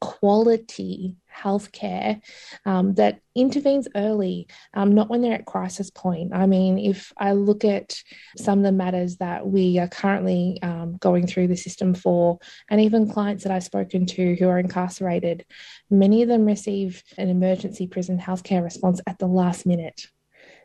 quality 0.00 1.16
healthcare 1.38 2.20
um, 2.66 2.94
that 2.94 3.20
intervenes 3.34 3.88
early, 3.94 4.48
um, 4.74 4.94
not 4.94 5.08
when 5.08 5.22
they're 5.22 5.34
at 5.34 5.46
crisis 5.46 5.90
point. 5.90 6.34
I 6.34 6.46
mean, 6.46 6.78
if 6.78 7.12
I 7.16 7.32
look 7.32 7.64
at 7.64 8.02
some 8.36 8.58
of 8.58 8.64
the 8.64 8.72
matters 8.72 9.16
that 9.18 9.46
we 9.46 9.78
are 9.78 9.88
currently 9.88 10.58
um, 10.62 10.96
going 10.98 11.26
through 11.26 11.48
the 11.48 11.56
system 11.56 11.94
for, 11.94 12.38
and 12.68 12.80
even 12.80 13.10
clients 13.10 13.44
that 13.44 13.52
I've 13.52 13.64
spoken 13.64 14.06
to 14.06 14.34
who 14.36 14.48
are 14.48 14.58
incarcerated, 14.58 15.44
many 15.90 16.22
of 16.22 16.28
them 16.28 16.44
receive 16.44 17.02
an 17.16 17.28
emergency 17.28 17.86
prison 17.86 18.18
healthcare 18.18 18.62
response 18.62 19.00
at 19.06 19.18
the 19.18 19.28
last 19.28 19.66
minute, 19.66 20.06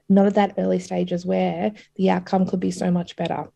not 0.10 0.26
at 0.26 0.36
that 0.36 0.56
early 0.58 0.80
stages 0.80 1.26
where 1.26 1.74
the 1.96 2.10
outcome 2.10 2.48
could 2.48 2.60
be 2.60 2.72
so 2.72 2.92
much 2.92 3.16
better. 3.16 3.50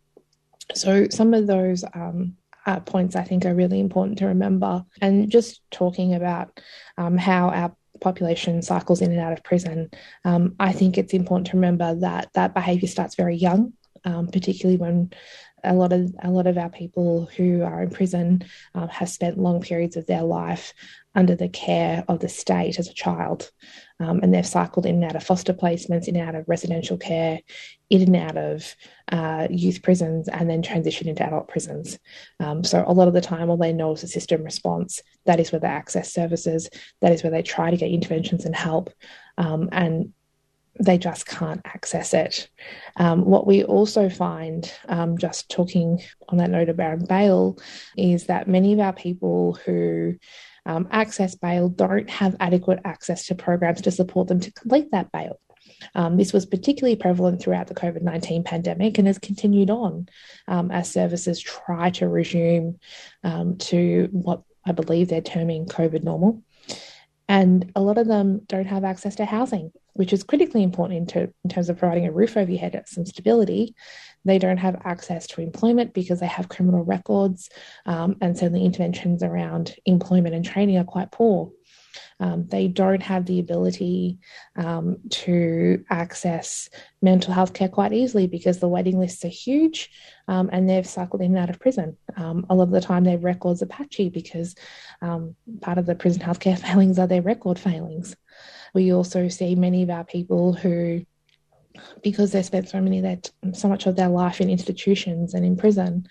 So, 0.73 1.07
some 1.09 1.33
of 1.33 1.47
those 1.47 1.85
um, 1.93 2.35
uh, 2.67 2.81
points 2.81 3.15
I 3.15 3.23
think 3.23 3.45
are 3.45 3.55
really 3.55 3.79
important 3.79 4.19
to 4.19 4.27
remember. 4.27 4.83
And 5.01 5.31
just 5.31 5.61
talking 5.71 6.13
about 6.13 6.59
um, 6.97 7.17
how 7.17 7.49
our 7.49 7.75
population 8.01 8.61
cycles 8.61 9.01
in 9.01 9.11
and 9.11 9.21
out 9.21 9.33
of 9.33 9.43
prison, 9.43 9.89
um, 10.25 10.55
I 10.59 10.73
think 10.73 10.97
it's 10.97 11.13
important 11.13 11.47
to 11.47 11.57
remember 11.57 11.95
that 11.95 12.29
that 12.33 12.53
behaviour 12.53 12.87
starts 12.87 13.15
very 13.15 13.37
young, 13.37 13.73
um, 14.03 14.27
particularly 14.27 14.77
when 14.77 15.11
a 15.63 15.73
lot 15.73 15.91
of 15.91 16.13
a 16.21 16.29
lot 16.29 16.47
of 16.47 16.57
our 16.57 16.69
people 16.69 17.29
who 17.35 17.63
are 17.63 17.81
in 17.81 17.89
prison 17.89 18.43
um, 18.75 18.87
have 18.89 19.09
spent 19.09 19.37
long 19.37 19.61
periods 19.61 19.97
of 19.97 20.05
their 20.05 20.23
life 20.23 20.73
under 21.15 21.35
the 21.35 21.49
care 21.49 22.05
of 22.07 22.19
the 22.19 22.29
state 22.29 22.77
as 22.77 22.87
a 22.87 22.93
child. 22.93 23.49
Um, 23.99 24.19
and 24.21 24.31
they've 24.31 24.45
cycled 24.45 24.85
in 24.85 24.95
and 24.95 25.03
out 25.03 25.15
of 25.15 25.23
foster 25.23 25.53
placements, 25.53 26.07
in 26.07 26.15
and 26.15 26.29
out 26.29 26.35
of 26.35 26.47
residential 26.47 26.95
care, 26.95 27.39
in 27.89 28.03
and 28.03 28.15
out 28.15 28.37
of 28.37 28.75
uh, 29.11 29.47
youth 29.49 29.81
prisons, 29.81 30.29
and 30.29 30.47
then 30.47 30.61
transition 30.61 31.09
into 31.09 31.25
adult 31.25 31.47
prisons. 31.47 31.97
Um, 32.39 32.63
so 32.63 32.83
a 32.85 32.93
lot 32.93 33.07
of 33.07 33.15
the 33.15 33.21
time, 33.21 33.49
all 33.49 33.57
they 33.57 33.73
know 33.73 33.93
is 33.93 34.03
a 34.03 34.07
system 34.07 34.43
response. 34.43 35.01
That 35.25 35.39
is 35.39 35.51
where 35.51 35.59
they 35.59 35.67
access 35.67 36.13
services. 36.13 36.69
That 37.01 37.11
is 37.11 37.23
where 37.23 37.31
they 37.31 37.41
try 37.41 37.71
to 37.71 37.77
get 37.77 37.89
interventions 37.89 38.45
and 38.45 38.55
help. 38.55 38.91
Um, 39.39 39.69
and 39.71 40.13
they 40.79 40.97
just 40.97 41.25
can't 41.25 41.61
access 41.65 42.13
it. 42.13 42.49
Um, 42.97 43.25
what 43.25 43.47
we 43.47 43.63
also 43.63 44.09
find, 44.09 44.71
um, 44.87 45.17
just 45.17 45.49
talking 45.49 46.01
on 46.29 46.37
that 46.37 46.49
note 46.49 46.69
about 46.69 47.07
bail, 47.07 47.57
is 47.95 48.25
that 48.25 48.47
many 48.47 48.73
of 48.73 48.79
our 48.79 48.93
people 48.93 49.57
who 49.65 50.15
um, 50.65 50.87
access 50.91 51.35
bail 51.35 51.69
don't 51.69 52.09
have 52.09 52.35
adequate 52.39 52.79
access 52.85 53.27
to 53.27 53.35
programs 53.35 53.81
to 53.81 53.91
support 53.91 54.27
them 54.27 54.39
to 54.41 54.51
complete 54.51 54.91
that 54.91 55.11
bail. 55.11 55.39
Um, 55.95 56.17
this 56.17 56.33
was 56.33 56.45
particularly 56.45 56.95
prevalent 56.95 57.41
throughout 57.41 57.67
the 57.67 57.75
COVID 57.75 58.01
19 58.01 58.43
pandemic 58.43 58.97
and 58.97 59.07
has 59.07 59.19
continued 59.19 59.69
on 59.69 60.09
um, 60.47 60.71
as 60.71 60.91
services 60.91 61.39
try 61.39 61.89
to 61.91 62.07
resume 62.07 62.79
um, 63.23 63.57
to 63.57 64.09
what 64.11 64.41
I 64.65 64.71
believe 64.71 65.07
they're 65.07 65.21
terming 65.21 65.65
COVID 65.65 66.03
normal. 66.03 66.41
And 67.29 67.71
a 67.75 67.81
lot 67.81 67.97
of 67.97 68.07
them 68.07 68.41
don't 68.47 68.67
have 68.67 68.83
access 68.83 69.15
to 69.15 69.25
housing, 69.25 69.71
which 69.93 70.13
is 70.13 70.23
critically 70.23 70.63
important 70.63 70.97
in, 70.97 71.07
ter- 71.07 71.33
in 71.43 71.49
terms 71.49 71.69
of 71.69 71.77
providing 71.77 72.05
a 72.05 72.11
roof 72.11 72.37
over 72.37 72.49
your 72.49 72.59
head 72.59 72.75
and 72.75 72.87
some 72.87 73.05
stability. 73.05 73.75
They 74.23 74.39
don't 74.39 74.57
have 74.57 74.81
access 74.83 75.27
to 75.27 75.41
employment 75.41 75.93
because 75.93 76.19
they 76.19 76.27
have 76.27 76.49
criminal 76.49 76.83
records, 76.83 77.49
um, 77.85 78.17
and 78.21 78.37
so 78.37 78.49
the 78.49 78.63
interventions 78.63 79.23
around 79.23 79.75
employment 79.85 80.35
and 80.35 80.43
training 80.43 80.77
are 80.77 80.83
quite 80.83 81.11
poor. 81.11 81.51
Um, 82.19 82.47
they 82.47 82.67
don't 82.67 83.03
have 83.03 83.25
the 83.25 83.39
ability 83.39 84.17
um, 84.55 84.97
to 85.09 85.83
access 85.89 86.69
mental 87.01 87.33
health 87.33 87.53
care 87.53 87.69
quite 87.69 87.93
easily 87.93 88.27
because 88.27 88.59
the 88.59 88.67
waiting 88.67 88.99
lists 88.99 89.23
are 89.23 89.29
huge 89.29 89.91
um, 90.27 90.49
and 90.51 90.67
they've 90.67 90.87
cycled 90.87 91.21
in 91.21 91.35
and 91.35 91.37
out 91.37 91.49
of 91.49 91.59
prison. 91.59 91.95
Um, 92.15 92.45
a 92.49 92.55
lot 92.55 92.63
of 92.63 92.71
the 92.71 92.81
time, 92.81 93.03
their 93.03 93.19
records 93.19 93.61
are 93.61 93.67
patchy 93.67 94.09
because 94.09 94.55
um, 95.01 95.35
part 95.61 95.77
of 95.77 95.85
the 95.85 95.95
prison 95.95 96.21
healthcare 96.21 96.57
failings 96.67 96.97
are 96.97 97.07
their 97.07 97.21
record 97.21 97.59
failings. 97.59 98.15
We 98.73 98.93
also 98.93 99.27
see 99.27 99.55
many 99.55 99.83
of 99.83 99.89
our 99.89 100.03
people 100.03 100.53
who 100.53 101.05
because 102.01 102.31
they 102.31 102.41
spent 102.41 102.67
so 102.67 102.81
many 102.81 103.01
their 103.01 103.19
so 103.53 103.67
much 103.67 103.85
of 103.85 103.95
their 103.95 104.09
life 104.09 104.41
in 104.41 104.49
institutions 104.49 105.35
and 105.35 105.45
in 105.45 105.55
prison 105.55 106.07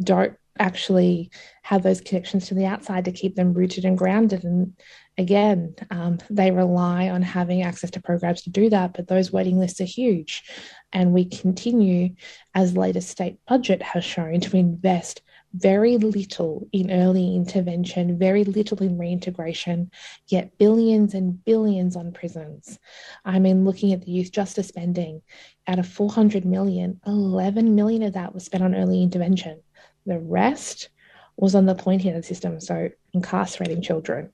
don't 0.00 0.34
actually 0.62 1.30
have 1.62 1.82
those 1.82 2.00
connections 2.00 2.46
to 2.46 2.54
the 2.54 2.66
outside 2.66 3.04
to 3.04 3.12
keep 3.12 3.34
them 3.34 3.52
rooted 3.52 3.84
and 3.84 3.98
grounded 3.98 4.44
and 4.44 4.74
again 5.18 5.74
um, 5.90 6.18
they 6.30 6.50
rely 6.50 7.08
on 7.08 7.20
having 7.20 7.62
access 7.62 7.90
to 7.90 8.00
programs 8.00 8.42
to 8.42 8.50
do 8.50 8.70
that 8.70 8.94
but 8.94 9.08
those 9.08 9.32
waiting 9.32 9.58
lists 9.58 9.80
are 9.80 9.84
huge 9.84 10.44
and 10.92 11.12
we 11.12 11.24
continue 11.24 12.14
as 12.54 12.76
latest 12.76 13.08
state 13.08 13.38
budget 13.48 13.82
has 13.82 14.04
shown 14.04 14.40
to 14.40 14.56
invest 14.56 15.22
very 15.54 15.98
little 15.98 16.66
in 16.72 16.90
early 16.90 17.36
intervention, 17.36 18.18
very 18.18 18.44
little 18.44 18.82
in 18.82 18.96
reintegration, 18.98 19.90
yet 20.28 20.56
billions 20.58 21.12
and 21.12 21.44
billions 21.44 21.94
on 21.94 22.12
prisons. 22.12 22.78
I 23.24 23.38
mean, 23.38 23.64
looking 23.64 23.92
at 23.92 24.02
the 24.02 24.10
youth 24.10 24.32
justice 24.32 24.68
spending, 24.68 25.20
out 25.66 25.78
of 25.78 25.86
400 25.86 26.44
million, 26.44 27.00
11 27.06 27.74
million 27.74 28.02
of 28.02 28.14
that 28.14 28.34
was 28.34 28.44
spent 28.44 28.64
on 28.64 28.74
early 28.74 29.02
intervention. 29.02 29.60
The 30.06 30.18
rest 30.18 30.88
was 31.36 31.54
on 31.54 31.66
the 31.66 31.74
pointy 31.74 32.08
of 32.08 32.14
the 32.14 32.22
system, 32.22 32.60
so 32.60 32.90
incarcerating 33.12 33.82
children. 33.82 34.32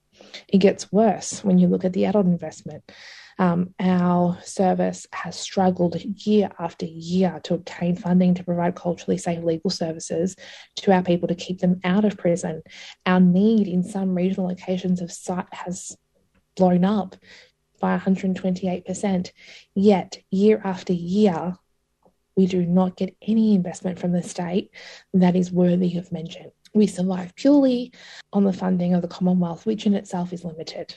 It 0.49 0.59
gets 0.59 0.91
worse 0.91 1.45
when 1.45 1.59
you 1.59 1.69
look 1.69 1.85
at 1.85 1.93
the 1.93 2.07
adult 2.07 2.27
investment. 2.27 2.91
Um, 3.41 3.73
our 3.79 4.37
service 4.43 5.07
has 5.13 5.39
struggled 5.39 6.03
year 6.03 6.51
after 6.59 6.87
year 6.87 7.39
to 7.45 7.55
obtain 7.55 7.95
funding 7.95 8.35
to 8.35 8.43
provide 8.43 8.75
culturally 8.75 9.17
safe 9.17 9.45
legal 9.45 9.71
services 9.71 10.35
to 10.77 10.93
our 10.93 11.05
people 11.05 11.29
to 11.29 11.37
keep 11.37 11.61
them 11.61 11.81
out 11.85 12.05
of 12.05 12.19
prison. 12.19 12.63
Our 13.07 13.21
need 13.21 13.69
in 13.69 13.85
some 13.85 14.17
regional 14.17 14.49
locations 14.49 15.01
of 15.01 15.13
site 15.13 15.47
has 15.53 15.97
blown 16.57 16.85
up 16.85 17.15
by 17.81 17.97
128%. 17.97 19.31
Yet, 19.75 20.19
year 20.31 20.61
after 20.65 20.93
year, 20.93 21.55
we 22.39 22.47
do 22.47 22.65
not 22.65 22.97
get 22.97 23.17
any 23.21 23.57
investment 23.57 23.99
from 23.99 24.13
the 24.13 24.23
state 24.23 24.71
that 25.13 25.35
is 25.35 25.51
worthy 25.51 25.99
of 25.99 26.13
mention. 26.13 26.53
We 26.73 26.87
survive 26.87 27.35
purely 27.35 27.93
on 28.33 28.45
the 28.45 28.53
funding 28.53 28.95
of 28.95 29.03
the 29.03 29.09
Commonwealth, 29.09 29.67
which 29.67 29.87
in 29.87 29.95
itself 29.95 30.33
is 30.33 30.45
limited. 30.45 30.97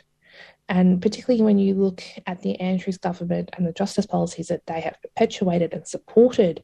And 0.70 1.02
particularly 1.02 1.42
when 1.42 1.58
you 1.58 1.74
look 1.74 2.04
at 2.28 2.44
the 2.44 2.60
Andrews 2.60 3.00
government 3.00 3.50
and 3.58 3.66
the 3.66 3.74
justice 3.74 4.06
policies 4.06 4.50
that 4.50 4.68
they 4.68 4.82
have 4.82 5.02
perpetuated 5.02 5.74
and 5.74 5.88
supported, 5.88 6.62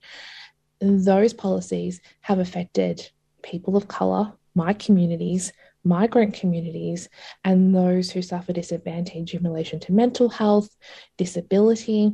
those 0.80 1.34
policies 1.34 2.00
have 2.22 2.38
affected 2.38 3.10
people 3.42 3.76
of 3.78 3.88
colour, 3.88 4.32
my 4.54 4.74
communities, 4.74 5.54
migrant 5.84 6.36
communities, 6.36 7.10
and 7.44 7.74
those 7.74 8.12
who 8.12 8.22
suffer 8.22 8.54
disadvantage 8.54 9.34
in 9.34 9.42
relation 9.42 9.80
to 9.80 9.92
mental 9.92 10.30
health, 10.30 10.70
disability. 11.18 12.14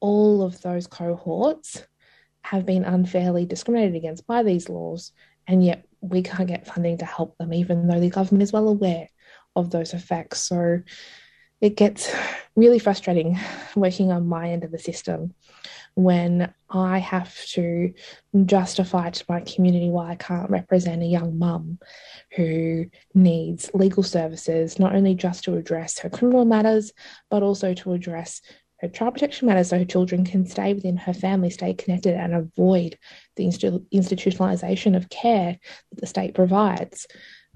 All 0.00 0.42
of 0.42 0.60
those 0.62 0.86
cohorts 0.86 1.84
have 2.42 2.64
been 2.66 2.84
unfairly 2.84 3.46
discriminated 3.46 3.96
against 3.96 4.26
by 4.26 4.42
these 4.42 4.68
laws, 4.68 5.12
and 5.46 5.64
yet 5.64 5.84
we 6.00 6.22
can't 6.22 6.48
get 6.48 6.66
funding 6.66 6.98
to 6.98 7.04
help 7.04 7.36
them, 7.38 7.52
even 7.52 7.88
though 7.88 8.00
the 8.00 8.10
government 8.10 8.42
is 8.42 8.52
well 8.52 8.68
aware 8.68 9.08
of 9.54 9.70
those 9.70 9.94
effects. 9.94 10.40
So 10.40 10.82
it 11.60 11.76
gets 11.76 12.14
really 12.54 12.78
frustrating 12.78 13.38
working 13.74 14.12
on 14.12 14.28
my 14.28 14.50
end 14.50 14.64
of 14.64 14.70
the 14.70 14.78
system 14.78 15.34
when 15.94 16.52
I 16.68 16.98
have 16.98 17.34
to 17.52 17.94
justify 18.44 19.10
to 19.10 19.24
my 19.28 19.40
community 19.40 19.88
why 19.88 20.10
I 20.10 20.16
can't 20.16 20.50
represent 20.50 21.02
a 21.02 21.06
young 21.06 21.38
mum 21.38 21.78
who 22.36 22.86
needs 23.14 23.70
legal 23.72 24.02
services, 24.02 24.78
not 24.78 24.94
only 24.94 25.14
just 25.14 25.44
to 25.44 25.56
address 25.56 25.98
her 26.00 26.10
criminal 26.10 26.44
matters, 26.44 26.92
but 27.30 27.42
also 27.42 27.72
to 27.72 27.92
address 27.94 28.42
her 28.78 28.88
child 28.88 29.14
protection 29.14 29.48
matters 29.48 29.70
so 29.70 29.78
her 29.78 29.84
children 29.84 30.24
can 30.24 30.46
stay 30.46 30.74
within 30.74 30.96
her 30.96 31.14
family, 31.14 31.50
stay 31.50 31.74
connected, 31.74 32.14
and 32.14 32.34
avoid 32.34 32.98
the 33.36 33.46
institutionalization 33.46 34.96
of 34.96 35.08
care 35.08 35.58
that 35.90 36.00
the 36.00 36.06
state 36.06 36.34
provides. 36.34 37.06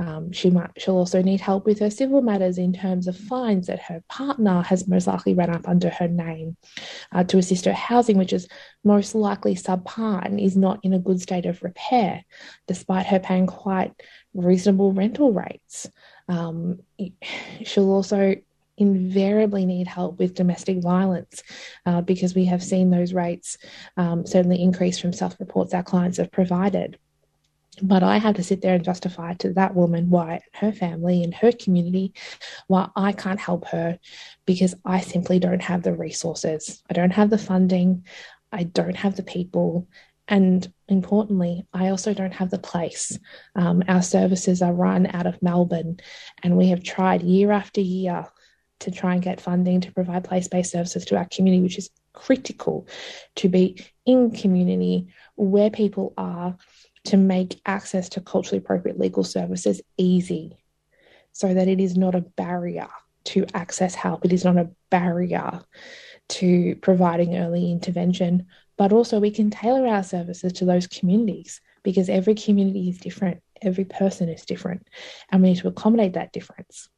Um, 0.00 0.32
she 0.32 0.48
might 0.48 0.70
she'll 0.78 0.96
also 0.96 1.20
need 1.20 1.42
help 1.42 1.66
with 1.66 1.78
her 1.80 1.90
civil 1.90 2.22
matters 2.22 2.56
in 2.56 2.72
terms 2.72 3.06
of 3.06 3.18
fines 3.18 3.66
that 3.66 3.82
her 3.82 4.02
partner 4.08 4.62
has 4.62 4.88
most 4.88 5.06
likely 5.06 5.34
run 5.34 5.50
up 5.50 5.68
under 5.68 5.90
her 5.90 6.08
name 6.08 6.56
uh, 7.12 7.22
to 7.24 7.36
assist 7.36 7.66
her 7.66 7.74
housing, 7.74 8.16
which 8.16 8.32
is 8.32 8.48
most 8.82 9.14
likely 9.14 9.54
subpar 9.54 10.24
and 10.24 10.40
is 10.40 10.56
not 10.56 10.80
in 10.84 10.94
a 10.94 10.98
good 10.98 11.20
state 11.20 11.44
of 11.44 11.62
repair, 11.62 12.24
despite 12.66 13.06
her 13.06 13.18
paying 13.20 13.46
quite 13.46 13.92
reasonable 14.32 14.94
rental 14.94 15.34
rates. 15.34 15.86
Um, 16.28 16.80
she'll 17.62 17.92
also 17.92 18.36
invariably 18.80 19.66
need 19.66 19.86
help 19.86 20.18
with 20.18 20.34
domestic 20.34 20.82
violence 20.82 21.42
uh, 21.86 22.00
because 22.00 22.34
we 22.34 22.46
have 22.46 22.62
seen 22.62 22.90
those 22.90 23.12
rates 23.12 23.58
um, 23.96 24.26
certainly 24.26 24.60
increase 24.60 24.98
from 24.98 25.12
self 25.12 25.38
reports 25.38 25.74
our 25.74 25.82
clients 25.82 26.18
have 26.18 26.32
provided. 26.32 26.98
But 27.82 28.02
I 28.02 28.18
have 28.18 28.34
to 28.36 28.42
sit 28.42 28.62
there 28.62 28.74
and 28.74 28.84
justify 28.84 29.34
to 29.34 29.52
that 29.52 29.74
woman 29.74 30.10
why 30.10 30.40
her 30.54 30.72
family 30.72 31.22
and 31.22 31.32
her 31.34 31.52
community 31.52 32.14
why 32.66 32.88
I 32.96 33.12
can't 33.12 33.38
help 33.38 33.68
her 33.68 33.98
because 34.44 34.74
I 34.84 35.00
simply 35.00 35.38
don't 35.38 35.62
have 35.62 35.82
the 35.82 35.94
resources. 35.94 36.82
I 36.90 36.94
don't 36.94 37.12
have 37.12 37.30
the 37.30 37.38
funding. 37.38 38.06
I 38.50 38.64
don't 38.64 38.96
have 38.96 39.16
the 39.16 39.22
people. 39.22 39.88
And 40.26 40.72
importantly, 40.88 41.66
I 41.72 41.88
also 41.88 42.14
don't 42.14 42.34
have 42.34 42.50
the 42.50 42.58
place. 42.58 43.18
Um, 43.56 43.82
our 43.88 44.02
services 44.02 44.62
are 44.62 44.72
run 44.72 45.06
out 45.08 45.26
of 45.26 45.42
Melbourne, 45.42 45.98
and 46.42 46.56
we 46.56 46.68
have 46.68 46.84
tried 46.84 47.22
year 47.22 47.50
after 47.50 47.80
year 47.80 48.26
to 48.80 48.90
try 48.90 49.14
and 49.14 49.22
get 49.22 49.40
funding 49.40 49.80
to 49.80 49.92
provide 49.92 50.24
place 50.24 50.48
based 50.48 50.72
services 50.72 51.04
to 51.06 51.16
our 51.16 51.26
community, 51.26 51.62
which 51.62 51.78
is 51.78 51.90
critical 52.12 52.86
to 53.36 53.48
be 53.48 53.84
in 54.04 54.30
community 54.30 55.06
where 55.36 55.70
people 55.70 56.12
are 56.16 56.56
to 57.04 57.16
make 57.16 57.60
access 57.64 58.08
to 58.10 58.20
culturally 58.20 58.58
appropriate 58.58 58.98
legal 58.98 59.24
services 59.24 59.80
easy 59.96 60.56
so 61.32 61.54
that 61.54 61.68
it 61.68 61.80
is 61.80 61.96
not 61.96 62.14
a 62.14 62.20
barrier 62.20 62.88
to 63.24 63.46
access 63.54 63.94
help. 63.94 64.24
It 64.24 64.32
is 64.32 64.44
not 64.44 64.56
a 64.56 64.70
barrier 64.90 65.60
to 66.30 66.76
providing 66.76 67.36
early 67.36 67.70
intervention, 67.70 68.46
but 68.76 68.92
also 68.92 69.20
we 69.20 69.30
can 69.30 69.50
tailor 69.50 69.86
our 69.86 70.02
services 70.02 70.52
to 70.54 70.64
those 70.64 70.86
communities 70.86 71.60
because 71.82 72.08
every 72.08 72.34
community 72.34 72.90
is 72.90 72.98
different, 72.98 73.42
every 73.62 73.84
person 73.84 74.28
is 74.28 74.44
different, 74.44 74.86
and 75.30 75.42
we 75.42 75.50
need 75.50 75.58
to 75.58 75.68
accommodate 75.68 76.14
that 76.14 76.32
difference. 76.32 76.88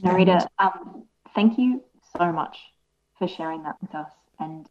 Narita, 0.00 0.46
um, 0.58 1.04
thank 1.34 1.58
you 1.58 1.82
so 2.16 2.32
much 2.32 2.58
for 3.18 3.28
sharing 3.28 3.62
that 3.64 3.76
with 3.80 3.94
us. 3.94 4.10
And 4.38 4.68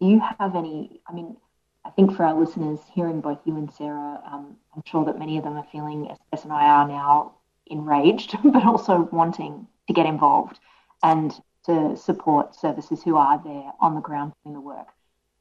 do 0.00 0.06
you 0.06 0.20
have 0.38 0.56
any? 0.56 1.00
I 1.08 1.12
mean, 1.12 1.36
I 1.84 1.90
think 1.90 2.16
for 2.16 2.24
our 2.24 2.38
listeners, 2.38 2.80
hearing 2.92 3.20
both 3.20 3.38
you 3.44 3.56
and 3.56 3.72
Sarah, 3.72 4.20
um, 4.30 4.56
I'm 4.74 4.82
sure 4.86 5.04
that 5.04 5.18
many 5.18 5.38
of 5.38 5.44
them 5.44 5.56
are 5.56 5.66
feeling, 5.70 6.10
as 6.32 6.44
and 6.44 6.52
I 6.52 6.66
are 6.66 6.88
now, 6.88 7.34
enraged, 7.66 8.36
but 8.44 8.64
also 8.64 9.08
wanting 9.12 9.66
to 9.86 9.92
get 9.92 10.06
involved 10.06 10.58
and 11.02 11.32
to 11.66 11.96
support 11.96 12.54
services 12.54 13.02
who 13.02 13.16
are 13.16 13.40
there 13.44 13.72
on 13.80 13.94
the 13.94 14.00
ground 14.00 14.32
doing 14.44 14.54
the 14.54 14.60
work. 14.60 14.88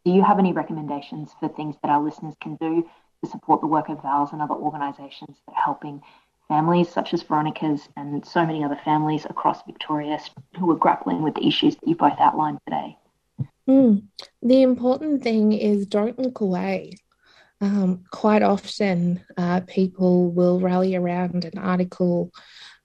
Do 0.04 0.12
you 0.12 0.24
have 0.24 0.40
any 0.40 0.54
recommendations 0.54 1.32
for 1.40 1.50
things 1.50 1.76
that 1.82 1.90
our 1.90 2.04
listeners 2.04 2.36
can 2.42 2.56
do 2.58 2.88
to 3.24 3.30
support 3.30 3.62
the 3.62 3.68
work 3.68 3.90
of 3.90 4.02
VALS 4.02 4.34
and 4.34 4.42
other 4.42 4.54
organisations 4.54 5.38
that 5.48 5.54
are 5.54 5.62
helping 5.64 6.02
families 6.48 6.90
such 6.90 7.14
as 7.14 7.24
Veronica's 7.24 7.88
and 7.98 8.26
so 8.26 8.46
many 8.46 8.64
other 8.64 8.80
families 8.84 9.26
across 9.26 9.64
Victoria 9.64 10.20
who 10.58 10.70
are 10.72 10.76
grappling 10.76 11.22
with 11.22 11.36
the 11.36 11.48
issues 11.48 11.76
that 11.76 11.88
you 11.88 11.96
both 11.96 12.20
outlined 12.20 12.60
today? 12.68 12.98
Mm. 13.68 14.04
The 14.42 14.62
important 14.62 15.24
thing 15.24 15.54
is 15.54 15.88
don't 15.88 16.20
look 16.20 16.42
away. 16.42 16.98
Um, 17.62 18.04
quite 18.12 18.44
often, 18.44 19.24
uh, 19.38 19.62
people 19.62 20.32
will 20.32 20.60
rally 20.60 20.96
around 20.96 21.46
an 21.46 21.58
article 21.58 22.32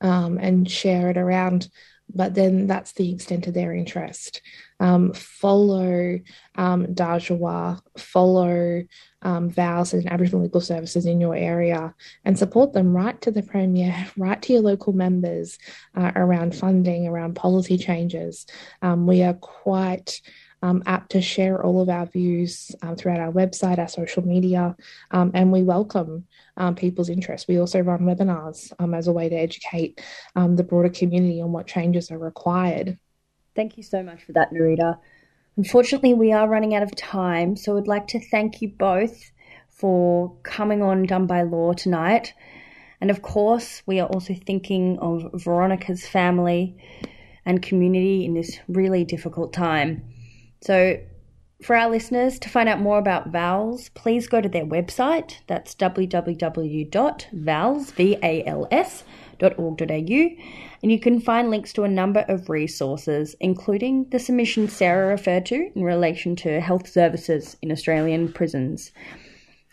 um, 0.01 0.39
and 0.39 0.71
share 0.71 1.11
it 1.11 1.17
around, 1.17 1.69
but 2.13 2.35
then 2.35 2.67
that's 2.67 2.93
the 2.93 3.13
extent 3.13 3.47
of 3.47 3.55
their 3.55 3.75
interest. 3.75 4.41
Um, 4.81 5.13
follow 5.13 6.19
um, 6.57 6.95
follow 7.97 8.83
um, 9.23 9.51
VALS 9.51 9.93
and 9.93 10.11
Aboriginal 10.11 10.43
Legal 10.43 10.61
Services 10.61 11.07
in 11.07 11.21
your 11.21 11.37
area 11.37 11.95
and 12.25 12.39
support 12.39 12.73
them 12.73 12.97
right 12.97 13.21
to 13.23 13.31
the 13.31 13.43
Premier, 13.43 14.09
right 14.17 14.41
to 14.43 14.55
your 14.55 14.63
local 14.63 14.93
members 14.93 15.59
uh, 15.95 16.13
around 16.17 16.55
funding, 16.55 17.07
around 17.07 17.35
policy 17.35 17.79
changes. 17.79 18.47
Um, 18.83 19.07
we 19.07 19.23
are 19.23 19.35
quite 19.35 20.21
um, 20.63 20.83
apt 20.87 21.13
to 21.13 21.23
share 21.23 21.63
all 21.63 21.81
of 21.81 21.89
our 21.89 22.07
views 22.07 22.75
um, 22.83 22.97
throughout 22.97 23.21
our 23.21 23.33
website, 23.33 23.79
our 23.79 23.89
social 23.89 24.27
media, 24.27 24.77
um, 25.11 25.31
and 25.35 25.53
we 25.53 25.63
welcome 25.63 26.27
um, 26.57 26.75
people's 26.75 27.09
interest. 27.09 27.49
We 27.49 27.59
also 27.59 27.81
run 27.81 28.01
webinars 28.01 28.73
um, 28.79 28.93
as 28.95 29.09
a 29.09 29.13
way 29.13 29.29
to 29.29 29.37
educate 29.37 30.03
um, 30.37 30.57
the 30.57 30.65
broader 30.65 30.91
community 30.91 31.41
on 31.41 31.53
what 31.53 31.67
changes 31.67 32.11
are 32.11 32.19
required. 32.19 32.99
Thank 33.55 33.77
you 33.77 33.83
so 33.83 34.03
much 34.03 34.23
for 34.25 34.33
that, 34.33 34.53
Narita. 34.53 34.99
Unfortunately, 35.57 36.15
we 36.15 36.33
are 36.33 36.49
running 36.49 36.75
out 36.75 36.83
of 36.83 36.95
time, 36.97 37.57
so 37.57 37.77
I'd 37.77 37.89
like 37.89 38.07
to 38.09 38.21
thank 38.21 38.63
you 38.63 38.69
both 38.69 39.33
for 39.69 40.35
coming 40.43 40.83
on 40.83 41.05
Done 41.05 41.27
by 41.27 41.43
Law 41.43 41.73
tonight. 41.73 42.33
And 43.01 43.11
of 43.11 43.23
course, 43.23 43.83
we 43.87 43.99
are 43.99 44.07
also 44.07 44.35
thinking 44.35 44.99
of 44.99 45.31
Veronica's 45.35 46.07
family 46.07 46.77
and 47.45 47.63
community 47.63 48.25
in 48.25 48.35
this 48.35 48.59
really 48.69 49.05
difficult 49.05 49.53
time. 49.53 50.05
So, 50.61 50.99
for 51.63 51.77
our 51.77 51.91
listeners, 51.91 52.39
to 52.39 52.49
find 52.49 52.69
out 52.69 52.81
more 52.81 52.99
about 52.99 53.29
VALS, 53.29 53.91
please 53.91 54.27
go 54.29 54.41
to 54.41 54.49
their 54.49 54.65
website. 54.65 55.39
That's 55.47 55.75
www.vals.org.au. 59.41 60.45
And 60.83 60.93
you 60.93 60.99
can 60.99 61.21
find 61.21 61.51
links 61.51 61.73
to 61.75 61.85
a 61.85 61.89
number 61.89 62.25
of 62.29 62.49
resources, 62.49 63.35
including 63.41 64.09
the 64.11 64.19
submission 64.19 64.69
Sarah 64.69 65.09
referred 65.09 65.47
to 65.47 65.71
in 65.75 65.83
relation 65.83 66.37
to 66.37 66.61
health 66.61 66.89
services 66.89 67.57
in 67.63 67.73
Australian 67.73 68.33
prisons. 68.33 68.93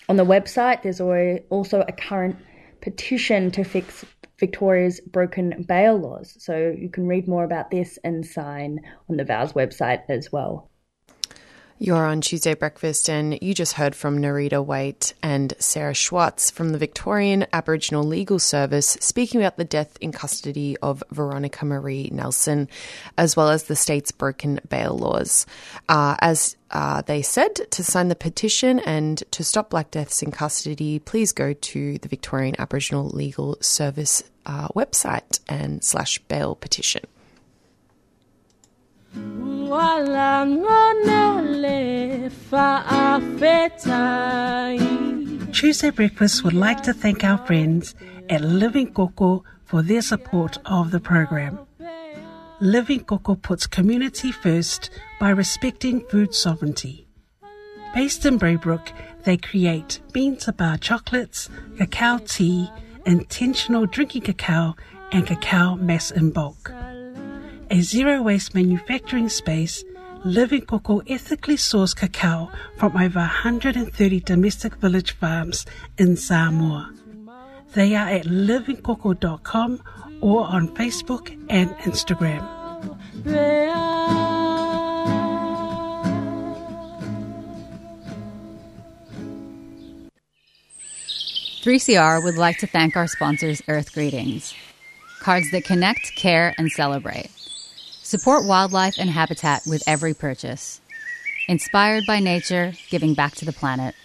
On 0.09 0.17
the 0.17 0.25
website, 0.25 0.83
there's 0.83 1.01
also 1.49 1.81
a 1.81 1.91
current 1.91 2.37
petition 2.81 3.51
to 3.51 3.63
fix 3.63 4.05
Victoria's 4.39 4.99
broken 5.01 5.65
bail 5.67 5.97
laws. 5.97 6.35
So 6.39 6.73
you 6.77 6.89
can 6.89 7.07
read 7.07 7.27
more 7.27 7.43
about 7.43 7.71
this 7.71 7.97
and 8.03 8.25
sign 8.25 8.79
on 9.09 9.17
the 9.17 9.25
VALS 9.25 9.53
website 9.53 10.03
as 10.09 10.31
well. 10.31 10.69
You're 11.79 12.07
on 12.07 12.21
Tuesday 12.21 12.55
Breakfast, 12.55 13.07
and 13.07 13.37
you 13.39 13.53
just 13.53 13.73
heard 13.73 13.95
from 13.95 14.17
Narita 14.17 14.65
Waite 14.65 15.13
and 15.21 15.53
Sarah 15.59 15.93
Schwartz 15.93 16.49
from 16.49 16.71
the 16.71 16.79
Victorian 16.79 17.45
Aboriginal 17.53 18.03
Legal 18.03 18.39
Service 18.39 18.97
speaking 18.99 19.41
about 19.41 19.57
the 19.57 19.63
death 19.63 19.95
in 20.01 20.11
custody 20.11 20.75
of 20.81 21.03
Veronica 21.11 21.65
Marie 21.65 22.09
Nelson, 22.11 22.67
as 23.15 23.35
well 23.35 23.49
as 23.49 23.65
the 23.65 23.75
state's 23.75 24.11
broken 24.11 24.59
bail 24.67 24.97
laws. 24.97 25.45
Uh, 25.87 26.15
as 26.17 26.57
uh, 26.71 27.03
they 27.03 27.21
said, 27.21 27.53
to 27.69 27.83
sign 27.83 28.07
the 28.07 28.15
petition 28.15 28.79
and 28.79 29.23
to 29.29 29.43
stop 29.43 29.69
black 29.69 29.91
deaths 29.91 30.23
in 30.23 30.31
custody, 30.31 30.97
please 30.97 31.31
go 31.31 31.53
to 31.53 31.99
the 31.99 32.07
Victorian 32.07 32.55
Aboriginal 32.57 33.07
Legal 33.07 33.55
Service 33.61 34.23
uh, 34.47 34.67
website 34.69 35.41
and 35.47 35.83
slash 35.83 36.17
bail 36.27 36.55
petition. 36.55 37.03
Tuesday 45.51 45.89
Breakfast 45.89 46.43
would 46.43 46.53
like 46.53 46.83
to 46.83 46.93
thank 46.93 47.23
our 47.23 47.37
friends 47.45 47.95
at 48.29 48.41
Living 48.41 48.93
Koko 48.93 49.43
for 49.65 49.81
their 49.81 50.01
support 50.01 50.57
of 50.65 50.91
the 50.91 50.99
program. 50.99 51.59
Living 52.59 53.03
Koko 53.03 53.35
puts 53.35 53.67
community 53.67 54.31
first 54.31 54.89
by 55.19 55.29
respecting 55.29 56.01
food 56.07 56.33
sovereignty. 56.33 57.07
Based 57.93 58.25
in 58.25 58.37
Braybrook, 58.37 58.91
they 59.23 59.37
create 59.37 59.99
bean 60.13 60.37
to 60.37 60.53
bar 60.53 60.77
chocolates, 60.77 61.49
cacao 61.77 62.19
tea, 62.19 62.69
intentional 63.05 63.85
drinking 63.85 64.21
cacao, 64.21 64.75
and 65.11 65.25
cacao 65.25 65.75
mass 65.75 66.11
in 66.11 66.31
bulk 66.31 66.71
a 67.69 67.81
zero 67.81 68.21
waste 68.21 68.55
manufacturing 68.55 69.29
space, 69.29 69.83
Living 70.23 70.61
Koko 70.61 70.99
ethically 71.07 71.55
sourced 71.55 71.95
cacao 71.95 72.49
from 72.77 72.97
over 72.97 73.19
130 73.19 74.19
domestic 74.21 74.75
village 74.75 75.11
farms 75.11 75.65
in 75.97 76.17
Samoa. 76.17 76.91
They 77.73 77.95
are 77.95 78.09
at 78.09 78.25
livingkoko.com 78.25 79.83
or 80.21 80.45
on 80.47 80.69
Facebook 80.75 81.31
and 81.49 81.69
Instagram. 81.77 82.45
3CR 91.63 92.23
would 92.23 92.37
like 92.37 92.57
to 92.59 92.67
thank 92.67 92.95
our 92.95 93.07
sponsors, 93.07 93.61
Earth 93.67 93.93
Greetings, 93.93 94.53
cards 95.19 95.51
that 95.51 95.65
connect, 95.65 96.15
care, 96.15 96.55
and 96.57 96.71
celebrate. 96.71 97.29
Support 98.07 98.45
wildlife 98.45 98.95
and 98.97 99.09
habitat 99.09 99.63
with 99.67 99.83
every 99.85 100.13
purchase. 100.13 100.79
Inspired 101.49 102.05
by 102.07 102.21
nature, 102.21 102.71
giving 102.89 103.13
back 103.13 103.35
to 103.35 103.43
the 103.43 103.51
planet. 103.51 103.95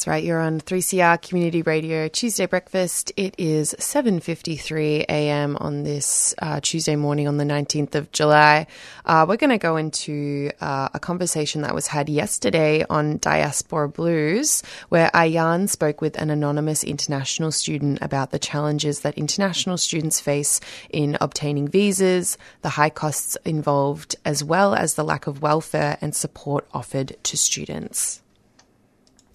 That's 0.00 0.06
right. 0.06 0.24
You're 0.24 0.40
on 0.40 0.62
3CR 0.62 1.20
Community 1.20 1.60
Radio 1.60 2.08
Tuesday 2.08 2.46
breakfast. 2.46 3.12
It 3.18 3.34
is 3.36 3.74
7:53 3.78 5.04
a.m. 5.10 5.58
on 5.60 5.82
this 5.82 6.34
uh, 6.38 6.58
Tuesday 6.62 6.96
morning 6.96 7.28
on 7.28 7.36
the 7.36 7.44
19th 7.44 7.94
of 7.94 8.10
July. 8.10 8.66
Uh, 9.04 9.26
we're 9.28 9.36
going 9.36 9.50
to 9.50 9.58
go 9.58 9.76
into 9.76 10.52
uh, 10.62 10.88
a 10.94 10.98
conversation 10.98 11.60
that 11.60 11.74
was 11.74 11.86
had 11.86 12.08
yesterday 12.08 12.82
on 12.88 13.18
Diaspora 13.18 13.90
Blues, 13.90 14.62
where 14.88 15.10
Ayan 15.12 15.68
spoke 15.68 16.00
with 16.00 16.16
an 16.16 16.30
anonymous 16.30 16.82
international 16.82 17.52
student 17.52 17.98
about 18.00 18.30
the 18.30 18.38
challenges 18.38 19.00
that 19.00 19.18
international 19.18 19.76
students 19.76 20.18
face 20.18 20.62
in 20.88 21.18
obtaining 21.20 21.68
visas, 21.68 22.38
the 22.62 22.70
high 22.70 22.88
costs 22.88 23.36
involved, 23.44 24.16
as 24.24 24.42
well 24.42 24.74
as 24.74 24.94
the 24.94 25.04
lack 25.04 25.26
of 25.26 25.42
welfare 25.42 25.98
and 26.00 26.16
support 26.16 26.66
offered 26.72 27.18
to 27.24 27.36
students. 27.36 28.22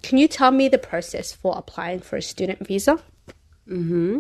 Can 0.05 0.19
you 0.19 0.27
tell 0.27 0.51
me 0.51 0.67
the 0.67 0.77
process 0.77 1.33
for 1.33 1.57
applying 1.57 1.99
for 1.99 2.17
a 2.17 2.21
student 2.21 2.67
visa? 2.67 2.99
hmm 3.67 4.19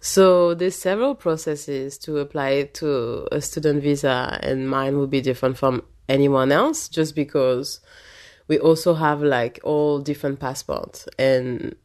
So 0.00 0.52
there's 0.52 0.76
several 0.76 1.14
processes 1.14 1.96
to 2.00 2.18
apply 2.18 2.64
to 2.74 3.28
a 3.32 3.40
student 3.40 3.82
visa, 3.82 4.38
and 4.42 4.68
mine 4.68 4.98
will 4.98 5.06
be 5.06 5.22
different 5.22 5.56
from 5.56 5.84
anyone 6.06 6.52
else, 6.52 6.86
just 6.86 7.14
because 7.14 7.80
we 8.46 8.58
also 8.58 8.92
have 8.92 9.22
like 9.22 9.58
all 9.64 10.00
different 10.00 10.38
passports. 10.38 11.08
And 11.18 11.76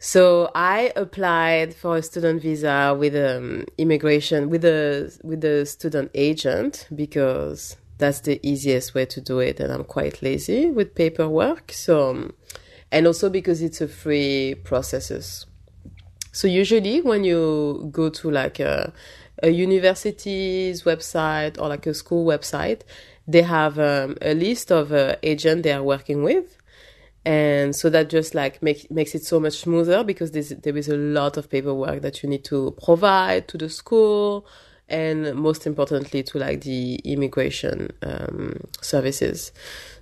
so 0.00 0.50
I 0.52 0.92
applied 0.96 1.72
for 1.72 1.98
a 1.98 2.02
student 2.02 2.42
visa 2.42 2.96
with 2.98 3.14
um, 3.14 3.64
immigration 3.78 4.50
with 4.50 4.64
a 4.64 5.16
with 5.22 5.44
a 5.44 5.66
student 5.66 6.10
agent 6.14 6.88
because 6.92 7.76
that's 8.00 8.20
the 8.20 8.40
easiest 8.42 8.94
way 8.94 9.04
to 9.06 9.20
do 9.20 9.38
it, 9.38 9.60
and 9.60 9.72
I'm 9.72 9.84
quite 9.84 10.22
lazy 10.22 10.70
with 10.70 10.94
paperwork. 10.94 11.72
So, 11.72 12.32
and 12.90 13.06
also 13.06 13.30
because 13.30 13.62
it's 13.62 13.80
a 13.80 13.88
free 13.88 14.56
processes. 14.64 15.46
So 16.32 16.48
usually 16.48 17.00
when 17.00 17.24
you 17.24 17.88
go 17.92 18.08
to 18.08 18.30
like 18.30 18.60
a, 18.60 18.92
a 19.42 19.50
university's 19.50 20.84
website 20.84 21.60
or 21.60 21.68
like 21.68 21.86
a 21.86 21.94
school 21.94 22.24
website, 22.24 22.82
they 23.26 23.42
have 23.42 23.78
um, 23.78 24.16
a 24.22 24.34
list 24.34 24.70
of 24.72 24.92
uh, 24.92 25.16
agents 25.22 25.62
they 25.62 25.72
are 25.72 25.82
working 25.82 26.22
with. 26.22 26.56
And 27.24 27.76
so 27.76 27.90
that 27.90 28.08
just 28.08 28.34
like 28.34 28.62
make, 28.62 28.90
makes 28.90 29.14
it 29.14 29.24
so 29.24 29.38
much 29.38 29.58
smoother 29.58 30.02
because 30.04 30.30
there 30.30 30.76
is 30.76 30.88
a 30.88 30.96
lot 30.96 31.36
of 31.36 31.50
paperwork 31.50 32.00
that 32.02 32.22
you 32.22 32.28
need 32.28 32.44
to 32.44 32.74
provide 32.82 33.46
to 33.48 33.58
the 33.58 33.68
school 33.68 34.46
and 34.90 35.34
most 35.34 35.66
importantly 35.66 36.22
to 36.24 36.38
like 36.38 36.62
the 36.62 36.96
immigration 37.04 37.90
um, 38.02 38.60
services. 38.80 39.52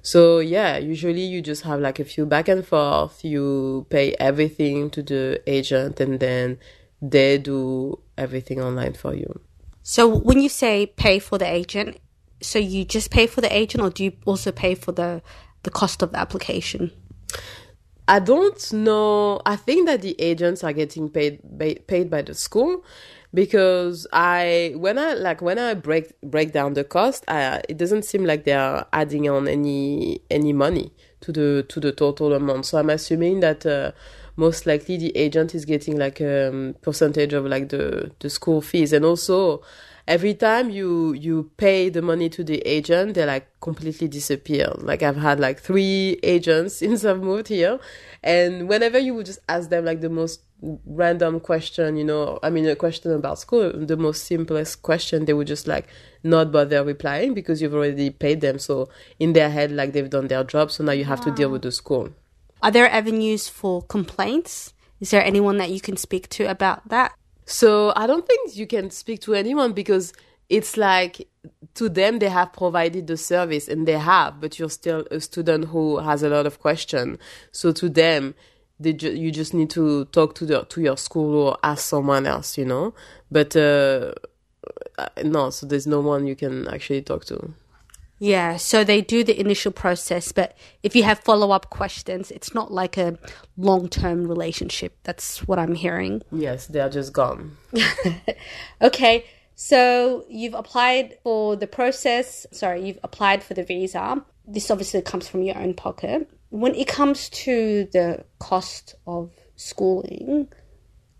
So 0.03 0.39
yeah, 0.39 0.79
usually 0.79 1.23
you 1.23 1.43
just 1.43 1.63
have 1.63 1.81
like 1.81 1.99
a 1.99 2.05
few 2.05 2.27
back 2.27 2.49
and 2.49 2.67
forth. 2.67 3.25
You 3.25 3.87
pay 3.91 4.15
everything 4.15 4.91
to 4.91 5.03
the 5.03 5.43
agent, 5.47 6.01
and 6.01 6.19
then 6.19 6.59
they 7.03 7.39
do 7.39 7.99
everything 8.17 8.61
online 8.61 8.95
for 8.95 9.15
you. 9.15 9.41
So 9.83 10.09
when 10.09 10.41
you 10.41 10.49
say 10.49 10.87
pay 10.87 11.19
for 11.19 11.39
the 11.39 11.47
agent, 11.47 11.99
so 12.41 12.59
you 12.59 12.85
just 12.85 13.11
pay 13.11 13.27
for 13.27 13.41
the 13.41 13.55
agent, 13.55 13.83
or 13.83 13.91
do 13.91 14.05
you 14.05 14.13
also 14.25 14.53
pay 14.53 14.75
for 14.75 14.93
the 14.93 15.23
the 15.65 15.71
cost 15.71 16.03
of 16.03 16.13
the 16.13 16.19
application? 16.19 16.91
I 18.07 18.21
don't 18.21 18.73
know. 18.73 19.41
I 19.45 19.57
think 19.57 19.87
that 19.87 20.01
the 20.01 20.19
agents 20.19 20.65
are 20.65 20.73
getting 20.73 21.11
paid 21.11 21.41
paid 21.87 22.09
by 22.09 22.23
the 22.23 22.35
school 22.35 22.85
because 23.35 24.07
I 24.13 24.73
when 24.77 24.99
I 24.99 25.15
like 25.15 25.43
when 25.43 25.59
I 25.59 25.75
break 25.75 26.19
break 26.23 26.53
down 26.53 26.75
the 26.75 26.85
cost, 26.85 27.25
I, 27.29 27.61
it 27.69 27.77
doesn't 27.77 28.05
seem 28.05 28.25
like 28.25 28.45
they 28.45 28.53
are 28.53 28.87
adding 28.93 29.29
on 29.29 29.49
any 29.49 30.23
any 30.31 30.53
money 30.53 30.93
to 31.21 31.33
the 31.33 31.65
to 31.69 31.81
the 31.81 31.93
total 31.93 32.33
amount. 32.33 32.67
So 32.67 32.79
I'm 32.79 32.91
assuming 32.91 33.41
that 33.41 33.67
uh, 33.67 33.93
most 34.37 34.67
likely 34.67 34.97
the 34.97 35.15
agent 35.17 35.55
is 35.55 35.65
getting 35.65 35.99
like 35.99 36.21
a 36.21 36.49
um, 36.49 36.75
percentage 36.81 37.33
of 37.33 37.45
like 37.45 37.69
the 37.69 38.11
the 38.21 38.31
school 38.31 38.61
fees, 38.63 38.93
and 38.93 39.05
also 39.05 39.63
every 40.07 40.33
time 40.33 40.71
you 40.71 41.13
you 41.13 41.51
pay 41.59 41.91
the 41.91 42.01
money 42.01 42.31
to 42.31 42.43
the 42.43 42.59
agent, 42.67 43.15
they 43.15 43.27
like 43.27 43.49
completely 43.61 44.09
disappear. 44.09 44.73
Like 44.79 45.03
I've 45.03 45.17
had 45.17 45.39
like 45.39 45.61
three 45.61 46.19
agents 46.23 46.77
since 46.77 47.05
I've 47.05 47.21
moved 47.21 47.49
here, 47.49 47.79
and 48.23 48.69
whenever 48.69 48.99
you 48.99 49.15
would 49.15 49.27
just 49.27 49.41
ask 49.49 49.69
them 49.69 49.85
like 49.85 50.01
the 50.01 50.09
most 50.09 50.41
random 50.61 51.41
question, 51.41 51.97
you 51.97 52.05
know, 52.05 52.39
I 52.43 52.51
mean 52.51 52.67
a 52.67 52.77
question 52.77 53.13
about 53.13 53.39
school, 53.39 53.73
the 53.73 53.97
most 53.97 54.25
simplest 54.25 54.83
question, 54.83 55.25
they 55.25 55.33
would 55.33 55.47
just 55.47 55.67
like 55.67 55.87
not 56.23 56.51
bother 56.51 56.83
replying 56.83 57.35
because 57.35 57.63
you've 57.63 57.75
already 57.75 58.11
paid 58.11 58.41
them. 58.41 58.59
So 58.59 58.89
in 59.19 59.33
their 59.33 59.51
head, 59.51 59.73
like 59.73 59.93
they've 59.93 60.11
done 60.11 60.29
their 60.29 60.45
job, 60.45 60.71
so 60.71 60.85
now 60.85 60.93
you 60.93 61.05
have 61.05 61.21
to 61.23 61.31
deal 61.31 61.51
with 61.51 61.63
the 61.63 61.73
school. 61.73 62.11
Are 62.63 62.71
there 62.71 62.91
avenues 62.91 63.49
for 63.49 63.83
complaints? 63.83 64.75
Is 65.01 65.11
there 65.11 65.25
anyone 65.25 65.59
that 65.59 65.71
you 65.71 65.81
can 65.81 65.97
speak 65.97 66.29
to 66.31 66.45
about 66.51 66.89
that? 66.89 67.15
So 67.47 67.93
I 67.95 68.07
don't 68.07 68.27
think 68.27 68.57
you 68.57 68.67
can 68.67 68.91
speak 68.91 69.21
to 69.23 69.35
anyone 69.35 69.73
because 69.73 70.13
it's 70.49 70.77
like 70.77 71.29
to 71.75 71.89
them 71.89 72.19
they 72.19 72.29
have 72.29 72.53
provided 72.53 73.07
the 73.07 73.17
service 73.17 73.69
and 73.69 73.87
they 73.87 73.99
have, 73.99 74.41
but 74.41 74.59
you're 74.59 74.71
still 74.71 75.07
a 75.11 75.21
student 75.21 75.67
who 75.67 75.99
has 75.99 76.23
a 76.23 76.29
lot 76.29 76.47
of 76.47 76.59
questions. 76.59 77.19
So 77.53 77.73
to 77.73 77.89
them, 77.89 78.35
they 78.81 78.93
ju- 78.93 79.15
you 79.15 79.31
just 79.31 79.55
need 79.55 79.71
to 79.71 80.05
talk 80.07 80.35
to 80.37 80.47
the 80.47 80.65
to 80.65 80.81
your 80.81 80.97
school 80.97 81.35
or 81.35 81.59
ask 81.63 81.85
someone 81.85 82.27
else, 82.27 82.57
you 82.59 82.65
know. 82.65 82.95
But 83.31 83.57
uh, 83.57 84.13
no, 85.25 85.51
so 85.51 85.67
there's 85.67 85.87
no 85.87 86.01
one 86.01 86.27
you 86.27 86.37
can 86.37 86.69
actually 86.69 87.03
talk 87.03 87.25
to. 87.27 87.53
Yeah, 88.21 88.57
so 88.57 88.83
they 88.83 89.01
do 89.01 89.23
the 89.23 89.39
initial 89.39 89.71
process, 89.71 90.33
but 90.33 90.57
if 90.83 90.97
you 90.97 91.05
have 91.05 91.21
follow 91.21 91.53
up 91.53 91.71
questions, 91.71 92.33
it's 92.33 92.53
not 92.53 92.73
like 92.73 92.97
a 92.97 93.17
long 93.57 93.89
term 93.89 94.27
relationship. 94.27 94.97
That's 95.05 95.47
what 95.47 95.59
I'm 95.59 95.75
hearing. 95.75 96.23
Yes, 96.33 96.67
they 96.67 96.81
are 96.81 96.91
just 96.91 97.13
gone. 97.13 97.57
Okay, 98.83 99.25
so 99.55 100.25
you've 100.29 100.55
applied 100.55 101.19
for 101.23 101.57
the 101.57 101.67
process, 101.67 102.47
sorry, 102.53 102.87
you've 102.87 102.99
applied 103.03 103.43
for 103.43 103.55
the 103.55 103.65
visa. 103.65 104.25
This 104.47 104.71
obviously 104.71 105.03
comes 105.03 105.29
from 105.29 105.43
your 105.43 105.59
own 105.59 105.75
pocket. 105.75 106.31
When 106.51 106.75
it 106.75 106.89
comes 106.89 107.29
to 107.31 107.89
the 107.93 108.25
cost 108.39 108.95
of 109.07 109.31
schooling, 109.57 110.49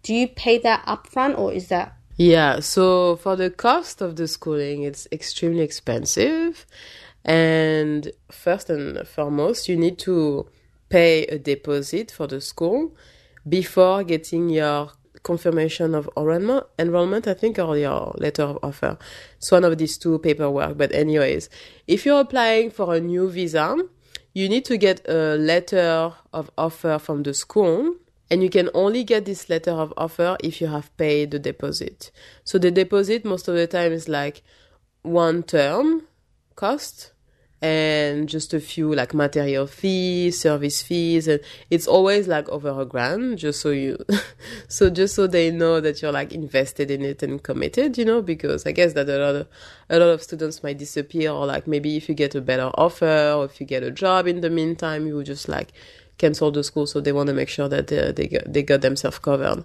do 0.03 0.15
you 0.15 0.29
pay 0.29 0.59
that 0.59 0.85
upfront 0.87 1.39
or 1.39 1.53
is 1.53 1.69
that 1.69 1.95
Yeah, 2.17 2.61
so 2.61 3.17
for 3.17 3.37
the 3.37 3.51
cost 3.51 4.01
of 4.01 4.17
the 4.17 4.27
schooling, 4.27 4.83
it's 4.83 5.07
extremely 5.13 5.61
expensive. 5.61 6.67
And 7.25 8.11
first 8.31 8.71
and 8.71 9.07
foremost, 9.07 9.69
you 9.69 9.77
need 9.77 9.99
to 10.01 10.49
pay 10.89 11.25
a 11.25 11.39
deposit 11.39 12.11
for 12.11 12.27
the 12.27 12.41
school 12.41 12.97
before 13.49 14.03
getting 14.03 14.49
your 14.51 14.91
confirmation 15.23 15.95
of 15.95 16.09
enrollment, 16.17 16.65
enrollment, 16.79 17.27
I 17.29 17.35
think, 17.35 17.59
or 17.59 17.77
your 17.77 18.15
letter 18.19 18.43
of 18.43 18.59
offer. 18.63 18.99
It's 19.37 19.53
one 19.53 19.65
of 19.65 19.79
these 19.79 19.99
two 19.99 20.19
paperwork. 20.19 20.79
But 20.79 20.93
anyways, 20.93 21.51
if 21.87 22.07
you're 22.07 22.21
applying 22.21 22.71
for 22.71 22.95
a 22.95 23.01
new 23.01 23.31
visa, 23.31 23.77
you 24.39 24.49
need 24.49 24.65
to 24.65 24.77
get 24.77 25.05
a 25.09 25.37
letter 25.37 26.13
of 26.33 26.49
offer 26.57 26.97
from 27.01 27.25
the 27.25 27.35
school 27.35 27.97
and 28.31 28.41
you 28.41 28.49
can 28.49 28.71
only 28.73 29.03
get 29.03 29.25
this 29.25 29.51
letter 29.51 29.73
of 29.73 29.93
offer 29.97 30.37
if 30.45 30.61
you 30.61 30.69
have 30.69 30.97
paid 30.97 31.33
the 31.33 31.41
deposit. 31.41 32.13
So 32.45 32.57
the 32.57 32.71
deposit 32.71 33.25
most 33.25 33.49
of 33.49 33.57
the 33.57 33.67
time 33.67 33.93
is 33.93 34.09
like 34.09 34.43
one 35.03 35.43
term 35.43 36.07
cost 36.55 37.11
and 37.61 38.29
just 38.29 38.55
a 38.55 38.61
few 38.61 38.95
like 38.95 39.13
material 39.13 39.67
fees, 39.67 40.41
service 40.41 40.81
fees, 40.81 41.27
and 41.27 41.41
it's 41.71 41.89
always 41.89 42.29
like 42.29 42.49
over 42.49 42.81
a 42.81 42.85
grand, 42.85 43.39
just 43.39 43.61
so 43.61 43.71
you, 43.71 43.99
so 44.69 44.91
just 44.91 45.15
so 45.15 45.27
they 45.27 45.51
know 45.51 45.81
that 45.81 46.01
you're 46.01 46.13
like 46.13 46.33
invested 46.33 46.91
in 46.91 47.03
it 47.03 47.23
and 47.23 47.43
committed, 47.43 47.99
you 47.99 48.05
know, 48.05 48.23
because 48.23 48.65
I 48.65 48.73
guess 48.73 48.93
that 48.93 49.09
a 49.09 49.19
lot 49.19 49.35
of 49.35 49.49
a 49.91 49.99
lot 49.99 50.09
of 50.09 50.23
students 50.23 50.63
might 50.63 50.79
disappear, 50.79 51.33
or 51.33 51.47
like 51.47 51.67
maybe 51.67 51.97
if 51.97 52.09
you 52.09 52.15
get 52.15 52.35
a 52.35 52.41
better 52.41 52.71
offer, 52.75 53.33
or 53.37 53.45
if 53.47 53.61
you 53.61 53.67
get 53.67 53.83
a 53.83 53.91
job 53.91 54.27
in 54.29 54.41
the 54.41 54.51
meantime, 54.51 55.07
you 55.07 55.23
just 55.25 55.49
like 55.49 55.73
cancel 56.17 56.53
the 56.53 56.63
school, 56.63 56.87
so 56.87 57.01
they 57.01 57.13
want 57.13 57.27
to 57.27 57.35
make 57.35 57.49
sure 57.49 57.69
that 57.69 57.89
they 57.89 58.13
they 58.13 58.29
got, 58.29 58.53
they 58.53 58.63
got 58.63 58.83
themselves 58.83 59.19
covered. 59.19 59.65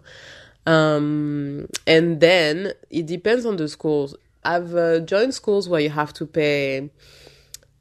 Um, 0.66 1.68
and 1.86 2.22
then 2.22 2.74
it 2.90 3.06
depends 3.06 3.46
on 3.46 3.58
the 3.58 3.68
schools. 3.68 4.16
I've 4.46 4.74
uh, 4.76 5.00
joined 5.00 5.34
schools 5.34 5.70
where 5.70 5.82
you 5.82 5.90
have 5.90 6.14
to 6.14 6.26
pay 6.26 6.90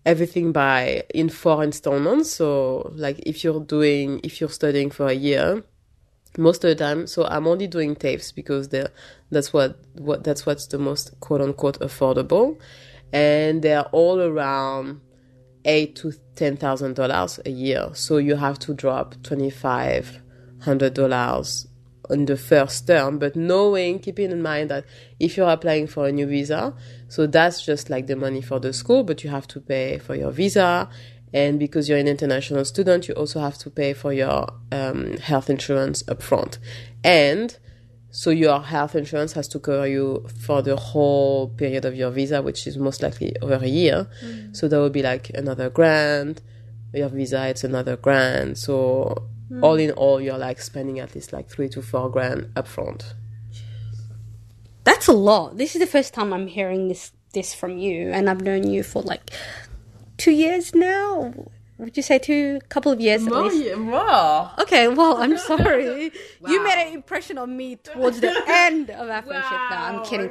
everything 0.04 0.52
by 0.52 1.04
in 1.14 1.28
four 1.28 1.62
installments. 1.62 2.30
So 2.30 2.92
like 2.94 3.20
if 3.20 3.44
you're 3.44 3.60
doing 3.60 4.20
if 4.24 4.40
you're 4.40 4.50
studying 4.50 4.90
for 4.90 5.08
a 5.08 5.14
year, 5.14 5.62
most 6.38 6.64
of 6.64 6.68
the 6.68 6.74
time. 6.74 7.06
So 7.06 7.24
I'm 7.26 7.46
only 7.46 7.66
doing 7.66 7.94
TAFEs 7.94 8.34
because 8.34 8.68
that's 9.30 9.52
what 9.52 9.78
what 9.94 10.24
that's 10.24 10.46
what's 10.46 10.66
the 10.66 10.78
most 10.78 11.18
quote 11.20 11.40
unquote 11.40 11.78
affordable, 11.80 12.58
and 13.12 13.62
they're 13.62 13.84
all 13.92 14.20
around 14.20 15.00
eight 15.64 15.96
to 15.96 16.12
ten 16.34 16.56
thousand 16.56 16.94
dollars 16.94 17.38
a 17.44 17.50
year. 17.50 17.90
So 17.94 18.16
you 18.16 18.36
have 18.36 18.58
to 18.60 18.74
drop 18.74 19.14
twenty 19.22 19.50
five 19.50 20.20
hundred 20.60 20.94
dollars 20.94 21.66
on 22.10 22.24
the 22.26 22.36
first 22.36 22.86
term, 22.86 23.18
but 23.18 23.36
knowing, 23.36 23.98
keeping 23.98 24.30
in 24.30 24.42
mind 24.42 24.70
that 24.70 24.84
if 25.20 25.36
you're 25.36 25.50
applying 25.50 25.86
for 25.86 26.08
a 26.08 26.12
new 26.12 26.26
visa, 26.26 26.74
so 27.08 27.26
that's 27.26 27.64
just 27.64 27.90
like 27.90 28.06
the 28.06 28.16
money 28.16 28.42
for 28.42 28.58
the 28.58 28.72
school, 28.72 29.04
but 29.04 29.22
you 29.22 29.30
have 29.30 29.46
to 29.48 29.60
pay 29.60 29.98
for 29.98 30.14
your 30.14 30.30
visa 30.30 30.88
And 31.32 31.58
because 31.58 31.88
you're 31.88 31.98
an 31.98 32.08
international 32.08 32.64
student, 32.64 33.08
you 33.08 33.14
also 33.14 33.40
have 33.40 33.56
to 33.58 33.70
pay 33.70 33.94
for 33.94 34.12
your 34.12 34.52
um, 34.70 35.16
health 35.16 35.48
insurance 35.48 36.02
upfront. 36.04 36.58
And 37.02 37.56
so 38.10 38.28
your 38.30 38.60
health 38.60 38.94
insurance 38.94 39.32
has 39.32 39.48
to 39.48 39.58
cover 39.58 39.86
you 39.86 40.26
for 40.42 40.60
the 40.60 40.76
whole 40.76 41.48
period 41.48 41.86
of 41.86 41.94
your 41.94 42.10
visa, 42.10 42.42
which 42.42 42.66
is 42.66 42.76
most 42.76 43.02
likely 43.02 43.34
over 43.40 43.64
a 43.64 43.68
year. 43.68 44.08
Mm. 44.22 44.54
So 44.54 44.68
that 44.68 44.78
would 44.78 44.92
be 44.92 45.02
like 45.02 45.30
another 45.30 45.70
grand. 45.70 46.42
Your 46.92 47.08
visa, 47.08 47.48
it's 47.48 47.64
another 47.64 47.96
grand. 47.96 48.58
So 48.58 49.30
Mm. 49.52 49.62
all 49.62 49.74
in 49.74 49.90
all, 49.92 50.18
you're 50.20 50.38
like 50.38 50.60
spending 50.62 50.98
at 50.98 51.14
least 51.14 51.32
like 51.32 51.48
three 51.50 51.68
to 51.70 51.82
four 51.82 52.08
grand 52.10 52.46
upfront. 52.54 53.12
That's 54.84 55.08
a 55.08 55.12
lot. 55.12 55.58
This 55.58 55.74
is 55.76 55.80
the 55.80 55.86
first 55.86 56.14
time 56.14 56.32
I'm 56.32 56.46
hearing 56.46 56.88
this 56.88 57.12
this 57.34 57.54
from 57.54 57.76
you, 57.78 58.10
and 58.10 58.28
I've 58.30 58.40
known 58.42 58.66
you 58.68 58.82
for 58.82 59.02
like 59.02 59.30
two 60.18 60.32
years 60.32 60.74
now. 60.74 61.32
Would 61.78 61.96
you 61.96 62.02
say 62.02 62.18
two 62.18 62.60
couple 62.68 62.92
of 62.92 63.00
years 63.00 63.26
at 63.26 63.32
More 63.32 63.42
least? 63.44 63.64
ye- 63.64 63.74
more. 63.74 64.50
Okay, 64.60 64.88
well, 64.88 65.16
I'm 65.16 65.36
sorry. 65.50 66.12
You 66.46 66.62
made 66.62 66.86
an 66.86 66.92
impression 66.94 67.38
on 67.38 67.56
me 67.56 67.76
towards 67.76 68.20
the 68.20 68.32
end 68.48 68.90
of 68.90 69.08
our 69.08 69.22
friendship. 69.22 69.50
No, 69.70 69.76
I'm 69.76 70.04
kidding. 70.04 70.30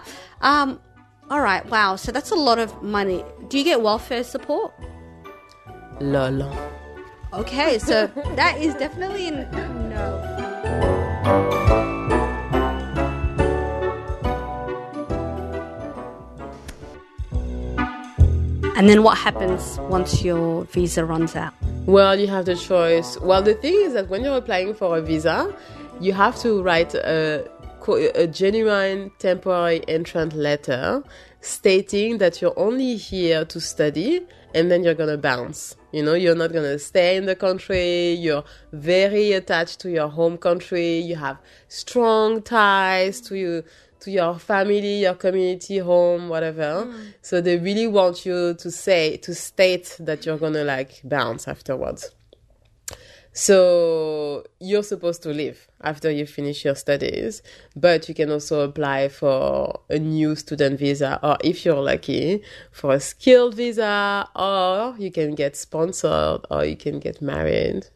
um, 0.40 0.80
all 1.30 1.40
right. 1.40 1.64
Wow. 1.66 1.96
So 1.96 2.12
that's 2.12 2.30
a 2.30 2.34
lot 2.36 2.58
of 2.58 2.82
money. 2.82 3.24
Do 3.48 3.56
you 3.58 3.64
get 3.64 3.80
welfare 3.82 4.22
support? 4.24 4.72
Lol. 6.00 6.42
Okay, 7.34 7.78
so 7.78 8.08
that 8.36 8.58
is 8.60 8.74
definitely 8.74 9.28
a 9.28 9.30
no. 9.30 10.32
And 18.76 18.86
then 18.86 19.02
what 19.02 19.16
happens 19.16 19.78
once 19.88 20.22
your 20.22 20.64
visa 20.64 21.06
runs 21.06 21.34
out? 21.34 21.54
Well, 21.86 22.20
you 22.20 22.26
have 22.26 22.44
the 22.44 22.54
choice. 22.54 23.18
Well, 23.20 23.40
the 23.40 23.54
thing 23.54 23.80
is 23.80 23.94
that 23.94 24.10
when 24.10 24.24
you're 24.24 24.36
applying 24.36 24.74
for 24.74 24.98
a 24.98 25.00
visa, 25.00 25.56
you 26.00 26.12
have 26.12 26.38
to 26.40 26.62
write 26.62 26.94
a, 26.94 27.48
a 28.14 28.26
genuine 28.26 29.10
temporary 29.18 29.82
entrant 29.88 30.34
letter 30.34 31.02
stating 31.40 32.18
that 32.18 32.42
you're 32.42 32.58
only 32.58 32.96
here 32.96 33.46
to 33.46 33.58
study 33.58 34.20
and 34.54 34.70
then 34.70 34.84
you're 34.84 34.94
gonna 34.94 35.16
bounce. 35.16 35.76
You 35.92 36.02
know, 36.02 36.14
you're 36.14 36.34
not 36.34 36.52
gonna 36.52 36.78
stay 36.78 37.16
in 37.16 37.26
the 37.26 37.36
country, 37.36 38.12
you're 38.12 38.44
very 38.72 39.32
attached 39.32 39.80
to 39.80 39.90
your 39.90 40.08
home 40.08 40.38
country, 40.38 40.98
you 40.98 41.16
have 41.16 41.38
strong 41.68 42.42
ties 42.42 43.20
to 43.22 43.36
you 43.36 43.64
to 44.00 44.10
your 44.10 44.38
family, 44.38 45.02
your 45.02 45.14
community, 45.14 45.78
home, 45.78 46.28
whatever. 46.28 46.86
Mm. 46.86 47.14
So 47.22 47.40
they 47.40 47.58
really 47.58 47.86
want 47.86 48.26
you 48.26 48.54
to 48.54 48.70
say 48.70 49.16
to 49.18 49.34
state 49.34 49.96
that 50.00 50.26
you're 50.26 50.38
gonna 50.38 50.64
like 50.64 51.00
bounce 51.04 51.46
afterwards. 51.46 52.10
So 53.34 54.44
you're 54.60 54.82
supposed 54.82 55.22
to 55.22 55.30
leave 55.30 55.66
after 55.80 56.10
you 56.10 56.26
finish 56.26 56.66
your 56.66 56.74
studies, 56.74 57.42
but 57.74 58.06
you 58.08 58.14
can 58.14 58.30
also 58.30 58.60
apply 58.60 59.08
for 59.08 59.80
a 59.88 59.98
new 59.98 60.36
student 60.36 60.78
visa, 60.78 61.18
or 61.22 61.38
if 61.42 61.64
you're 61.64 61.80
lucky, 61.80 62.42
for 62.70 62.92
a 62.92 63.00
skilled 63.00 63.54
visa, 63.54 64.28
or 64.36 64.94
you 64.98 65.10
can 65.10 65.34
get 65.34 65.56
sponsored, 65.56 66.44
or 66.50 66.64
you 66.66 66.76
can 66.76 67.00
get 67.00 67.22
married. 67.22 67.86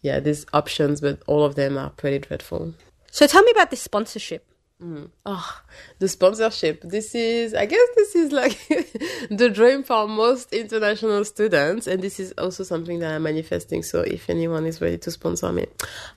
Yeah, 0.00 0.20
there's 0.20 0.46
options, 0.52 1.00
but 1.00 1.20
all 1.26 1.44
of 1.44 1.56
them 1.56 1.76
are 1.76 1.90
pretty 1.90 2.20
dreadful. 2.20 2.74
So 3.10 3.26
tell 3.26 3.42
me 3.42 3.50
about 3.50 3.70
this 3.70 3.82
sponsorship. 3.82 4.46
Mm. 4.82 5.10
Oh, 5.26 5.60
the 6.00 6.08
sponsorship. 6.08 6.80
This 6.82 7.14
is, 7.14 7.54
I 7.54 7.66
guess, 7.66 7.86
this 7.94 8.16
is 8.16 8.32
like 8.32 8.58
the 9.30 9.48
dream 9.48 9.84
for 9.84 10.08
most 10.08 10.52
international 10.52 11.24
students, 11.24 11.86
and 11.86 12.02
this 12.02 12.18
is 12.18 12.32
also 12.36 12.64
something 12.64 12.98
that 12.98 13.12
I'm 13.14 13.22
manifesting. 13.22 13.84
So, 13.84 14.00
if 14.00 14.28
anyone 14.28 14.66
is 14.66 14.80
ready 14.80 14.98
to 14.98 15.10
sponsor 15.12 15.52
me, 15.52 15.66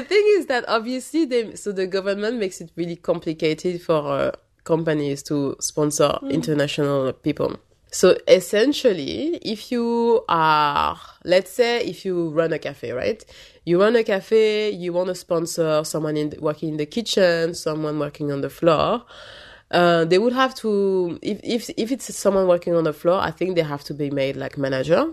thing 0.09 0.25
is 0.39 0.47
that 0.47 0.65
obviously, 0.67 1.27
they, 1.27 1.55
so 1.57 1.73
the 1.73 1.87
government 1.87 2.39
makes 2.39 2.63
it 2.63 2.71
really 2.77 2.97
complicated 2.97 3.83
for 3.83 4.01
uh, 4.13 4.31
companies 4.65 5.23
to 5.25 5.57
sponsor 5.61 6.19
Mm. 6.23 6.31
international 6.33 7.13
people. 7.13 7.57
So 7.93 8.17
essentially, 8.29 9.37
if 9.43 9.73
you 9.73 10.25
are, 10.29 10.99
let's 11.25 11.51
say, 11.51 11.85
if 11.85 12.05
you 12.05 12.31
run 12.31 12.53
a 12.53 12.59
cafe, 12.59 12.93
right? 12.93 13.25
You 13.65 13.81
run 13.81 13.97
a 13.97 14.05
cafe, 14.05 14.71
you 14.71 14.93
want 14.93 15.09
to 15.09 15.15
sponsor 15.15 15.83
someone 15.85 16.17
in 16.17 16.33
working 16.39 16.71
in 16.71 16.77
the 16.77 16.87
kitchen, 16.87 17.55
someone 17.55 17.99
working 17.99 18.31
on 18.31 18.43
the 18.43 18.51
floor. 18.51 19.05
Uh, 19.73 20.05
they 20.05 20.19
would 20.19 20.33
have 20.33 20.55
to, 20.57 21.19
if, 21.21 21.41
if, 21.43 21.71
if 21.77 21.91
it's 21.91 22.15
someone 22.15 22.47
working 22.47 22.75
on 22.75 22.85
the 22.85 22.93
floor, 22.93 23.21
I 23.21 23.33
think 23.33 23.57
they 23.57 23.63
have 23.63 23.83
to 23.85 23.95
be 23.95 24.11
made 24.11 24.37
like 24.37 24.57
manager. 24.57 25.13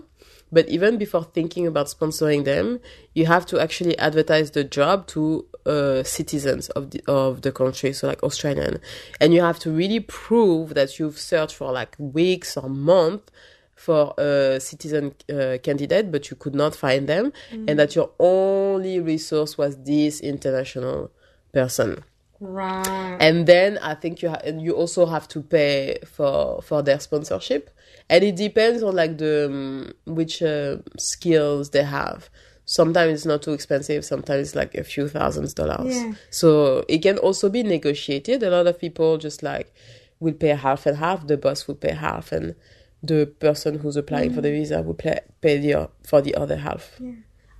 But 0.50 0.68
even 0.68 0.96
before 0.98 1.24
thinking 1.24 1.66
about 1.66 1.86
sponsoring 1.88 2.44
them, 2.44 2.80
you 3.14 3.26
have 3.26 3.44
to 3.46 3.60
actually 3.60 3.98
advertise 3.98 4.50
the 4.52 4.64
job 4.64 5.06
to 5.08 5.44
uh, 5.66 6.02
citizens 6.02 6.68
of 6.70 6.90
the 6.92 7.02
of 7.06 7.42
the 7.42 7.52
country, 7.52 7.92
so 7.92 8.06
like 8.06 8.22
Australian, 8.22 8.80
and 9.20 9.34
you 9.34 9.42
have 9.42 9.58
to 9.60 9.70
really 9.70 10.00
prove 10.00 10.74
that 10.74 10.98
you've 10.98 11.18
searched 11.18 11.54
for 11.56 11.70
like 11.72 11.94
weeks 11.98 12.56
or 12.56 12.68
months 12.70 13.30
for 13.74 14.12
a 14.18 14.58
citizen 14.58 15.14
uh, 15.32 15.58
candidate, 15.62 16.10
but 16.10 16.30
you 16.30 16.36
could 16.36 16.54
not 16.54 16.74
find 16.74 17.06
them, 17.08 17.32
Mm. 17.52 17.68
and 17.68 17.78
that 17.78 17.94
your 17.94 18.10
only 18.18 18.98
resource 19.00 19.56
was 19.58 19.76
this 19.84 20.20
international 20.20 21.10
person. 21.52 22.02
Right. 22.40 23.16
And 23.20 23.46
then 23.46 23.78
I 23.78 23.94
think 23.94 24.22
you 24.22 24.30
ha- 24.30 24.40
and 24.44 24.62
you 24.62 24.72
also 24.72 25.06
have 25.06 25.26
to 25.28 25.42
pay 25.42 25.98
for 26.06 26.62
for 26.62 26.82
their 26.82 27.00
sponsorship, 27.00 27.70
and 28.10 28.24
it 28.24 28.36
depends 28.36 28.82
on 28.82 28.94
like 28.94 29.18
the 29.18 29.46
um, 29.46 29.92
which 30.06 30.42
uh, 30.42 30.78
skills 30.98 31.70
they 31.70 31.82
have. 31.82 32.30
Sometimes 32.64 33.12
it's 33.14 33.26
not 33.26 33.42
too 33.42 33.52
expensive. 33.52 34.04
Sometimes 34.04 34.48
it's 34.48 34.56
like 34.56 34.74
a 34.74 34.84
few 34.84 35.08
thousands 35.08 35.54
dollars. 35.54 35.94
Yeah. 35.94 36.12
So 36.30 36.84
it 36.88 36.98
can 36.98 37.18
also 37.18 37.48
be 37.48 37.62
negotiated. 37.62 38.42
A 38.42 38.50
lot 38.50 38.66
of 38.66 38.78
people 38.78 39.16
just 39.18 39.42
like 39.42 39.72
will 40.20 40.34
pay 40.34 40.48
half 40.48 40.86
and 40.86 40.98
half. 40.98 41.26
The 41.26 41.36
boss 41.36 41.66
will 41.66 41.76
pay 41.76 41.92
half, 41.92 42.32
and 42.32 42.54
the 43.02 43.26
person 43.26 43.78
who's 43.78 43.96
applying 43.96 44.34
for 44.34 44.40
the 44.40 44.50
visa 44.50 44.82
will 44.82 44.94
pay 44.94 45.20
pay 45.40 45.58
the 45.58 45.90
for 46.06 46.20
the 46.20 46.34
other 46.34 46.56
half. 46.56 47.00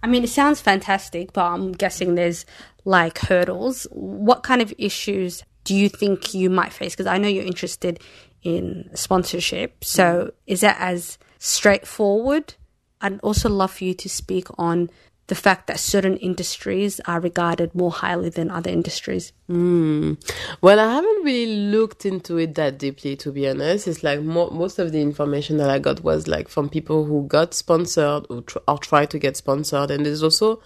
I 0.03 0.07
mean, 0.07 0.25
it 0.25 0.31
sounds 0.31 0.61
fantastic, 0.61 1.33
but 1.33 1.45
I'm 1.45 1.73
guessing 1.73 2.15
there's 2.15 2.47
like 2.85 3.19
hurdles. 3.19 3.87
What 3.91 4.43
kind 4.43 4.63
of 4.63 4.73
issues 4.79 5.43
do 5.69 5.75
you 5.75 5.91
think 5.91 6.33
you 6.33 6.49
might 6.49 6.73
face? 6.73 6.95
Because 6.95 7.07
I 7.07 7.19
know 7.19 7.29
you're 7.29 7.45
interested 7.45 8.01
in 8.43 8.89
sponsorship. 8.95 9.85
So 9.85 10.33
is 10.47 10.63
that 10.63 10.79
as 10.81 11.19
straightforward? 11.39 12.55
I'd 13.03 13.21
also 13.21 13.51
love 13.51 13.73
for 13.73 13.85
you 13.85 13.93
to 13.93 14.09
speak 14.09 14.47
on 14.57 14.89
the 15.27 15.35
fact 15.35 15.67
that 15.67 15.79
certain 15.79 16.17
industries 16.17 17.01
are 17.01 17.21
regarded 17.21 17.75
more 17.75 17.91
highly 17.91 18.31
than 18.31 18.51
other 18.51 18.71
industries. 18.71 19.35
Mm. 19.51 20.17
Well, 20.63 20.81
I 20.81 20.91
haven't 20.95 21.23
really 21.23 21.69
looked 21.71 22.07
into 22.07 22.39
it 22.39 22.55
that 22.55 22.79
deeply, 22.79 23.15
to 23.17 23.31
be 23.31 23.47
honest. 23.47 23.87
It's 23.87 24.03
like 24.03 24.23
mo- 24.23 24.49
most 24.49 24.79
of 24.79 24.91
the 24.91 25.03
information 25.03 25.59
that 25.59 25.69
I 25.69 25.81
got 25.81 26.03
was 26.03 26.29
like 26.29 26.49
from 26.49 26.71
people 26.71 27.05
who 27.05 27.27
got 27.27 27.53
sponsored 27.53 28.25
or, 28.31 28.41
tr- 28.41 28.65
or 28.67 28.79
tried 28.79 29.11
to 29.11 29.19
get 29.19 29.37
sponsored. 29.37 29.91
And 29.91 30.07
there's 30.07 30.23
also 30.23 30.63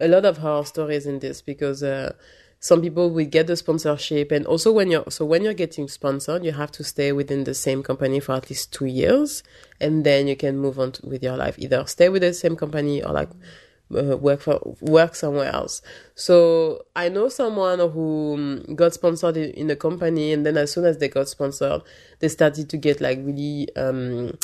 a 0.00 0.08
lot 0.08 0.24
of 0.24 0.38
horror 0.38 0.64
stories 0.64 1.04
in 1.04 1.18
this 1.18 1.42
because 1.42 1.82
uh, 1.82 2.14
some 2.62 2.82
people 2.82 3.10
will 3.10 3.24
get 3.24 3.46
the 3.46 3.56
sponsorship, 3.56 4.30
and 4.30 4.46
also 4.46 4.70
when 4.70 4.90
you're 4.90 5.04
so 5.08 5.24
when 5.24 5.42
you're 5.42 5.54
getting 5.54 5.88
sponsored, 5.88 6.44
you 6.44 6.52
have 6.52 6.70
to 6.72 6.84
stay 6.84 7.10
within 7.10 7.44
the 7.44 7.54
same 7.54 7.82
company 7.82 8.20
for 8.20 8.32
at 8.34 8.50
least 8.50 8.70
two 8.72 8.84
years, 8.84 9.42
and 9.80 10.04
then 10.04 10.28
you 10.28 10.36
can 10.36 10.58
move 10.58 10.78
on 10.78 10.92
to, 10.92 11.06
with 11.06 11.22
your 11.22 11.38
life. 11.38 11.58
Either 11.58 11.86
stay 11.86 12.10
with 12.10 12.20
the 12.20 12.34
same 12.34 12.56
company 12.56 13.02
or 13.02 13.12
like 13.12 13.30
uh, 13.96 14.16
work 14.18 14.40
for 14.40 14.76
work 14.82 15.14
somewhere 15.14 15.50
else. 15.50 15.80
So 16.14 16.84
I 16.94 17.08
know 17.08 17.30
someone 17.30 17.78
who 17.78 18.34
um, 18.34 18.74
got 18.76 18.92
sponsored 18.92 19.38
in, 19.38 19.50
in 19.52 19.70
a 19.70 19.76
company, 19.76 20.32
and 20.34 20.44
then 20.44 20.58
as 20.58 20.72
soon 20.72 20.84
as 20.84 20.98
they 20.98 21.08
got 21.08 21.28
sponsored, 21.28 21.80
they 22.18 22.28
started 22.28 22.68
to 22.68 22.76
get 22.76 23.00
like 23.00 23.18
really 23.22 23.74
um, 23.74 24.36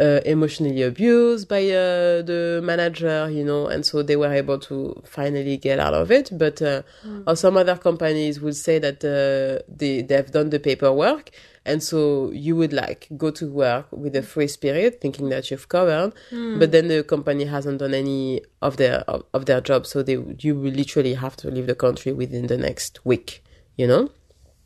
uh, 0.00 0.20
emotionally 0.24 0.82
abused 0.82 1.48
by 1.48 1.62
uh, 1.70 2.22
the 2.22 2.60
manager, 2.64 3.30
you 3.30 3.44
know, 3.44 3.66
and 3.68 3.86
so 3.86 4.02
they 4.02 4.16
were 4.16 4.32
able 4.32 4.58
to 4.58 5.00
finally 5.04 5.56
get 5.56 5.78
out 5.78 5.94
of 5.94 6.10
it. 6.10 6.30
But 6.32 6.60
uh, 6.62 6.82
Mm. 7.04 7.36
some 7.38 7.56
other 7.56 7.76
companies 7.76 8.40
would 8.40 8.56
say 8.56 8.78
that 8.80 9.04
uh, 9.04 9.62
they 9.68 10.02
they've 10.02 10.30
done 10.30 10.50
the 10.50 10.58
paperwork, 10.58 11.30
and 11.64 11.82
so 11.82 12.30
you 12.32 12.56
would 12.56 12.72
like 12.72 13.06
go 13.16 13.30
to 13.30 13.46
work 13.50 13.86
with 13.92 14.16
a 14.16 14.22
free 14.22 14.48
spirit, 14.48 15.00
thinking 15.00 15.28
that 15.30 15.50
you've 15.50 15.68
covered, 15.68 16.12
Mm. 16.32 16.58
but 16.58 16.72
then 16.72 16.88
the 16.88 17.02
company 17.04 17.44
hasn't 17.44 17.78
done 17.78 17.94
any 17.94 18.42
of 18.62 18.76
their 18.76 18.98
of, 19.08 19.22
of 19.32 19.46
their 19.46 19.60
job, 19.60 19.86
so 19.86 20.02
they 20.02 20.18
you 20.40 20.54
will 20.56 20.72
literally 20.72 21.14
have 21.14 21.36
to 21.36 21.50
leave 21.50 21.66
the 21.66 21.74
country 21.76 22.12
within 22.12 22.46
the 22.48 22.56
next 22.58 22.98
week, 23.04 23.42
you 23.76 23.86
know. 23.86 24.10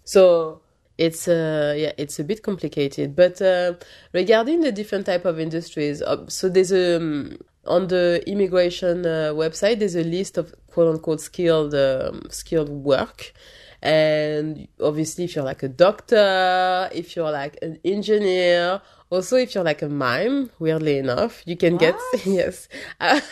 So 0.05 0.63
it's 0.99 1.29
uh 1.29 1.75
yeah 1.77 1.93
it's 1.97 2.19
a 2.19 2.25
bit 2.25 2.43
complicated 2.43 3.15
but 3.15 3.41
uh, 3.41 3.75
regarding 4.13 4.61
the 4.61 4.73
different 4.73 5.07
type 5.07 5.25
of 5.25 5.39
industries 5.39 6.03
uh, 6.03 6.25
so 6.29 6.49
there's 6.49 6.73
a 6.73 6.97
um, 6.97 7.39
on 7.67 7.87
the 7.89 8.23
immigration 8.27 9.07
uh, 9.07 9.33
website 9.33 9.79
there's 9.79 9.97
a 9.97 10.05
list 10.05 10.37
of 10.37 10.55
quote 10.67 10.95
unquote 10.95 11.21
skilled 11.21 11.75
um, 11.75 12.23
skilled 12.31 12.69
work 12.69 13.33
And 13.81 14.67
obviously, 14.83 15.25
if 15.25 15.37
you're 15.37 15.45
like 15.45 15.63
a 15.63 15.69
doctor, 15.69 16.89
if 16.93 17.15
you're 17.15 17.31
like 17.31 17.59
an 17.63 17.79
engineer, 17.85 18.83
also 19.09 19.37
if 19.37 19.55
you're 19.55 19.65
like 19.65 19.83
a 19.83 19.89
mime, 19.89 20.51
weirdly 20.59 20.99
enough, 20.99 21.43
you 21.47 21.57
can 21.57 21.77
get 21.77 21.95
yes. 22.27 22.69
I 23.01 23.23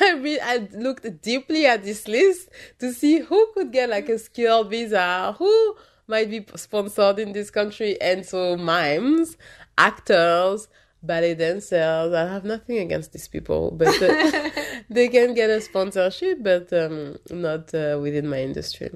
I 0.42 0.68
looked 0.72 1.20
deeply 1.22 1.66
at 1.66 1.82
this 1.82 2.06
list 2.06 2.48
to 2.78 2.92
see 2.92 3.18
who 3.18 3.50
could 3.54 3.72
get 3.72 3.90
like 3.90 4.08
a 4.08 4.18
skilled 4.18 4.70
visa, 4.70 5.34
who 5.36 5.76
might 6.06 6.30
be 6.30 6.44
sponsored 6.54 7.18
in 7.18 7.32
this 7.32 7.50
country, 7.50 8.00
and 8.00 8.24
so 8.24 8.56
mimes, 8.56 9.36
actors, 9.76 10.68
ballet 11.02 11.34
dancers. 11.34 12.12
I 12.12 12.26
have 12.26 12.44
nothing 12.44 12.78
against 12.78 13.12
these 13.12 13.28
people, 13.28 13.70
but 13.72 14.00
uh, 14.02 14.50
they 14.90 15.08
can 15.08 15.34
get 15.34 15.50
a 15.50 15.60
sponsorship, 15.60 16.42
but 16.42 16.72
um, 16.72 17.16
not 17.30 17.74
uh, 17.74 17.98
within 18.00 18.28
my 18.28 18.40
industry. 18.40 18.90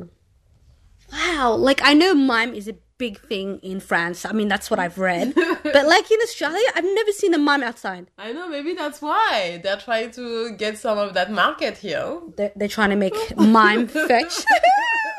Wow, 1.13 1.55
like 1.55 1.81
I 1.83 1.95
know 1.95 2.15
mime 2.15 2.55
is 2.55 2.69
a 2.69 2.77
big 2.99 3.19
thing 3.19 3.59
in 3.63 3.81
France. 3.81 4.25
I 4.25 4.33
mean, 4.33 4.49
that's 4.49 4.71
what 4.71 4.79
I've 4.79 4.99
read. 4.99 5.35
but 5.35 5.87
like 5.87 6.11
in 6.11 6.19
Australia, 6.23 6.69
I've 6.77 6.85
never 6.85 7.13
seen 7.13 7.35
a 7.35 7.39
mime 7.39 7.63
outside. 7.63 8.11
I 8.19 8.33
know, 8.33 8.49
maybe 8.49 8.75
that's 8.75 9.01
why 9.01 9.59
they're 9.63 9.79
trying 9.79 10.11
to 10.13 10.53
get 10.53 10.79
some 10.79 10.99
of 10.99 11.15
that 11.15 11.33
market 11.33 11.79
here. 11.79 12.21
They're, 12.37 12.53
they're 12.55 12.69
trying 12.69 12.91
to 12.91 12.97
make 12.97 13.15
mime 13.37 13.89
fetch. 13.89 14.45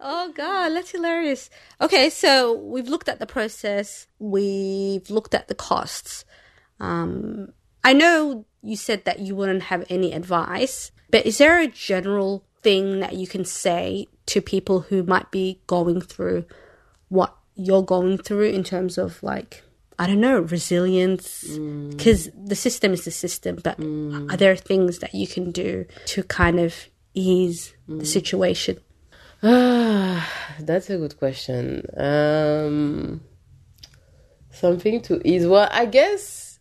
oh 0.00 0.32
god, 0.32 0.70
that's 0.70 0.90
hilarious. 0.90 1.50
Okay, 1.80 2.10
so 2.10 2.52
we've 2.52 2.88
looked 2.88 3.08
at 3.08 3.18
the 3.18 3.26
process. 3.26 4.06
We've 4.18 5.08
looked 5.10 5.34
at 5.34 5.48
the 5.48 5.54
costs. 5.54 6.24
Um, 6.80 7.52
I 7.82 7.92
know 7.92 8.44
you 8.62 8.76
said 8.76 9.04
that 9.04 9.20
you 9.20 9.34
wouldn't 9.34 9.64
have 9.64 9.84
any 9.88 10.12
advice, 10.12 10.90
but 11.10 11.24
is 11.24 11.38
there 11.38 11.60
a 11.60 11.68
general 11.68 12.44
thing 12.60 13.00
that 13.00 13.14
you 13.14 13.26
can 13.26 13.44
say 13.44 14.08
to 14.26 14.40
people 14.40 14.80
who 14.80 15.02
might 15.04 15.30
be 15.30 15.60
going 15.66 16.00
through 16.00 16.44
what 17.08 17.36
you're 17.54 17.82
going 17.82 18.18
through 18.18 18.50
in 18.50 18.64
terms 18.64 18.98
of 18.98 19.22
like 19.22 19.62
I 19.98 20.06
don't 20.06 20.20
know 20.20 20.40
resilience 20.40 21.44
mm. 21.44 21.90
because 21.90 22.28
the 22.36 22.54
system 22.56 22.92
is 22.92 23.04
the 23.04 23.10
system, 23.10 23.58
but 23.62 23.78
mm. 23.78 24.30
are 24.30 24.36
there 24.36 24.56
things 24.56 24.98
that 24.98 25.14
you 25.14 25.26
can 25.26 25.52
do 25.52 25.86
to 26.06 26.22
kind 26.24 26.60
of 26.60 26.74
ease 27.14 27.74
the 27.88 28.04
mm. 28.04 28.06
situation? 28.06 28.78
That's 30.58 30.90
a 30.90 30.96
good 30.96 31.16
question. 31.18 31.84
Um, 31.96 33.20
something 34.50 35.00
to 35.02 35.20
ease. 35.24 35.46
Well, 35.46 35.68
I 35.70 35.86
guess 35.86 36.58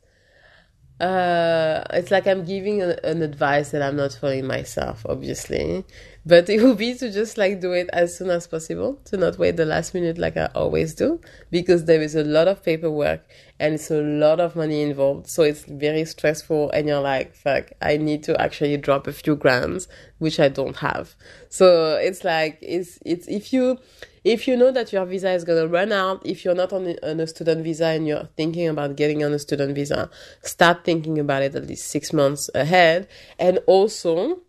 uh, 1.00 1.84
it's 1.94 2.12
like 2.12 2.28
I'm 2.28 2.46
giving 2.46 2.84
a, 2.84 2.96
an 3.04 3.24
advice 3.24 3.72
that 3.72 3.82
I'm 3.82 3.96
not 3.96 4.14
following 4.14 4.46
myself, 4.46 5.04
obviously. 5.10 5.84
But 6.26 6.50
it 6.50 6.62
would 6.62 6.78
be 6.78 6.94
to 6.96 7.12
just 7.12 7.38
like 7.38 7.62
do 7.62 7.74
it 7.74 7.90
as 7.94 8.18
soon 8.18 8.30
as 8.30 8.48
possible, 8.48 9.00
to 9.06 9.18
not 9.18 9.38
wait 9.38 9.58
the 9.58 9.66
last 9.66 9.94
minute 9.94 10.18
like 10.18 10.38
I 10.38 10.50
always 10.56 10.94
do, 10.94 11.22
because 11.52 11.86
there 11.86 12.02
is 12.02 12.16
a 12.16 12.24
lot 12.24 12.48
of 12.48 12.64
paperwork 12.64 13.26
and 13.60 13.76
it's 13.76 13.92
a 13.92 14.02
lot 14.02 14.40
of 14.40 14.56
money 14.56 14.82
involved. 14.82 15.28
So 15.28 15.44
it's 15.44 15.64
very 15.66 16.06
stressful 16.06 16.72
and 16.72 16.88
you're 16.88 17.02
like, 17.02 17.36
fuck, 17.36 17.72
I 17.82 17.98
need 17.98 18.24
to 18.24 18.40
actually 18.42 18.78
drop 18.78 19.08
a 19.08 19.14
few 19.14 19.36
grams, 19.36 19.88
which 20.18 20.40
I 20.40 20.50
don't 20.50 20.78
have. 20.78 21.16
So 21.50 21.96
it's 21.96 22.24
like, 22.24 22.58
it's, 22.62 23.00
it's, 23.06 23.28
if 23.28 23.54
you, 23.54 23.78
if 24.26 24.48
you 24.48 24.58
know 24.58 24.72
that 24.72 24.92
your 24.92 25.06
visa 25.06 25.32
is 25.32 25.44
going 25.44 25.62
to 25.62 25.68
run 25.68 25.92
out, 25.92 26.26
if 26.26 26.44
you're 26.44 26.56
not 26.56 26.74
on, 26.74 26.96
on 27.04 27.20
a 27.20 27.28
student 27.28 27.64
visa 27.64 27.86
and 27.86 28.08
you're 28.08 28.28
thinking 28.36 28.68
about 28.68 28.96
getting 28.96 29.24
on 29.24 29.32
a 29.32 29.40
student 29.40 29.76
visa, 29.76 30.10
start 30.42 30.84
thinking 30.84 31.20
about 31.20 31.44
it 31.44 31.54
at 31.54 31.68
least 31.68 31.88
six 31.90 32.12
months 32.12 32.50
ahead. 32.56 33.08
And 33.38 33.60
also, 33.68 34.42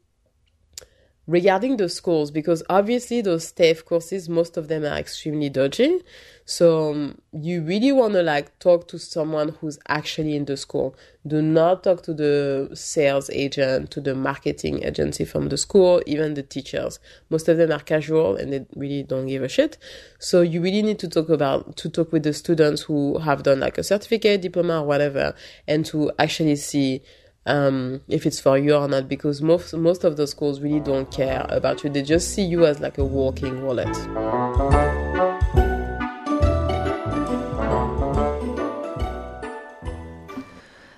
regarding 1.27 1.77
the 1.77 1.89
schools 1.89 2.31
because 2.31 2.63
obviously 2.69 3.21
those 3.21 3.51
TAFE 3.51 3.85
courses 3.85 4.29
most 4.29 4.57
of 4.57 4.69
them 4.69 4.85
are 4.85 4.97
extremely 4.97 5.49
dodgy. 5.49 6.01
So 6.45 6.93
um, 6.93 7.21
you 7.33 7.63
really 7.63 7.91
want 7.91 8.13
to 8.13 8.23
like 8.23 8.57
talk 8.61 8.87
to 8.89 8.99
someone 9.01 9.49
who's 9.61 9.81
actually 9.89 10.37
in 10.37 10.45
the 10.45 10.57
school. 10.57 10.95
Do 11.27 11.43
not 11.43 11.83
talk 11.83 12.05
to 12.05 12.15
the 12.15 12.71
sales 12.75 13.29
agent 13.31 13.91
to 13.91 14.01
the 14.01 14.15
marketing 14.15 14.85
agency 14.85 15.25
from 15.25 15.49
the 15.49 15.57
school 15.57 16.01
even 16.07 16.35
the 16.35 16.45
teachers. 16.45 17.01
Most 17.31 17.49
of 17.49 17.57
them 17.57 17.73
are 17.73 17.81
casual 17.81 18.37
and 18.37 18.53
they 18.53 18.67
really 18.77 19.03
don't 19.03 19.27
give 19.27 19.43
a 19.43 19.49
shit. 19.49 19.79
So 20.21 20.43
you 20.43 20.63
really 20.63 20.83
need 20.83 21.01
to 21.01 21.09
talk 21.09 21.29
about 21.29 21.77
to 21.79 21.91
talk 21.91 22.13
with 22.13 22.23
the 22.23 22.33
students 22.33 22.83
who 22.83 23.19
have 23.19 23.43
done 23.43 23.59
like 23.59 23.79
a 23.79 23.83
certificate 23.83 24.43
diploma 24.43 24.81
or 24.83 24.87
whatever 24.87 25.35
and 25.67 25.85
to 25.87 26.13
actually 26.21 26.57
see 26.57 27.03
um, 27.47 28.01
if 28.09 28.27
it's 28.27 28.41
for 28.41 28.59
you 28.59 28.75
or 28.75 28.89
not 28.89 29.09
because 29.09 29.41
most 29.41 29.73
most 29.75 30.05
of 30.05 30.17
the 30.17 30.27
schools 30.27 30.61
really 30.61 30.81
don't 30.81 31.11
care 31.11 31.47
about 31.49 31.85
you. 31.85 31.91
They 31.91 32.03
just 32.03 32.35
see 32.35 32.43
you 32.45 32.67
as 32.67 32.81
like 32.81 32.99
a 32.99 33.05
walking 33.05 33.63
wallet 33.65 33.87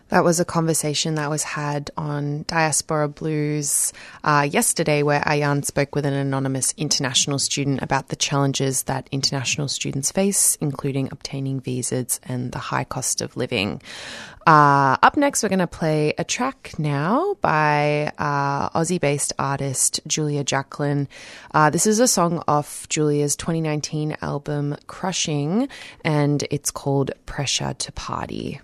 That 0.09 0.25
was 0.25 0.41
a 0.41 0.45
conversation 0.47 1.17
that 1.17 1.29
was 1.29 1.43
had 1.43 1.91
on 1.95 2.45
Diaspora 2.49 3.09
Blues 3.09 3.93
uh, 4.25 4.49
yesterday, 4.51 5.03
where 5.03 5.21
Ayan 5.21 5.63
spoke 5.63 5.95
with 5.95 6.07
an 6.07 6.15
anonymous 6.15 6.73
international 6.79 7.39
student 7.39 7.83
about 7.83 8.09
the 8.09 8.17
challenges 8.17 8.85
that 8.85 9.07
international 9.13 9.69
students 9.69 10.11
face, 10.11 10.57
including 10.63 11.11
obtaining 11.13 11.61
visas 11.61 12.21
and 12.25 12.53
the 12.53 12.59
high 12.59 12.85
cost 12.85 13.21
of 13.21 13.37
living. 13.37 13.83
Uh, 14.47 14.97
up 15.03 15.19
next, 15.19 15.43
we're 15.43 15.51
going 15.51 15.59
to 15.59 15.67
play 15.67 16.15
a 16.17 16.25
track 16.25 16.73
now 16.79 17.35
by 17.43 18.11
uh, 18.17 18.71
Aussie 18.71 18.99
based 18.99 19.35
artist 19.39 20.01
Julia 20.07 20.43
Jacklin. 20.43 21.07
Uh, 21.53 21.69
this 21.69 21.87
is 21.87 22.01
a 22.01 22.09
song 22.09 22.43
off 22.49 22.89
Julia's 22.89 23.37
2019 23.37 24.17
album 24.23 24.75
Crushing, 24.87 25.69
and 26.03 26.47
it's 26.51 26.71
called 26.71 27.11
Pressure 27.27 27.75
to 27.75 27.93
Party. 27.93 28.63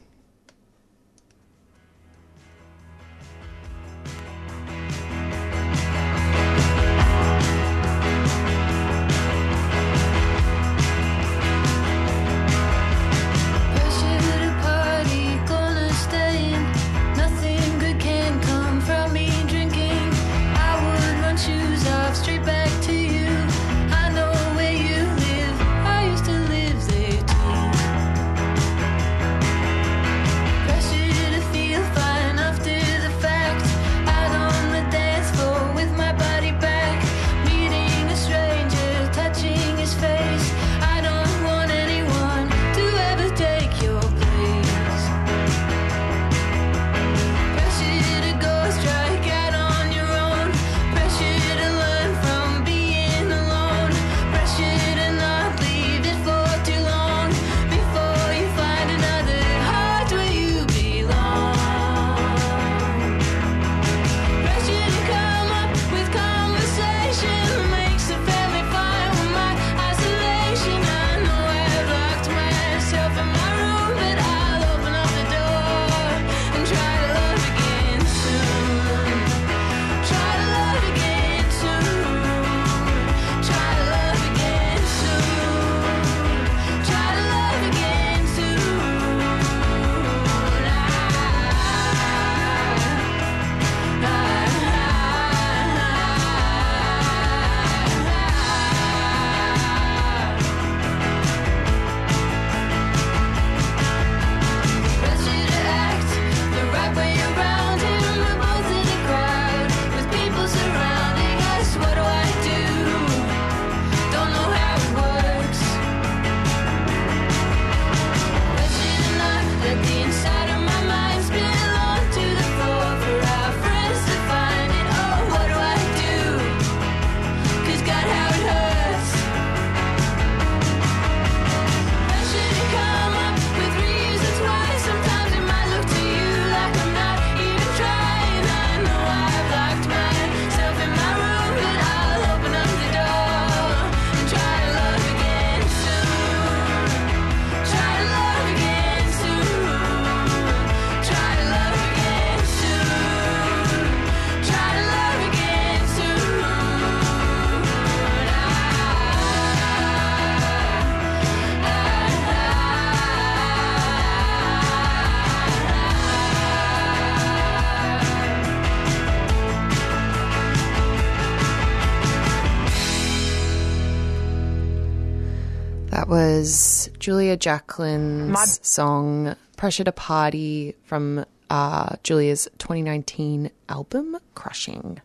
Julia 177.37 177.59
Jacklin's 177.59 178.61
song 178.67 179.35
Pressure 179.57 179.85
to 179.85 179.93
Party 179.93 180.77
from 180.85 181.25
uh, 181.51 181.97
Julia's 182.03 182.49
2019 182.59 183.51
album 183.69 184.17
Crushing. 184.35 185.01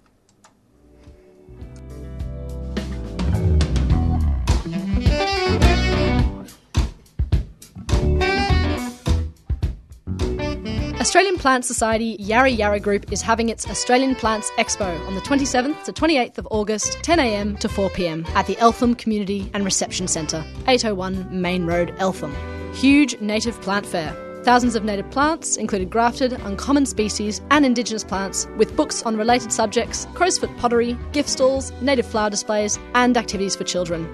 Australian 10.99 11.38
Plant 11.38 11.63
Society 11.63 12.17
Yarra 12.19 12.49
Yarra 12.49 12.80
Group 12.81 13.09
is 13.13 13.21
having 13.21 13.47
its 13.47 13.65
Australian 13.69 14.15
Plants 14.15 14.51
Expo 14.57 15.07
on 15.07 15.15
the 15.15 15.21
27th 15.21 15.85
to 15.85 15.93
28th 15.93 16.38
of 16.38 16.47
August, 16.51 16.97
10am 17.03 17.57
to 17.59 17.69
4pm 17.69 18.27
at 18.31 18.47
the 18.47 18.57
Eltham 18.57 18.93
Community 18.95 19.49
and 19.53 19.63
Reception 19.63 20.09
Centre, 20.09 20.43
801 20.67 21.41
Main 21.41 21.65
Road, 21.65 21.95
Eltham. 21.99 22.35
Huge 22.73 23.17
native 23.21 23.59
plant 23.61 23.85
fair. 23.85 24.13
Thousands 24.43 24.76
of 24.76 24.84
native 24.84 25.09
plants, 25.09 25.55
including 25.55 25.88
grafted, 25.88 26.34
uncommon 26.34 26.85
species, 26.85 27.39
and 27.49 27.65
Indigenous 27.65 28.03
plants, 28.03 28.45
with 28.57 28.76
books 28.76 29.01
on 29.03 29.15
related 29.15 29.53
subjects, 29.53 30.05
crowsfoot 30.15 30.55
pottery, 30.57 30.97
gift 31.13 31.30
stalls, 31.30 31.71
native 31.80 32.05
flower 32.05 32.30
displays, 32.30 32.77
and 32.93 33.15
activities 33.15 33.55
for 33.55 33.63
children. 33.63 34.05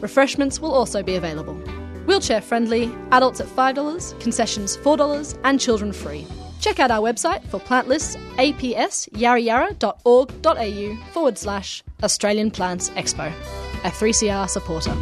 Refreshments 0.00 0.58
will 0.58 0.72
also 0.72 1.02
be 1.02 1.16
available. 1.16 1.62
Wheelchair 2.06 2.40
friendly, 2.40 2.92
adults 3.12 3.40
at 3.40 3.46
$5, 3.46 4.20
concessions 4.20 4.76
$4, 4.76 5.38
and 5.44 5.60
children 5.60 5.92
free. 5.92 6.26
Check 6.60 6.78
out 6.78 6.90
our 6.90 7.00
website 7.00 7.42
for 7.48 7.58
plant 7.58 7.88
lists 7.88 8.16
apsyarrayarra.org.au 8.36 10.96
forward 11.12 11.38
slash 11.38 11.82
Australian 12.02 12.50
Plants 12.50 12.90
Expo. 12.90 13.32
A 13.84 13.90
3CR 13.90 14.48
supporter. 14.48 14.94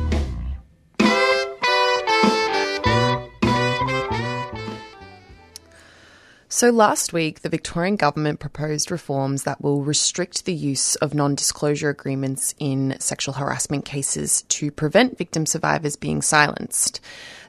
So, 6.59 6.71
last 6.71 7.13
week, 7.13 7.43
the 7.43 7.49
Victorian 7.49 7.95
government 7.95 8.41
proposed 8.41 8.91
reforms 8.91 9.45
that 9.45 9.61
will 9.61 9.85
restrict 9.85 10.45
the 10.45 10.53
use 10.53 10.97
of 10.97 11.15
non 11.15 11.37
disclosure 11.37 11.89
agreements 11.89 12.53
in 12.59 12.97
sexual 12.99 13.35
harassment 13.35 13.85
cases 13.85 14.43
to 14.49 14.73
prevent 14.73 15.17
victim 15.17 15.47
survivors 15.47 15.95
being 15.95 16.21
silenced. 16.21 17.01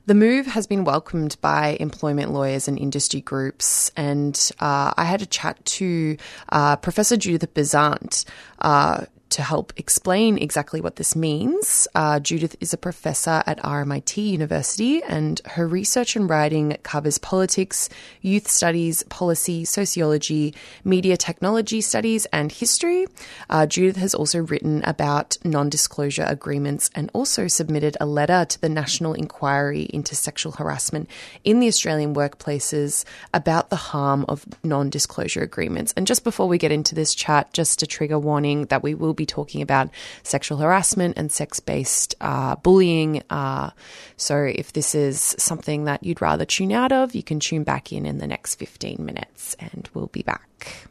The 0.06 0.14
move 0.14 0.46
has 0.46 0.68
been 0.68 0.84
welcomed 0.84 1.38
by 1.42 1.76
employment 1.80 2.34
lawyers 2.34 2.68
and 2.68 2.78
industry 2.78 3.22
groups, 3.22 3.92
and 3.98 4.40
uh, 4.60 4.94
I 4.96 5.06
had 5.06 5.24
a 5.24 5.26
chat 5.26 5.66
to 5.66 6.16
uh, 6.50 6.76
Professor 6.76 7.18
Judith 7.18 7.52
Bessant. 7.56 8.26
Uh, 8.60 9.06
to 9.30 9.42
help 9.42 9.74
explain 9.78 10.38
exactly 10.38 10.82
what 10.82 10.96
this 10.96 11.16
means, 11.16 11.88
uh, 11.96 12.20
Judith 12.20 12.56
is 12.60 12.74
a 12.74 12.78
professor 12.78 13.44
at 13.46 13.60
RMIT 13.60 14.18
University, 14.18 15.04
and 15.04 15.40
her 15.46 15.68
research 15.68 16.16
and 16.16 16.30
writing 16.30 16.78
covers 16.84 17.18
politics, 17.18 17.90
youth 18.22 18.48
studies, 18.48 19.04
policy, 19.04 19.66
sociology, 19.66 20.54
media 20.84 21.18
technology 21.18 21.82
studies, 21.82 22.26
and 22.28 22.52
history. 22.52 23.06
Uh, 23.50 23.66
Judith 23.66 23.98
has 23.98 24.16
also 24.16 24.40
written 24.40 24.84
about 24.84 25.38
non 25.44 25.70
disclosure 25.70 26.26
agreements 26.28 26.90
and 26.96 27.12
also 27.14 27.48
submitted 27.48 27.96
a 28.00 28.06
letter 28.06 28.46
to 28.46 28.62
the 28.62 28.70
National 28.70 29.14
Inquiry 29.14 29.84
into 29.94 30.16
Sexual 30.16 30.54
Harassment 30.54 31.10
in 31.44 31.60
the 31.60 31.68
Australian 31.68 32.16
workplaces 32.16 33.06
about 33.34 33.70
the 33.70 33.76
harm 33.76 34.26
of 34.28 34.46
non 34.64 34.90
disclosure 34.90 35.42
agreements. 35.42 35.94
And 35.96 36.08
just 36.08 36.24
before 36.24 36.48
we 36.48 36.58
get 36.58 36.72
into 36.72 36.96
this 36.96 37.14
chat, 37.14 37.54
just 37.54 37.84
a 37.84 37.88
trigger 37.88 38.20
warning 38.20 38.66
that 38.66 38.84
we 38.84 38.96
will 38.96 39.14
be 39.20 39.26
talking 39.26 39.62
about 39.62 39.90
sexual 40.24 40.58
harassment 40.58 41.18
and 41.18 41.32
sex 41.32 41.60
based 41.60 42.16
uh, 42.22 42.56
bullying. 42.56 43.22
Uh, 43.30 43.70
so 44.18 44.44
if 44.44 44.74
this 44.74 44.96
is 44.96 45.36
something 45.38 45.84
that 45.84 46.04
you'd 46.04 46.22
rather 46.22 46.46
tune 46.46 46.72
out 46.72 46.92
of, 46.92 47.14
you 47.14 47.22
can 47.22 47.40
tune 47.40 47.64
back 47.64 47.94
in 47.94 48.06
in 48.06 48.18
the 48.18 48.28
next 48.28 48.56
15 48.56 48.98
minutes 49.06 49.56
and 49.60 49.90
we'll 49.94 50.08
be 50.08 50.24
back. 50.24 50.88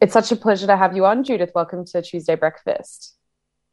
It's 0.00 0.12
such 0.12 0.32
a 0.32 0.36
pleasure 0.36 0.66
to 0.66 0.76
have 0.76 0.96
you 0.96 1.04
on, 1.04 1.22
Judith. 1.22 1.52
Welcome 1.54 1.84
to 1.86 2.02
Tuesday 2.02 2.34
Breakfast. 2.34 3.16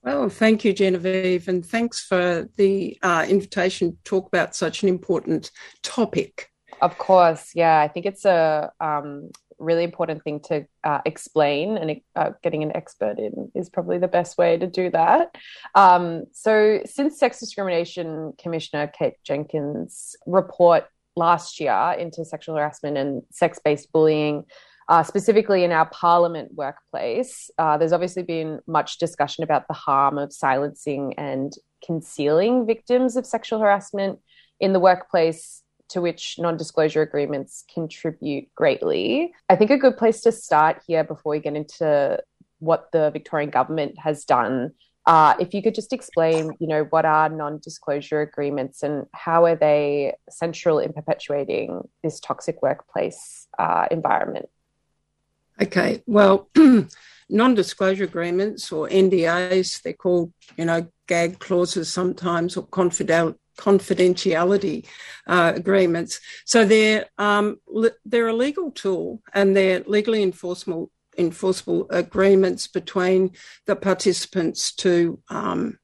Well, 0.03 0.29
thank 0.29 0.63
you, 0.63 0.73
Genevieve, 0.73 1.47
and 1.47 1.65
thanks 1.65 1.99
for 2.01 2.47
the 2.55 2.97
uh, 3.01 3.25
invitation 3.27 3.91
to 3.91 3.97
talk 4.03 4.27
about 4.27 4.55
such 4.55 4.83
an 4.83 4.89
important 4.89 5.51
topic. 5.83 6.49
Of 6.81 6.97
course, 6.97 7.51
yeah. 7.53 7.79
I 7.81 7.89
think 7.89 8.05
it's 8.05 8.25
a 8.25 8.71
um, 8.79 9.31
really 9.59 9.83
important 9.83 10.23
thing 10.23 10.39
to 10.41 10.65
uh, 10.83 11.01
explain, 11.05 11.77
and 11.77 12.01
uh, 12.15 12.31
getting 12.43 12.63
an 12.63 12.75
expert 12.75 13.19
in 13.19 13.51
is 13.55 13.69
probably 13.69 13.97
the 13.97 14.07
best 14.07 14.37
way 14.37 14.57
to 14.57 14.67
do 14.67 14.89
that. 14.91 15.35
Um, 15.75 16.25
so, 16.31 16.81
since 16.85 17.19
Sex 17.19 17.39
Discrimination 17.39 18.33
Commissioner 18.37 18.87
Kate 18.87 19.15
Jenkins' 19.23 20.15
report 20.25 20.85
last 21.15 21.59
year 21.59 21.95
into 21.97 22.23
sexual 22.25 22.55
harassment 22.55 22.97
and 22.97 23.23
sex 23.31 23.59
based 23.63 23.91
bullying, 23.91 24.45
uh, 24.89 25.03
specifically 25.03 25.63
in 25.63 25.71
our 25.71 25.85
parliament 25.87 26.53
workplace, 26.55 27.51
uh, 27.59 27.77
there's 27.77 27.93
obviously 27.93 28.23
been 28.23 28.59
much 28.65 28.97
discussion 28.97 29.43
about 29.43 29.67
the 29.67 29.73
harm 29.73 30.17
of 30.17 30.33
silencing 30.33 31.13
and 31.17 31.53
concealing 31.85 32.65
victims 32.65 33.15
of 33.15 33.25
sexual 33.25 33.59
harassment 33.59 34.19
in 34.59 34.73
the 34.73 34.79
workplace 34.79 35.63
to 35.89 36.01
which 36.01 36.37
non 36.39 36.57
disclosure 36.57 37.01
agreements 37.01 37.65
contribute 37.73 38.53
greatly. 38.55 39.33
I 39.49 39.55
think 39.55 39.71
a 39.71 39.77
good 39.77 39.97
place 39.97 40.21
to 40.21 40.31
start 40.31 40.81
here 40.87 41.03
before 41.03 41.31
we 41.31 41.39
get 41.39 41.55
into 41.55 42.19
what 42.59 42.91
the 42.91 43.09
Victorian 43.11 43.49
government 43.49 43.97
has 43.99 44.25
done. 44.25 44.71
Uh, 45.05 45.33
if 45.39 45.53
you 45.53 45.63
could 45.63 45.73
just 45.73 45.91
explain, 45.91 46.51
you 46.59 46.67
know, 46.67 46.83
what 46.91 47.05
are 47.05 47.29
non-disclosure 47.29 48.21
agreements 48.21 48.83
and 48.83 49.07
how 49.13 49.45
are 49.45 49.55
they 49.55 50.13
central 50.29 50.77
in 50.77 50.93
perpetuating 50.93 51.87
this 52.03 52.19
toxic 52.19 52.61
workplace 52.61 53.47
uh, 53.57 53.87
environment? 53.89 54.49
Okay, 55.61 56.03
well, 56.05 56.49
non-disclosure 57.29 58.03
agreements 58.03 58.71
or 58.71 58.87
NDAs, 58.87 59.81
they're 59.81 59.93
called, 59.93 60.31
you 60.57 60.65
know, 60.65 60.87
gag 61.07 61.39
clauses 61.39 61.91
sometimes 61.91 62.55
or 62.55 62.67
confidential 62.67 63.35
confidentiality 63.59 64.85
uh, 65.27 65.51
agreements. 65.55 66.19
So 66.45 66.65
they're 66.65 67.05
um, 67.17 67.57
li- 67.67 67.99
they're 68.05 68.29
a 68.29 68.33
legal 68.33 68.71
tool 68.71 69.21
and 69.33 69.55
they're 69.55 69.83
legally 69.85 70.23
enforceable 70.23 70.89
enforceable 71.17 71.85
agreements 71.89 72.67
between 72.67 73.31
the 73.65 73.75
participants 73.75 74.73
to 74.73 75.19
um, 75.29 75.77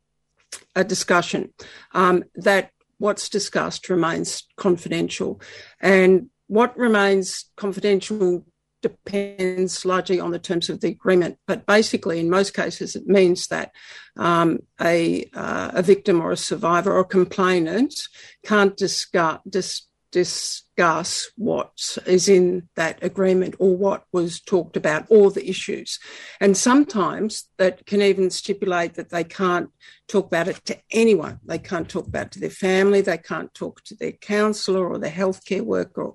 a 0.75 0.83
discussion 0.83 1.53
um, 1.93 2.23
that 2.35 2.71
what's 2.97 3.27
discussed 3.27 3.89
remains 3.89 4.47
confidential 4.55 5.41
and 5.81 6.29
what 6.47 6.77
remains 6.77 7.51
confidential 7.57 8.45
depends 8.85 9.83
largely 9.83 10.19
on 10.19 10.29
the 10.29 10.37
terms 10.37 10.69
of 10.69 10.79
the 10.79 10.89
agreement. 10.89 11.39
But 11.47 11.65
basically, 11.65 12.19
in 12.19 12.29
most 12.29 12.53
cases, 12.53 12.95
it 12.95 13.07
means 13.07 13.47
that 13.47 13.71
um, 14.15 14.59
a, 14.79 15.27
uh, 15.33 15.71
a 15.73 15.81
victim 15.81 16.21
or 16.21 16.31
a 16.31 16.37
survivor 16.37 16.93
or 16.93 17.03
complainant 17.03 18.07
can't 18.43 18.77
discuss, 18.77 19.39
dis- 19.49 19.87
discuss 20.15 21.29
what 21.35 21.97
is 22.05 22.29
in 22.29 22.69
that 22.77 23.03
agreement 23.03 23.53
or 23.59 23.75
what 23.75 24.05
was 24.13 24.39
talked 24.39 24.77
about 24.77 25.05
or 25.09 25.29
the 25.29 25.49
issues. 25.49 25.99
And 26.39 26.55
sometimes 26.55 27.49
that 27.57 27.85
can 27.85 28.01
even 28.01 28.29
stipulate 28.29 28.93
that 28.93 29.09
they 29.09 29.25
can't 29.25 29.71
talk 30.07 30.27
about 30.27 30.47
it 30.47 30.63
to 30.67 30.77
anyone. 30.89 31.41
They 31.43 31.59
can't 31.59 31.89
talk 31.89 32.07
about 32.07 32.27
it 32.27 32.31
to 32.31 32.39
their 32.39 32.49
family, 32.49 33.01
they 33.01 33.17
can't 33.17 33.53
talk 33.53 33.83
to 33.85 33.95
their 33.95 34.13
counsellor 34.13 34.87
or 34.87 34.99
their 34.99 35.11
healthcare 35.11 35.65
worker, 35.65 36.11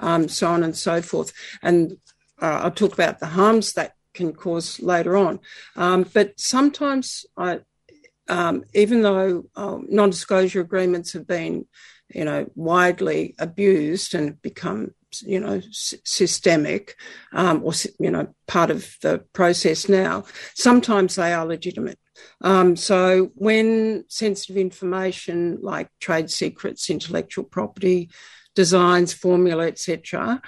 um, 0.00 0.28
so 0.28 0.48
on 0.48 0.64
and 0.64 0.76
so 0.76 1.00
forth. 1.00 1.32
And 1.62 1.96
uh, 2.40 2.60
I'll 2.64 2.70
talk 2.70 2.92
about 2.92 3.20
the 3.20 3.26
harms 3.26 3.74
that 3.74 3.92
can 4.14 4.32
cause 4.32 4.80
later 4.80 5.16
on. 5.16 5.40
Um, 5.76 6.06
but 6.12 6.38
sometimes, 6.38 7.26
I, 7.36 7.60
um, 8.28 8.64
even 8.74 9.02
though 9.02 9.44
um, 9.56 9.86
non-disclosure 9.90 10.60
agreements 10.60 11.12
have 11.12 11.26
been, 11.26 11.66
you 12.14 12.24
know, 12.24 12.50
widely 12.54 13.34
abused 13.38 14.14
and 14.14 14.40
become, 14.40 14.94
you 15.22 15.40
know, 15.40 15.56
s- 15.56 15.94
systemic 16.04 16.96
um, 17.32 17.62
or 17.64 17.72
you 17.98 18.10
know 18.10 18.34
part 18.46 18.70
of 18.70 18.96
the 19.02 19.24
process 19.32 19.88
now, 19.88 20.24
sometimes 20.54 21.16
they 21.16 21.32
are 21.32 21.44
legitimate. 21.46 21.98
Um, 22.40 22.76
so 22.76 23.30
when 23.34 24.04
sensitive 24.08 24.56
information 24.56 25.58
like 25.60 25.88
trade 26.00 26.30
secrets, 26.30 26.88
intellectual 26.90 27.44
property, 27.44 28.10
designs, 28.54 29.12
formula, 29.12 29.66
etc., 29.66 30.40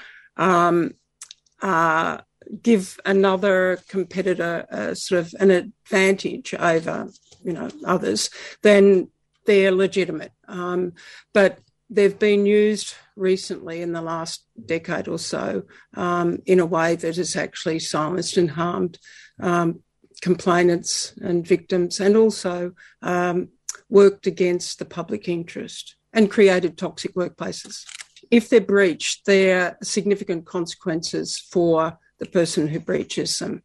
uh, 1.63 2.19
give 2.63 2.99
another 3.05 3.81
competitor 3.89 4.67
sort 4.95 5.21
of 5.21 5.35
an 5.41 5.51
advantage 5.51 6.55
over 6.55 7.09
you 7.43 7.53
know 7.53 7.69
others, 7.85 8.29
then 8.63 9.09
they're 9.47 9.73
legitimate. 9.73 10.33
Um, 10.49 10.93
but 11.33 11.59
they've 11.89 12.19
been 12.19 12.45
used 12.45 12.95
recently 13.15 13.81
in 13.81 13.93
the 13.93 14.03
last 14.03 14.45
decade 14.67 15.09
or 15.09 15.19
so 15.19 15.63
um, 15.95 16.41
in 16.45 16.59
a 16.61 16.67
way 16.67 16.97
that 16.97 17.17
has 17.17 17.37
actually 17.37 17.79
silenced 17.79 18.37
and 18.37 18.51
harmed 18.51 18.99
um, 19.41 19.81
complainants 20.21 21.15
and 21.23 21.47
victims, 21.47 22.01
and 22.01 22.17
also 22.17 22.73
um, 23.03 23.49
worked 23.89 24.27
against 24.27 24.79
the 24.79 24.85
public 24.85 25.29
interest 25.29 25.95
and 26.13 26.31
created 26.31 26.77
toxic 26.77 27.15
workplaces. 27.15 27.85
If 28.31 28.49
they're 28.49 28.61
breached, 28.61 29.27
there 29.27 29.61
are 29.61 29.77
significant 29.83 30.47
consequences 30.47 31.39
for 31.39 31.99
the 32.19 32.27
person 32.27 32.69
who 32.69 32.81
breaches 32.81 33.39
them. 33.39 33.63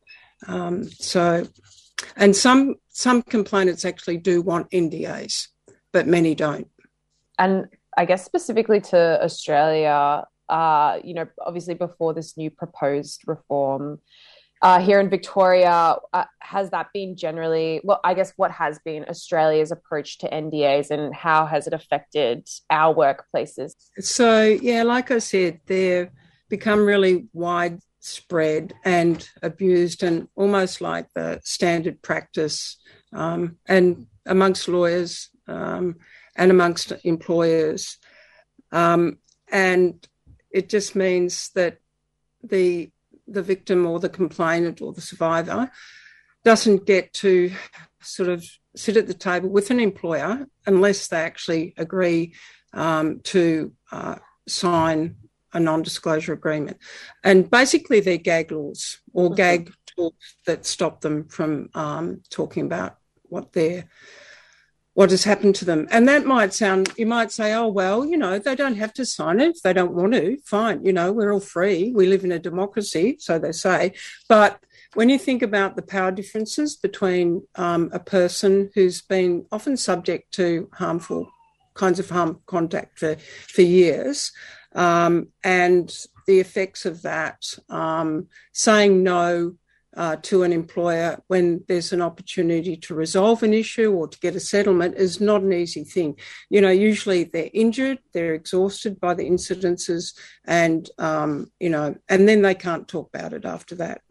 Um, 0.48 0.84
so, 0.84 1.48
and 2.16 2.36
some 2.36 2.76
some 2.90 3.22
complainants 3.22 3.86
actually 3.86 4.18
do 4.18 4.42
want 4.42 4.70
NDAs, 4.72 5.48
but 5.92 6.08
many 6.08 6.36
don't. 6.36 6.68
And 7.38 7.68
I 7.98 8.06
guess 8.06 8.26
specifically 8.26 8.82
to 8.82 9.24
Australia, 9.24 10.26
uh, 10.50 11.00
you 11.04 11.14
know, 11.14 11.28
obviously 11.40 11.74
before 11.74 12.14
this 12.14 12.38
new 12.38 12.50
proposed 12.50 13.22
reform, 13.28 14.00
uh, 14.62 14.80
here 14.80 15.00
in 15.00 15.10
Victoria, 15.10 15.96
uh, 16.14 16.26
has 16.40 16.70
that 16.70 16.88
been 16.94 17.16
generally, 17.16 17.82
well, 17.84 18.00
I 18.04 18.14
guess 18.14 18.32
what 18.36 18.52
has 18.52 18.80
been 18.86 19.06
Australia's 19.06 19.72
approach 19.72 20.20
to 20.20 20.30
NDAs 20.30 20.92
and 20.92 21.14
how 21.16 21.48
has 21.48 21.66
it 21.66 21.74
affected 21.74 22.48
our 22.70 22.94
workplaces? 22.94 23.74
So, 24.00 24.44
yeah, 24.44 24.84
like 24.84 25.10
I 25.10 25.18
said, 25.18 25.62
they've 25.66 26.10
become 26.48 26.86
really 26.86 27.28
widespread 27.34 28.74
and 28.86 29.28
abused 29.42 30.04
and 30.04 30.28
almost 30.36 30.80
like 30.80 31.08
the 31.16 31.40
standard 31.44 32.02
practice 32.04 32.78
um, 33.14 33.58
and 33.68 34.06
amongst 34.28 34.68
lawyers 34.68 35.30
um, 35.48 35.96
and 36.36 36.52
amongst 36.52 36.94
employers. 37.04 37.98
Um, 38.72 39.18
and 39.52 40.08
it 40.52 40.70
just 40.70 40.96
means 40.96 41.50
that 41.56 41.78
the 42.44 42.92
the 43.34 43.44
victim 43.44 43.86
or 43.86 44.00
the 44.00 44.10
complainant 44.10 44.82
or 44.82 44.94
the 44.94 45.02
survivor 45.02 45.72
doesn't 46.44 46.86
get 46.86 47.14
to 47.14 47.52
sort 48.02 48.30
of 48.30 48.44
sit 48.76 48.98
at 48.98 49.08
the 49.08 49.14
table 49.14 49.50
with 49.50 49.70
an 49.70 49.80
employer 49.80 50.48
unless 50.66 51.08
they 51.08 51.18
actually 51.18 51.74
agree 51.78 52.34
um, 52.74 53.20
to 53.24 53.74
uh, 53.92 54.16
sign 54.48 55.16
a 55.54 55.60
non-disclosure 55.60 56.34
agreement. 56.34 56.78
And 57.24 57.50
basically, 57.50 58.00
they're 58.00 58.18
gag 58.18 58.52
laws 58.52 59.00
or 59.14 59.26
mm-hmm. 59.26 59.36
gag 59.36 59.74
talks 59.96 60.36
that 60.46 60.66
stop 60.66 61.02
them 61.02 61.28
from 61.28 61.70
um, 61.74 62.22
talking 62.30 62.66
about 62.66 62.98
what 63.24 63.54
they're 63.54 63.90
what 64.94 65.12
has 65.12 65.24
happened 65.24 65.56
to 65.56 65.66
them. 65.66 65.88
And 65.90 66.08
that 66.08 66.26
might 66.26 66.54
sound, 66.54 66.92
you 66.98 67.06
might 67.06 67.32
say, 67.32 67.54
oh, 67.54 67.68
well, 67.68 68.06
you 68.06 68.18
know, 68.18 68.40
they 68.40 68.56
don't 68.56 68.76
have 68.76 68.94
to 68.96 69.06
sign 69.06 69.40
it 69.40 69.56
if 69.56 69.62
they 69.62 69.74
don't 69.74 69.94
want 69.94 70.14
to. 70.14 70.38
Fine. 70.44 70.84
You 70.84 70.92
know, 70.92 71.14
we're 71.14 71.32
all 71.32 71.40
free. 71.40 71.92
We 71.96 72.08
live 72.08 72.24
in 72.26 72.32
a 72.34 72.40
democracy, 72.40 73.18
so 73.20 73.40
they 73.40 73.54
say. 73.54 73.94
But 74.28 74.60
when 74.94 75.08
you 75.08 75.18
think 75.18 75.42
about 75.42 75.76
the 75.76 75.82
power 75.82 76.12
differences 76.12 76.76
between 76.76 77.44
um, 77.56 77.90
a 77.94 78.00
person 78.00 78.70
who's 78.76 79.02
been 79.02 79.46
often 79.52 79.78
subject 79.78 80.34
to 80.34 80.70
harmful 80.74 81.32
kinds 81.74 82.00
of 82.00 82.10
harm 82.10 82.42
contact 82.46 83.00
for, 83.00 83.16
for 83.48 83.62
years 83.62 84.34
um, 84.76 85.30
and 85.44 85.96
the 86.28 86.42
effects 86.42 86.86
of 86.86 87.02
that, 87.04 87.42
um, 87.70 88.28
saying 88.52 89.04
no 89.04 89.56
uh, 89.98 90.16
to 90.22 90.44
an 90.44 90.54
employer 90.54 91.22
when 91.28 91.64
there's 91.68 91.92
an 91.92 92.02
opportunity 92.02 92.78
to 92.78 92.96
resolve 92.96 93.44
an 93.44 93.54
issue 93.54 93.92
or 93.92 94.08
to 94.08 94.20
get 94.20 94.36
a 94.36 94.40
settlement 94.40 94.96
is 94.96 95.20
not 95.20 95.42
an 95.42 95.54
easy 95.54 95.84
thing. 95.84 96.18
You 96.50 96.62
know, 96.62 96.70
usually 96.70 97.26
they're 97.26 97.50
injured, 97.54 98.00
they're 98.14 98.34
exhausted 98.34 99.00
by 99.00 99.14
the 99.14 99.30
incidences, 99.30 100.14
and 100.46 100.90
um, 100.98 101.52
you 101.60 101.70
know, 101.70 101.96
and 102.08 102.28
then 102.28 102.42
they 102.42 102.56
can't 102.56 102.88
talk 102.88 103.10
about 103.14 103.34
it 103.34 103.46
after 103.46 103.76
that. 103.76 104.02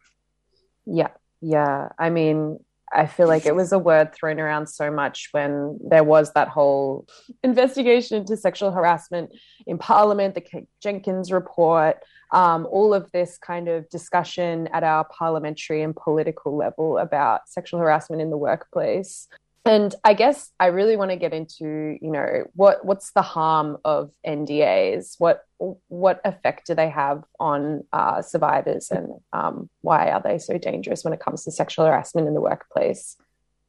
Yeah, 0.87 1.13
yeah. 1.41 1.89
I 1.99 2.11
mean, 2.11 2.59
I 2.93 3.07
feel 3.07 3.29
like 3.29 3.47
it 3.47 3.55
was 3.55 3.73
a 3.73 3.79
word 3.79 4.13
thrown 4.15 4.41
around 4.41 4.69
so 4.69 4.91
much 4.91 5.29
when 5.33 5.79
there 5.83 6.03
was 6.03 6.33
that 6.33 6.49
whole 6.49 7.07
investigation 7.45 8.19
into 8.19 8.37
sexual 8.37 8.73
harassment 8.73 9.31
in 9.67 9.79
Parliament, 9.79 10.35
the 10.35 10.41
Kate 10.41 10.67
Jenkins 10.83 11.31
report 11.31 12.03
um, 12.33 12.67
all 12.71 12.95
of 12.95 13.11
this 13.13 13.39
kind 13.39 13.69
of 13.69 13.89
discussion 13.89 14.69
at 14.69 14.85
our 14.85 15.05
parliamentary 15.05 15.83
and 15.83 15.97
political 15.97 16.57
level 16.57 16.99
about 16.99 17.49
sexual 17.49 17.81
harassment 17.81 18.23
in 18.23 18.31
the 18.31 18.37
workplace. 18.37 19.29
And 19.65 19.95
I 20.05 20.15
guess 20.15 20.51
I 20.59 20.67
really 20.67 20.97
want 20.97 21.11
to 21.11 21.17
get 21.17 21.35
into, 21.35 21.99
you 22.01 22.11
know, 22.11 22.45
what 22.55 22.85
what's 22.85 23.13
the 23.13 23.23
harm 23.23 23.77
of 23.85 24.11
NDAs? 24.27 25.17
What 25.19 25.45
what 25.59 26.21
effect 26.25 26.67
do 26.67 26.75
they 26.75 26.89
have 26.89 27.25
on 27.39 27.85
uh, 27.93 28.23
survivors, 28.23 28.91
and 28.91 29.21
um, 29.35 29.69
why 29.83 30.11
are 30.11 30.23
they 30.23 30.39
so 30.39 30.57
dangerous 30.57 31.05
when 31.05 31.13
it 31.13 31.21
comes 31.21 31.45
to 31.45 31.53
sexual 31.53 31.85
harassment 31.85 32.27
in 32.27 32.35
the 32.35 32.41
workplace? 32.41 33.17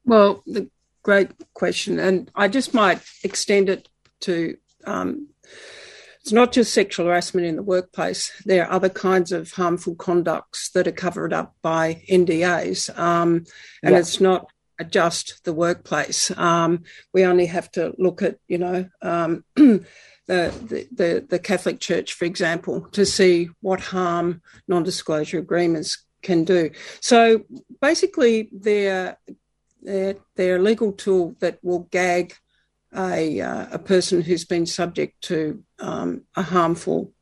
Well, 0.05 0.41
the 0.47 0.69
great 1.03 1.31
question, 1.53 1.99
and 1.99 2.31
I 2.35 2.47
just 2.47 2.73
might 2.73 3.01
extend 3.23 3.67
it 3.67 3.89
to 4.21 4.55
um, 4.85 5.27
it's 6.21 6.31
not 6.31 6.53
just 6.53 6.73
sexual 6.73 7.07
harassment 7.07 7.47
in 7.47 7.55
the 7.55 7.63
workplace. 7.63 8.31
There 8.45 8.65
are 8.65 8.71
other 8.71 8.89
kinds 8.89 9.31
of 9.31 9.51
harmful 9.51 9.95
conducts 9.95 10.69
that 10.69 10.87
are 10.87 10.93
covered 10.93 11.33
up 11.33 11.55
by 11.61 12.03
NDAs, 12.09 12.97
um, 12.97 13.45
and 13.83 13.93
yeah. 13.93 13.99
it's 13.99 14.21
not 14.21 14.49
just 14.83 15.43
the 15.43 15.53
workplace. 15.53 16.31
Um, 16.37 16.83
we 17.13 17.25
only 17.25 17.45
have 17.47 17.71
to 17.71 17.93
look 17.97 18.21
at, 18.21 18.37
you 18.47 18.57
know, 18.57 18.89
um, 19.01 19.43
the, 19.55 19.85
the, 20.27 21.25
the 21.27 21.39
Catholic 21.39 21.79
Church, 21.79 22.13
for 22.13 22.25
example, 22.25 22.81
to 22.91 23.05
see 23.05 23.49
what 23.61 23.79
harm 23.81 24.41
non-disclosure 24.67 25.39
agreements 25.39 26.05
can 26.21 26.43
do. 26.43 26.69
So 26.99 27.45
basically, 27.81 28.49
they're 28.51 29.17
they're, 29.81 30.15
they're 30.35 30.57
a 30.57 30.61
legal 30.61 30.91
tool 30.91 31.35
that 31.39 31.59
will 31.63 31.87
gag 31.91 32.35
a, 32.95 33.41
uh, 33.41 33.67
a 33.71 33.79
person 33.79 34.21
who's 34.21 34.45
been 34.45 34.65
subject 34.65 35.21
to 35.23 35.63
um, 35.79 36.23
a 36.35 36.43
harmful 36.43 37.13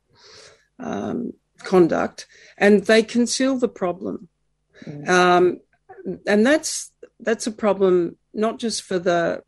um, 0.79 1.33
conduct, 1.59 2.27
and 2.57 2.85
they 2.85 3.03
conceal 3.03 3.57
the 3.57 3.67
problem. 3.67 4.29
Mm. 4.85 5.07
Um, 5.07 5.59
and 6.25 6.45
that's 6.45 6.91
that's 7.19 7.47
a 7.47 7.51
problem 7.51 8.17
not 8.33 8.59
just 8.59 8.83
for 8.83 8.99
the 8.99 9.43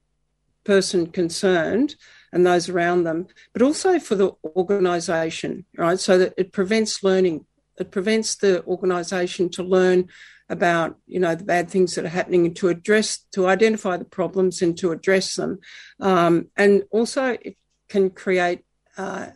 person 0.64 1.08
concerned 1.08 1.96
and 2.32 2.46
those 2.46 2.70
around 2.70 3.04
them, 3.04 3.28
but 3.54 3.62
also 3.62 4.00
for 4.00 4.16
the 4.16 4.32
organisation, 4.56 5.66
right? 5.76 6.00
So 6.00 6.18
that 6.18 6.34
it 6.38 6.52
prevents 6.52 7.04
learning. 7.04 7.46
It 7.78 7.92
prevents 7.92 8.36
the 8.36 8.64
organisation 8.66 9.50
to 9.52 9.64
learn 9.64 10.10
about 10.52 10.98
you 11.08 11.20
know 11.20 11.34
the 11.34 11.46
bad 11.46 11.70
things 11.70 11.96
that 11.96 12.04
are 12.04 12.10
happening 12.10 12.46
and 12.46 12.56
to 12.58 12.68
address 12.68 13.20
to 13.32 13.48
identify 13.48 13.96
the 13.96 14.04
problems 14.04 14.62
and 14.62 14.78
to 14.78 14.92
address 14.92 15.36
them 15.38 15.60
um, 16.02 16.48
and 16.58 16.84
also 16.92 17.38
it 17.42 17.56
can 17.88 18.10
create 18.10 18.60
uh, 18.98 19.28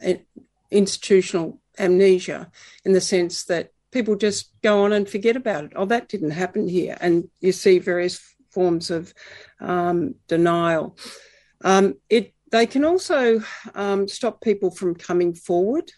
institutional 0.70 1.62
amnesia 1.80 2.52
in 2.84 2.92
the 2.92 3.00
sense 3.00 3.46
that 3.46 3.72
people 3.96 4.16
just 4.16 4.52
go 4.62 4.84
on 4.84 4.92
and 4.92 5.08
forget 5.08 5.38
about 5.38 5.64
it 5.64 5.72
oh 5.76 5.86
that 5.86 6.10
didn't 6.10 6.32
happen 6.32 6.68
here 6.68 6.98
and 7.00 7.30
you 7.40 7.54
see 7.54 7.80
various 7.80 8.36
forms 8.52 8.92
of 8.92 9.14
um, 9.62 10.16
denial 10.28 10.98
um, 11.64 11.96
it 12.10 12.34
they 12.52 12.66
can 12.66 12.86
also 12.86 13.42
um, 13.74 14.08
stop 14.08 14.42
people 14.42 14.70
from 14.70 14.96
coming 14.96 15.34
forward 15.34 15.92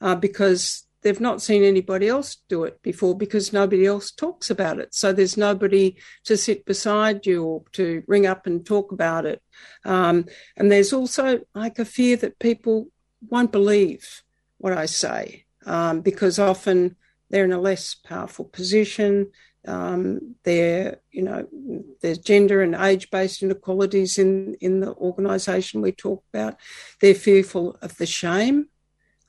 uh, 0.00 0.14
because 0.14 0.86
they've 1.02 1.20
not 1.20 1.42
seen 1.42 1.62
anybody 1.62 2.08
else 2.08 2.38
do 2.48 2.64
it 2.64 2.80
before 2.82 3.16
because 3.16 3.52
nobody 3.52 3.86
else 3.86 4.10
talks 4.10 4.50
about 4.50 4.78
it. 4.78 4.94
So 4.94 5.12
there's 5.12 5.36
nobody 5.36 5.96
to 6.24 6.36
sit 6.36 6.64
beside 6.64 7.26
you 7.26 7.44
or 7.44 7.62
to 7.72 8.02
ring 8.06 8.26
up 8.26 8.46
and 8.46 8.64
talk 8.64 8.92
about 8.92 9.26
it. 9.26 9.42
Um, 9.84 10.26
and 10.56 10.70
there's 10.70 10.92
also 10.92 11.40
like 11.54 11.78
a 11.78 11.84
fear 11.84 12.16
that 12.18 12.38
people 12.38 12.88
won't 13.28 13.52
believe 13.52 14.22
what 14.58 14.72
I 14.72 14.86
say 14.86 15.44
um, 15.66 16.00
because 16.00 16.38
often 16.38 16.96
they're 17.30 17.44
in 17.44 17.52
a 17.52 17.60
less 17.60 17.94
powerful 17.94 18.44
position. 18.44 19.30
Um, 19.66 20.36
there, 20.44 21.00
you 21.10 21.22
know, 21.22 21.46
there's 22.00 22.18
gender 22.18 22.62
and 22.62 22.74
age-based 22.74 23.42
inequalities 23.42 24.18
in 24.18 24.54
in 24.60 24.80
the 24.80 24.94
organisation 24.94 25.82
we 25.82 25.92
talk 25.92 26.24
about. 26.32 26.56
They're 27.00 27.14
fearful 27.14 27.76
of 27.82 27.96
the 27.98 28.06
shame 28.06 28.68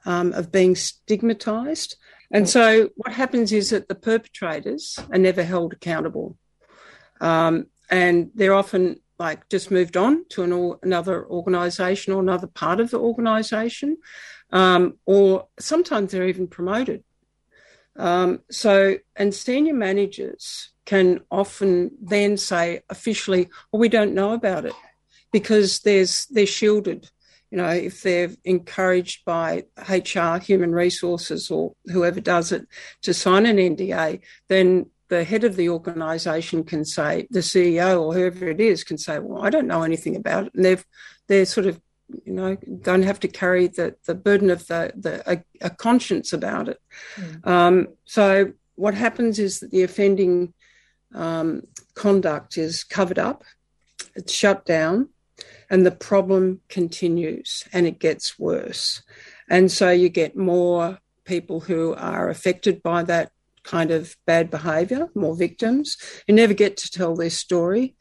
um, 0.06 0.34
of 0.34 0.52
being 0.52 0.76
stigmatized. 0.76 1.98
And 2.32 2.48
so 2.48 2.90
what 2.96 3.14
happens 3.14 3.52
is 3.52 3.72
that 3.72 3.88
the 3.88 3.96
perpetrators 3.96 5.00
are 5.12 5.18
never 5.18 5.44
held 5.44 5.74
accountable. 5.74 6.38
Um, 7.20 7.68
and 7.90 8.30
they're 8.36 8.54
often 8.54 9.02
like 9.18 9.50
just 9.50 9.72
moved 9.72 9.98
on 9.98 10.26
to 10.30 10.44
an, 10.44 10.78
another 10.84 11.28
organization 11.28 12.14
or 12.14 12.22
another 12.22 12.48
part 12.48 12.80
of 12.80 12.92
the 12.92 13.00
organization, 13.00 13.98
um, 14.52 14.98
or 15.06 15.48
sometimes 15.60 16.12
they're 16.12 16.28
even 16.28 16.48
promoted. 16.48 17.04
Um, 18.00 18.40
so, 18.50 18.96
and 19.18 19.36
senior 19.36 19.74
managers 19.74 20.70
can 20.86 21.20
often 21.30 21.92
then 22.02 22.38
say 22.38 22.82
officially, 22.90 23.50
well, 23.72 23.80
we 23.82 23.90
don't 23.90 24.16
know 24.16 24.34
about 24.34 24.66
it 24.66 24.74
because 25.34 25.82
there's 25.82 26.26
they're 26.28 26.46
shielded. 26.46 27.12
You 27.52 27.58
know, 27.58 27.70
if 27.70 28.02
they're 28.02 28.32
encouraged 28.46 29.26
by 29.26 29.66
HR, 29.78 30.38
human 30.38 30.72
resources, 30.72 31.52
or 31.52 31.74
whoever 31.88 32.22
does 32.22 32.52
it 32.52 32.68
to 33.02 33.14
sign 33.14 33.46
an 33.46 33.58
NDA, 33.58 34.22
then 34.48 34.86
the 35.10 35.24
head 35.24 35.44
of 35.44 35.56
the 35.56 35.70
organisation 35.70 36.64
can 36.64 36.86
say, 36.86 37.28
the 37.32 37.40
CEO 37.40 38.02
or 38.02 38.14
whoever 38.14 38.48
it 38.48 38.62
is 38.62 38.84
can 38.84 38.98
say, 38.98 39.20
"Well, 39.20 39.44
I 39.44 39.50
don't 39.50 39.68
know 39.68 39.84
anything 39.84 40.16
about 40.16 40.46
it," 40.48 40.54
and 40.54 40.64
they've 40.64 40.86
they're 41.28 41.46
sort 41.46 41.68
of 41.68 41.82
you 42.26 42.34
know 42.34 42.58
don't 42.82 43.04
have 43.04 43.20
to 43.20 43.28
carry 43.28 43.68
the 43.68 43.96
the 44.06 44.16
burden 44.16 44.50
of 44.50 44.68
the 44.68 44.92
the 44.96 45.32
a, 45.32 45.44
a 45.62 45.70
conscience 45.70 46.34
about 46.34 46.70
it. 46.70 46.80
Mm. 47.16 47.48
Um, 47.48 47.88
so 48.06 48.54
what 48.76 48.94
happens 48.94 49.40
is 49.40 49.60
that 49.60 49.72
the 49.72 49.84
offending 49.84 50.54
um, 51.14 51.64
conduct 51.96 52.58
is 52.58 52.84
covered 52.84 53.20
up, 53.20 53.44
it's 54.16 54.32
shut 54.32 54.66
down, 54.66 55.10
and 55.70 55.86
the 55.86 55.92
problem 55.92 56.62
continues 56.70 57.68
and 57.74 57.86
it 57.86 58.00
gets 58.00 58.40
worse. 58.40 59.02
And 59.50 59.72
so 59.72 59.90
you 59.92 60.10
get 60.10 60.38
more 60.38 61.00
people 61.26 61.60
who 61.60 61.94
are 61.96 62.30
affected 62.30 62.82
by 62.82 63.04
that 63.04 63.32
kind 63.64 63.92
of 63.92 64.16
bad 64.26 64.50
behaviour, 64.50 65.10
more 65.14 65.36
victims 65.36 65.98
who 66.26 66.34
never 66.34 66.54
get 66.54 66.78
to 66.78 66.90
tell 66.90 67.16
their 67.16 67.30
story, 67.30 67.96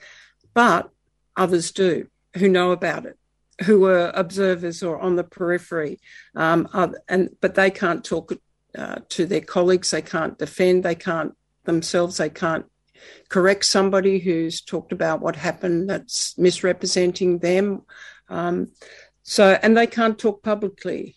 but 0.55 0.91
others 1.37 1.73
do 1.73 2.07
who 2.37 2.49
know 2.49 2.71
about 2.71 3.07
it, 3.07 3.19
who 3.65 3.81
were 3.81 4.13
observers 4.15 4.83
or 4.83 4.99
on 4.99 5.17
the 5.17 5.25
periphery, 5.25 6.01
um, 6.35 6.69
and 7.09 7.31
but 7.41 7.55
they 7.55 7.71
can't 7.71 8.05
talk 8.05 8.33
uh, 8.77 9.01
to 9.09 9.27
their 9.27 9.41
colleagues, 9.41 9.91
they 9.91 10.03
can't 10.03 10.39
defend, 10.39 10.85
they 10.85 10.95
can't 10.95 11.35
themselves, 11.65 12.17
they 12.19 12.31
can't 12.31 12.67
correct 13.29 13.65
somebody 13.65 14.19
who's 14.19 14.61
talked 14.61 14.93
about 14.93 15.21
what 15.21 15.37
happened 15.37 15.89
that's 15.89 16.37
misrepresenting 16.39 17.39
them. 17.39 17.83
Um, 18.29 18.69
so, 19.23 19.59
and 19.63 19.77
they 19.77 19.87
can't 19.87 20.19
talk 20.19 20.43
publicly. 20.43 21.17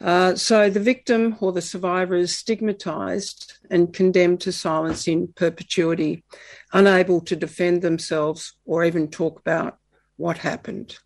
Uh, 0.00 0.34
so 0.34 0.70
the 0.70 0.80
victim 0.80 1.36
or 1.40 1.52
the 1.52 1.60
survivor 1.60 2.16
is 2.16 2.34
stigmatised 2.34 3.58
and 3.70 3.92
condemned 3.92 4.40
to 4.40 4.52
silence 4.52 5.06
in 5.06 5.28
perpetuity, 5.36 6.24
unable 6.72 7.20
to 7.20 7.36
defend 7.36 7.82
themselves 7.82 8.54
or 8.64 8.84
even 8.84 9.08
talk 9.08 9.38
about 9.40 9.78
what 10.16 10.38
happened. 10.38 10.98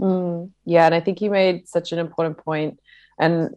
Mm, 0.00 0.50
yeah, 0.64 0.86
and 0.86 0.94
I 0.94 1.00
think 1.00 1.20
you 1.20 1.30
made 1.30 1.68
such 1.68 1.92
an 1.92 1.98
important 1.98 2.38
point. 2.38 2.80
And 3.18 3.56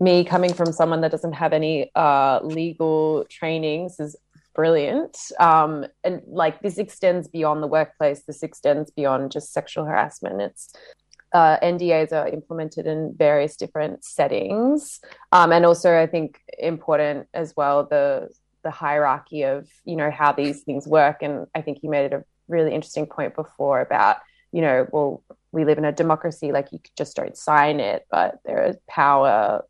me 0.00 0.24
coming 0.24 0.52
from 0.52 0.72
someone 0.72 1.00
that 1.00 1.10
doesn't 1.10 1.32
have 1.32 1.52
any 1.52 1.90
uh, 1.94 2.40
legal 2.42 3.24
trainings 3.30 3.98
is 3.98 4.16
brilliant. 4.54 5.16
Um, 5.38 5.86
and 6.04 6.22
like 6.26 6.60
this 6.62 6.78
extends 6.78 7.28
beyond 7.28 7.62
the 7.62 7.66
workplace. 7.66 8.22
This 8.26 8.42
extends 8.42 8.90
beyond 8.90 9.32
just 9.32 9.52
sexual 9.52 9.84
harassment. 9.84 10.40
It's 10.40 10.72
uh, 11.32 11.58
NDAs 11.60 12.12
are 12.12 12.28
implemented 12.28 12.86
in 12.86 13.14
various 13.16 13.56
different 13.56 14.04
settings, 14.04 15.00
um, 15.30 15.52
and 15.52 15.66
also 15.66 15.96
I 15.96 16.06
think 16.06 16.40
important 16.58 17.28
as 17.34 17.54
well 17.56 17.86
the 17.86 18.30
the 18.64 18.70
hierarchy 18.70 19.42
of 19.42 19.68
you 19.84 19.94
know 19.94 20.10
how 20.10 20.32
these 20.32 20.62
things 20.62 20.88
work. 20.88 21.22
And 21.22 21.46
I 21.54 21.60
think 21.60 21.78
you 21.82 21.90
made 21.90 22.06
it 22.06 22.12
a 22.12 22.24
really 22.48 22.74
interesting 22.74 23.06
point 23.06 23.34
before 23.34 23.80
about 23.80 24.16
you 24.52 24.62
know 24.62 24.86
well 24.90 25.22
we 25.52 25.64
live 25.64 25.78
in 25.78 25.84
a 25.84 25.92
democracy 25.92 26.52
like 26.52 26.72
you 26.72 26.80
just 26.96 27.16
don't 27.16 27.36
sign 27.36 27.80
it, 27.80 28.06
but 28.10 28.38
there 28.44 28.64
is 28.64 28.76
power. 28.88 29.64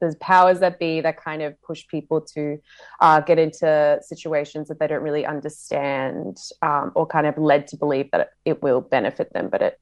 There's 0.00 0.16
powers 0.16 0.60
that 0.60 0.78
be 0.78 1.00
that 1.00 1.22
kind 1.22 1.42
of 1.42 1.60
push 1.62 1.86
people 1.86 2.20
to 2.34 2.60
uh, 3.00 3.20
get 3.20 3.38
into 3.38 3.98
situations 4.02 4.68
that 4.68 4.78
they 4.78 4.86
don't 4.86 5.02
really 5.02 5.24
understand 5.24 6.36
um, 6.62 6.92
or 6.94 7.06
kind 7.06 7.26
of 7.26 7.38
led 7.38 7.66
to 7.68 7.76
believe 7.76 8.10
that 8.12 8.30
it, 8.44 8.62
will 8.62 8.80
benefit 8.80 9.32
them, 9.32 9.48
but 9.48 9.62
it 9.62 9.80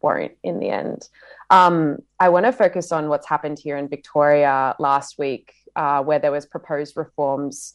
won't 0.00 0.32
in 0.42 0.60
the 0.60 0.68
end. 0.68 1.08
Um, 1.50 1.98
I 2.20 2.28
want 2.28 2.46
to 2.46 2.52
focus 2.52 2.92
on 2.92 3.08
what's 3.08 3.26
happened 3.26 3.58
here 3.58 3.76
in 3.76 3.88
Victoria 3.88 4.76
last 4.78 5.18
week, 5.18 5.52
uh, 5.74 6.02
where 6.02 6.18
there 6.18 6.32
was 6.32 6.46
proposed 6.46 6.96
reforms 6.96 7.74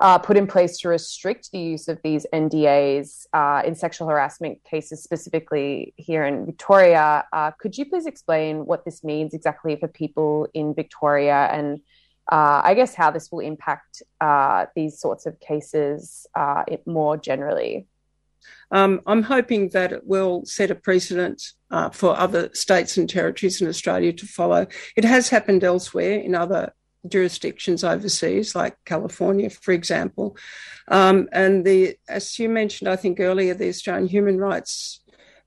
uh, 0.00 0.18
put 0.18 0.36
in 0.36 0.46
place 0.46 0.78
to 0.78 0.88
restrict 0.88 1.50
the 1.52 1.58
use 1.58 1.88
of 1.88 1.98
these 2.02 2.26
NDAs 2.32 3.26
uh, 3.32 3.62
in 3.64 3.74
sexual 3.74 4.08
harassment 4.08 4.62
cases, 4.64 5.02
specifically 5.02 5.94
here 5.96 6.24
in 6.24 6.46
Victoria. 6.46 7.24
Uh, 7.32 7.50
could 7.52 7.76
you 7.76 7.84
please 7.84 8.06
explain 8.06 8.66
what 8.66 8.84
this 8.84 9.04
means 9.04 9.34
exactly 9.34 9.76
for 9.76 9.88
people 9.88 10.48
in 10.54 10.74
Victoria 10.74 11.48
and 11.52 11.80
uh, 12.32 12.62
I 12.62 12.74
guess 12.74 12.94
how 12.94 13.10
this 13.10 13.32
will 13.32 13.40
impact 13.40 14.02
uh, 14.20 14.66
these 14.76 15.00
sorts 15.00 15.26
of 15.26 15.40
cases 15.40 16.26
more 16.86 17.16
generally? 17.16 17.88
Um, 18.70 19.00
I'm 19.06 19.22
hoping 19.22 19.70
that 19.70 19.92
it 19.92 20.06
will 20.06 20.44
set 20.44 20.70
a 20.70 20.74
precedent 20.74 21.42
uh, 21.70 21.90
for 21.90 22.16
other 22.16 22.50
states 22.54 22.96
and 22.96 23.08
territories 23.08 23.60
in 23.60 23.68
Australia 23.68 24.12
to 24.12 24.26
follow. 24.26 24.66
It 24.96 25.04
has 25.04 25.28
happened 25.28 25.64
elsewhere 25.64 26.18
in 26.18 26.34
other 26.34 26.72
jurisdictions 27.08 27.84
overseas, 27.84 28.54
like 28.54 28.76
California, 28.84 29.50
for 29.50 29.72
example. 29.72 30.36
Um, 30.88 31.28
and 31.32 31.64
the, 31.64 31.96
as 32.08 32.38
you 32.38 32.48
mentioned, 32.48 32.88
I 32.88 32.96
think 32.96 33.20
earlier, 33.20 33.54
the 33.54 33.68
Australian 33.68 34.08
Human 34.08 34.38
Rights 34.38 35.00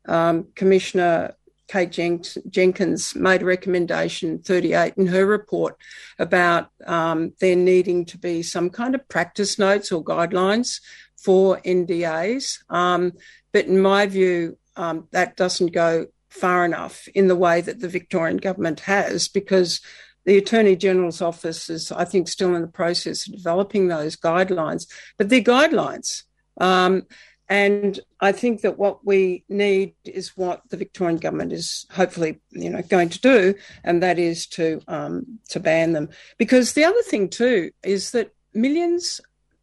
um, 0.07 0.47
Commissioner 0.55 1.35
Kate 1.67 2.27
Jenkins 2.49 3.15
made 3.15 3.41
a 3.41 3.45
recommendation 3.45 4.39
38 4.39 4.93
in 4.97 5.07
her 5.07 5.25
report 5.25 5.77
about 6.19 6.69
um, 6.85 7.33
there 7.39 7.55
needing 7.55 8.05
to 8.05 8.17
be 8.17 8.43
some 8.43 8.69
kind 8.69 8.93
of 8.93 9.07
practice 9.07 9.57
notes 9.57 9.91
or 9.91 10.03
guidelines 10.03 10.81
for 11.17 11.59
NDAs. 11.65 12.59
Um, 12.69 13.13
but 13.51 13.65
in 13.65 13.79
my 13.79 14.05
view, 14.05 14.57
um, 14.75 15.07
that 15.11 15.37
doesn't 15.37 15.71
go 15.71 16.07
far 16.29 16.65
enough 16.65 17.07
in 17.15 17.27
the 17.27 17.35
way 17.35 17.61
that 17.61 17.79
the 17.79 17.87
Victorian 17.87 18.37
government 18.37 18.81
has, 18.81 19.27
because 19.27 19.81
the 20.25 20.37
Attorney 20.37 20.75
General's 20.75 21.21
office 21.21 21.69
is, 21.69 21.91
I 21.91 22.05
think, 22.05 22.27
still 22.27 22.55
in 22.55 22.61
the 22.61 22.67
process 22.67 23.27
of 23.27 23.33
developing 23.33 23.87
those 23.87 24.15
guidelines, 24.15 24.87
but 25.17 25.29
they're 25.29 25.41
guidelines. 25.41 26.23
Um, 26.59 27.03
and 27.49 27.99
I 28.19 28.31
think 28.31 28.61
that 28.61 28.79
what 28.79 29.05
we 29.05 29.43
need 29.49 29.95
is 30.05 30.37
what 30.37 30.61
the 30.69 30.77
Victorian 30.77 31.17
government 31.17 31.51
is 31.51 31.85
hopefully, 31.91 32.41
you 32.51 32.69
know, 32.69 32.81
going 32.81 33.09
to 33.09 33.19
do, 33.19 33.55
and 33.83 34.01
that 34.01 34.17
is 34.17 34.47
to 34.47 34.81
um, 34.87 35.39
to 35.49 35.59
ban 35.59 35.91
them. 35.91 36.09
Because 36.37 36.73
the 36.73 36.85
other 36.85 37.01
thing 37.01 37.29
too 37.29 37.71
is 37.83 38.11
that 38.11 38.31
millions 38.53 39.19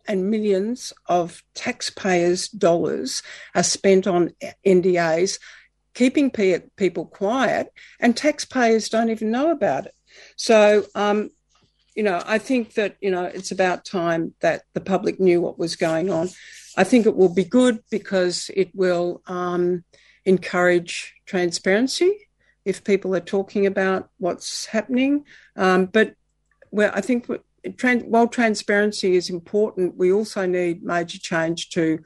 and 0.07 0.31
millions 0.31 0.93
of 1.07 1.43
taxpayers' 1.55 2.49
dollars 2.49 3.23
are 3.55 3.63
spent 3.63 4.07
on 4.07 4.33
NDAs, 4.67 5.39
keeping 5.95 6.31
people 6.31 7.07
quiet, 7.07 7.73
and 7.99 8.17
taxpayers 8.17 8.89
don't 8.89 9.11
even 9.11 9.31
know 9.31 9.51
about 9.51 9.87
it. 9.87 9.95
So, 10.41 10.87
um, 10.95 11.29
you 11.95 12.03
know, 12.03 12.23
I 12.25 12.39
think 12.39 12.73
that, 12.73 12.97
you 13.03 13.11
know, 13.11 13.25
it's 13.25 13.51
about 13.51 13.85
time 13.85 14.33
that 14.41 14.63
the 14.73 14.81
public 14.81 15.21
knew 15.21 15.39
what 15.43 15.59
was 15.59 15.77
going 15.77 16.09
on. 16.09 16.31
I 16.79 16.85
think 16.85 17.05
it 17.05 17.15
will 17.15 17.35
be 17.35 17.45
good 17.45 17.81
because 17.91 18.51
it 18.57 18.75
will 18.75 19.21
um, 19.27 19.85
encourage 20.25 21.13
transparency 21.27 22.27
if 22.65 22.85
people 22.85 23.15
are 23.15 23.21
talking 23.21 23.67
about 23.67 24.09
what's 24.17 24.65
happening. 24.65 25.27
Um, 25.57 25.85
but 25.85 26.15
well, 26.71 26.91
I 26.95 27.03
think 27.03 27.29
trans- 27.77 28.05
while 28.05 28.27
transparency 28.27 29.17
is 29.17 29.29
important, 29.29 29.99
we 29.99 30.11
also 30.11 30.47
need 30.47 30.83
major 30.83 31.19
change 31.19 31.69
to 31.71 31.99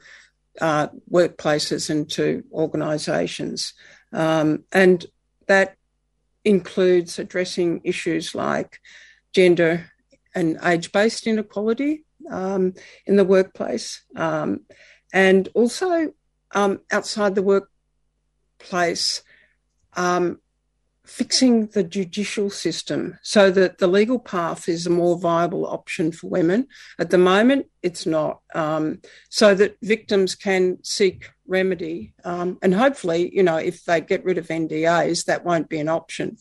uh, 0.59 0.89
workplaces 1.09 1.89
and 1.89 2.09
to 2.09 2.43
organisations. 2.51 3.73
Um, 4.11 4.65
and 4.73 5.05
that 5.47 5.77
includes 6.45 7.19
addressing 7.19 7.81
issues 7.83 8.35
like 8.35 8.79
gender 9.33 9.91
and 10.33 10.57
age 10.63 10.91
based 10.91 11.27
inequality 11.27 12.05
um, 12.31 12.73
in 13.05 13.15
the 13.15 13.25
workplace, 13.25 14.03
um, 14.15 14.61
and 15.13 15.49
also 15.53 16.13
um, 16.53 16.79
outside 16.91 17.35
the 17.35 17.67
workplace, 18.61 19.23
um, 19.93 20.39
fixing 21.05 21.67
the 21.67 21.83
judicial 21.83 22.49
system 22.49 23.17
so 23.21 23.51
that 23.51 23.77
the 23.77 23.87
legal 23.87 24.19
path 24.19 24.67
is 24.67 24.85
a 24.85 24.89
more 24.89 25.17
viable 25.17 25.65
option 25.65 26.11
for 26.11 26.27
women. 26.27 26.67
At 26.99 27.11
the 27.11 27.17
moment, 27.17 27.67
it's 27.83 28.05
not. 28.05 28.41
Um, 28.53 29.01
so 29.29 29.53
that 29.55 29.77
victims 29.81 30.35
can 30.35 30.83
seek 30.83 31.29
remedy. 31.47 32.13
Um, 32.23 32.57
and 32.61 32.73
hopefully, 32.73 33.31
you 33.33 33.43
know, 33.43 33.57
if 33.57 33.85
they 33.85 34.01
get 34.01 34.25
rid 34.25 34.37
of 34.37 34.47
NDAs, 34.47 35.25
that 35.25 35.45
won't 35.45 35.69
be 35.69 35.79
an 35.79 35.89
option. 35.89 36.37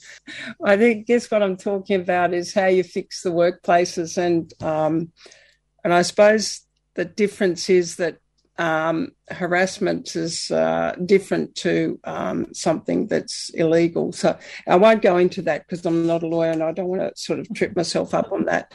I 0.65 0.77
think, 0.77 1.07
guess 1.07 1.31
what 1.31 1.43
I'm 1.43 1.57
talking 1.57 2.01
about 2.01 2.33
is 2.33 2.55
how 2.55 2.67
you 2.67 2.83
fix 2.83 3.23
the 3.23 3.31
workplaces. 3.31 4.17
And, 4.17 4.53
um, 4.63 5.13
and 5.83 5.93
I 5.93 6.03
suppose 6.03 6.63
the 6.95 7.05
difference 7.05 7.69
is 7.69 7.97
that 7.97 8.19
um, 8.57 9.13
harassment 9.29 10.15
is 10.15 10.51
uh, 10.51 10.95
different 11.05 11.55
to 11.57 11.99
um, 12.05 12.53
something 12.55 13.07
that's 13.07 13.51
illegal. 13.51 14.13
So 14.13 14.39
I 14.67 14.77
won't 14.77 15.03
go 15.03 15.17
into 15.17 15.43
that 15.43 15.67
because 15.67 15.85
I'm 15.85 16.07
not 16.07 16.23
a 16.23 16.29
lawyer 16.29 16.51
and 16.51 16.63
I 16.63 16.73
don't 16.73 16.89
want 16.89 17.03
to 17.03 17.13
sort 17.21 17.41
of 17.41 17.53
trip 17.55 17.75
myself 17.75 18.15
up 18.15 18.33
on 18.33 18.45
that. 18.45 18.73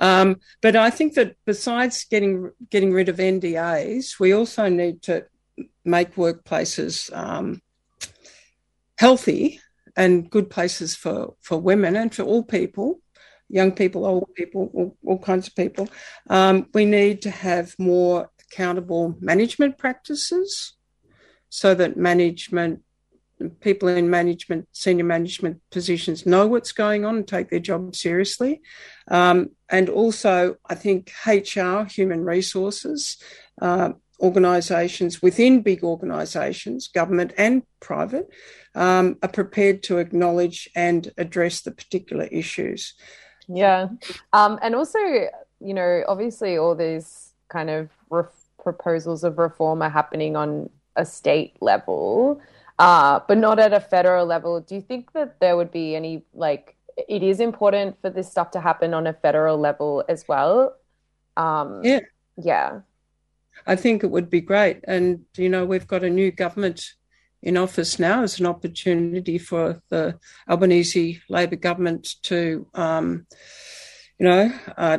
Um, 0.00 0.40
but 0.60 0.76
I 0.76 0.90
think 0.90 1.14
that 1.14 1.36
besides 1.46 2.04
getting 2.04 2.50
getting 2.70 2.92
rid 2.92 3.08
of 3.08 3.16
NDAs, 3.16 4.20
we 4.20 4.32
also 4.32 4.68
need 4.68 5.02
to 5.02 5.26
make 5.84 6.16
workplaces 6.16 7.14
um, 7.16 7.62
healthy 8.98 9.60
and 9.96 10.28
good 10.28 10.50
places 10.50 10.94
for, 10.94 11.34
for 11.40 11.58
women 11.58 11.96
and 11.96 12.14
for 12.14 12.22
all 12.22 12.42
people 12.42 13.00
young 13.48 13.72
people, 13.72 14.04
old 14.04 14.34
people, 14.34 14.70
all, 14.74 14.96
all 15.04 15.18
kinds 15.18 15.46
of 15.46 15.54
people. 15.54 15.88
Um, 16.28 16.66
we 16.74 16.84
need 16.84 17.22
to 17.22 17.30
have 17.30 17.74
more 17.78 18.30
accountable 18.50 19.16
management 19.20 19.78
practices 19.78 20.74
so 21.48 21.74
that 21.74 21.96
management 21.96 22.82
people 23.60 23.88
in 23.88 24.08
management, 24.08 24.68
senior 24.72 25.04
management 25.04 25.60
positions 25.70 26.24
know 26.24 26.46
what's 26.46 26.72
going 26.72 27.04
on 27.04 27.16
and 27.16 27.28
take 27.28 27.50
their 27.50 27.60
job 27.60 27.94
seriously. 27.94 28.62
Um, 29.08 29.50
and 29.68 29.88
also, 29.88 30.56
I 30.68 30.74
think 30.74 31.12
HR, 31.26 31.84
human 31.84 32.24
resources, 32.24 33.18
uh, 33.60 33.90
organisations 34.20 35.20
within 35.20 35.60
big 35.60 35.84
organisations, 35.84 36.88
government 36.88 37.34
and 37.36 37.62
private, 37.80 38.28
um, 38.74 39.18
are 39.22 39.28
prepared 39.28 39.82
to 39.84 39.98
acknowledge 39.98 40.68
and 40.74 41.12
address 41.18 41.60
the 41.60 41.70
particular 41.70 42.24
issues. 42.24 42.94
Yeah. 43.48 43.88
Um, 44.32 44.58
and 44.62 44.74
also, 44.74 44.98
you 44.98 45.74
know, 45.74 46.02
obviously, 46.08 46.56
all 46.56 46.74
these 46.74 47.34
kind 47.48 47.70
of 47.70 47.90
ref- 48.10 48.35
proposals 48.66 49.22
of 49.24 49.38
reform 49.38 49.78
are 49.86 49.94
happening 50.00 50.36
on 50.36 50.68
a 50.96 51.04
state 51.04 51.54
level 51.60 52.40
uh, 52.78 53.20
but 53.26 53.38
not 53.38 53.58
at 53.58 53.72
a 53.72 53.80
federal 53.80 54.26
level. 54.26 54.60
Do 54.60 54.74
you 54.74 54.80
think 54.80 55.12
that 55.12 55.40
there 55.40 55.56
would 55.56 55.72
be 55.72 55.96
any 55.96 56.24
like 56.34 56.76
it 57.08 57.22
is 57.22 57.40
important 57.40 58.00
for 58.00 58.10
this 58.10 58.30
stuff 58.30 58.50
to 58.52 58.60
happen 58.60 58.94
on 58.94 59.06
a 59.06 59.12
federal 59.12 59.58
level 59.58 60.04
as 60.08 60.26
well? 60.28 60.76
Um, 61.36 61.80
yeah, 61.82 62.00
yeah. 62.36 62.80
I 63.66 63.76
think 63.76 64.04
it 64.04 64.10
would 64.10 64.28
be 64.28 64.40
great, 64.40 64.80
and 64.84 65.24
you 65.36 65.48
know 65.48 65.64
we've 65.64 65.86
got 65.86 66.04
a 66.04 66.10
new 66.10 66.30
government 66.30 66.84
in 67.42 67.56
office 67.56 67.98
now 67.98 68.22
as 68.22 68.40
an 68.40 68.46
opportunity 68.46 69.38
for 69.38 69.80
the 69.88 70.18
Albanese 70.48 71.20
Labor 71.28 71.56
government 71.56 72.16
to, 72.22 72.66
um, 72.74 73.26
you 74.18 74.26
know, 74.26 74.52
uh, 74.76 74.98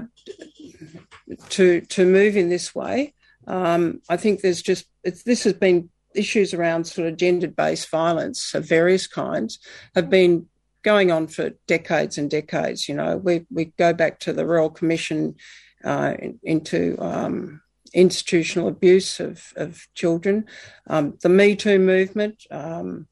to 1.49 1.81
to 1.81 2.05
move 2.05 2.35
in 2.35 2.49
this 2.49 2.73
way. 2.73 3.13
Um, 3.47 4.01
I 4.09 4.17
think 4.17 4.41
there's 4.41 4.61
just 4.61 4.85
this 5.03 5.43
has 5.45 5.53
been 5.53 5.89
issues 6.13 6.53
around 6.53 6.85
sort 6.85 7.07
of 7.07 7.17
gender 7.17 7.47
based 7.47 7.89
violence 7.89 8.53
of 8.53 8.65
various 8.65 9.07
kinds 9.07 9.59
have 9.95 10.09
been 10.09 10.47
going 10.83 11.11
on 11.11 11.27
for 11.27 11.51
decades 11.67 12.17
and 12.17 12.29
decades. 12.29 12.87
You 12.87 12.95
know, 12.95 13.17
we, 13.17 13.45
we 13.51 13.65
go 13.77 13.93
back 13.93 14.19
to 14.21 14.33
the 14.33 14.45
Royal 14.45 14.69
Commission 14.69 15.35
uh, 15.83 16.13
in, 16.19 16.39
into 16.43 16.97
um, 16.99 17.61
institutional 17.93 18.67
abuse 18.67 19.19
of, 19.19 19.53
of 19.55 19.87
children, 19.93 20.45
um, 20.87 21.17
the 21.21 21.29
Me 21.29 21.55
Too 21.55 21.79
movement. 21.79 22.43
Um, 22.51 23.07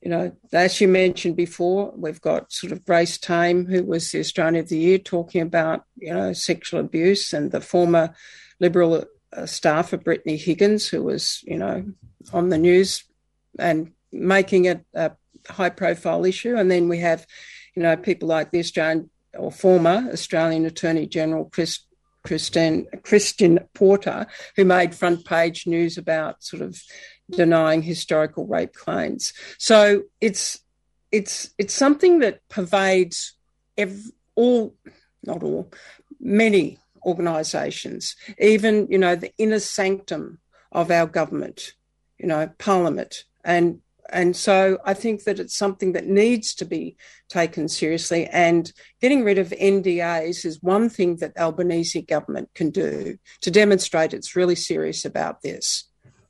you 0.00 0.10
know, 0.10 0.32
as 0.52 0.80
you 0.80 0.88
mentioned 0.88 1.36
before, 1.36 1.92
we've 1.96 2.20
got 2.20 2.52
sort 2.52 2.72
of 2.72 2.84
Grace 2.84 3.18
Tame, 3.18 3.66
who 3.66 3.84
was 3.84 4.10
the 4.10 4.18
Australian 4.18 4.56
of 4.56 4.68
the 4.68 4.78
Year, 4.78 4.98
talking 4.98 5.42
about, 5.42 5.84
you 5.96 6.12
know, 6.12 6.32
sexual 6.32 6.80
abuse, 6.80 7.32
and 7.32 7.52
the 7.52 7.60
former 7.60 8.14
Liberal 8.58 9.04
staffer, 9.46 9.96
Brittany 9.96 10.36
Higgins, 10.36 10.88
who 10.88 11.02
was, 11.02 11.42
you 11.44 11.58
know, 11.58 11.84
on 12.32 12.48
the 12.48 12.58
news 12.58 13.04
and 13.58 13.92
making 14.12 14.66
it 14.66 14.84
a 14.94 15.12
high 15.48 15.70
profile 15.70 16.24
issue. 16.24 16.56
And 16.56 16.70
then 16.70 16.88
we 16.88 16.98
have, 16.98 17.26
you 17.74 17.82
know, 17.82 17.96
people 17.96 18.28
like 18.28 18.50
the 18.50 18.60
Australian 18.60 19.10
or 19.34 19.50
former 19.50 20.10
Australian 20.12 20.66
Attorney 20.66 21.06
General 21.06 21.46
Chris, 21.46 21.80
Christian, 22.24 22.86
Christian 23.02 23.60
Porter, 23.74 24.26
who 24.56 24.64
made 24.64 24.94
front 24.94 25.24
page 25.24 25.66
news 25.66 25.98
about 25.98 26.42
sort 26.44 26.62
of 26.62 26.80
denying 27.30 27.82
historical 27.82 28.46
rape 28.46 28.74
claims. 28.74 29.32
So 29.58 30.02
it's 30.20 30.60
it's 31.10 31.50
it's 31.58 31.74
something 31.74 32.20
that 32.20 32.40
pervades 32.48 33.34
every, 33.76 34.12
all, 34.34 34.74
not 35.24 35.42
all, 35.42 35.72
many 36.20 36.78
organisations, 37.04 38.16
even 38.38 38.86
you 38.90 38.98
know 38.98 39.16
the 39.16 39.32
inner 39.38 39.58
sanctum 39.58 40.38
of 40.70 40.90
our 40.90 41.06
government 41.06 41.74
you 42.22 42.28
know, 42.28 42.48
Parliament. 42.58 43.24
And 43.44 43.80
and 44.10 44.36
so 44.36 44.78
I 44.84 44.94
think 44.94 45.24
that 45.24 45.38
it's 45.38 45.56
something 45.56 45.92
that 45.92 46.06
needs 46.06 46.54
to 46.56 46.66
be 46.66 46.96
taken 47.30 47.68
seriously. 47.68 48.26
And 48.26 48.70
getting 49.00 49.24
rid 49.24 49.38
of 49.38 49.48
NDAs 49.50 50.44
is 50.44 50.62
one 50.62 50.90
thing 50.90 51.16
that 51.16 51.36
Albanese 51.38 52.02
government 52.02 52.50
can 52.54 52.70
do 52.70 53.16
to 53.40 53.50
demonstrate 53.50 54.12
it's 54.12 54.36
really 54.36 54.54
serious 54.54 55.06
about 55.06 55.40
this. 55.40 55.84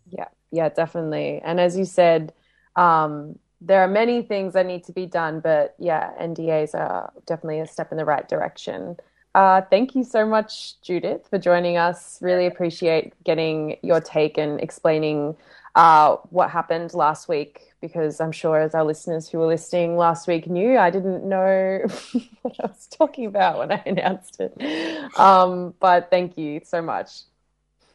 Yeah, 0.08 0.28
yeah, 0.52 0.68
definitely. 0.68 1.40
And 1.44 1.58
as 1.58 1.76
you 1.76 1.84
said, 1.84 2.32
um, 2.76 3.38
there 3.60 3.82
are 3.82 3.88
many 3.88 4.22
things 4.22 4.52
that 4.52 4.66
need 4.66 4.84
to 4.84 4.92
be 4.92 5.06
done, 5.06 5.40
but 5.40 5.74
yeah, 5.78 6.12
NDAs 6.20 6.74
are 6.74 7.12
definitely 7.26 7.60
a 7.60 7.66
step 7.66 7.90
in 7.90 7.98
the 7.98 8.04
right 8.04 8.28
direction. 8.28 8.96
Uh, 9.34 9.62
thank 9.70 9.94
you 9.94 10.04
so 10.04 10.26
much, 10.26 10.80
Judith, 10.82 11.26
for 11.28 11.38
joining 11.38 11.76
us. 11.76 12.18
Really 12.20 12.46
appreciate 12.46 13.14
getting 13.24 13.76
your 13.82 14.00
take 14.00 14.36
and 14.36 14.60
explaining 14.60 15.36
uh, 15.74 16.16
what 16.30 16.50
happened 16.50 16.92
last 16.92 17.28
week 17.28 17.72
because 17.80 18.20
I'm 18.20 18.32
sure 18.32 18.60
as 18.60 18.74
our 18.74 18.84
listeners 18.84 19.28
who 19.28 19.38
were 19.38 19.46
listening 19.46 19.96
last 19.96 20.28
week 20.28 20.46
knew, 20.46 20.78
I 20.78 20.90
didn't 20.90 21.24
know 21.24 21.80
what 22.42 22.54
I 22.60 22.66
was 22.66 22.86
talking 22.86 23.26
about 23.26 23.58
when 23.58 23.72
I 23.72 23.82
announced 23.86 24.38
it. 24.40 25.18
Um, 25.18 25.74
but 25.80 26.10
thank 26.10 26.36
you 26.36 26.60
so 26.64 26.82
much. 26.82 27.22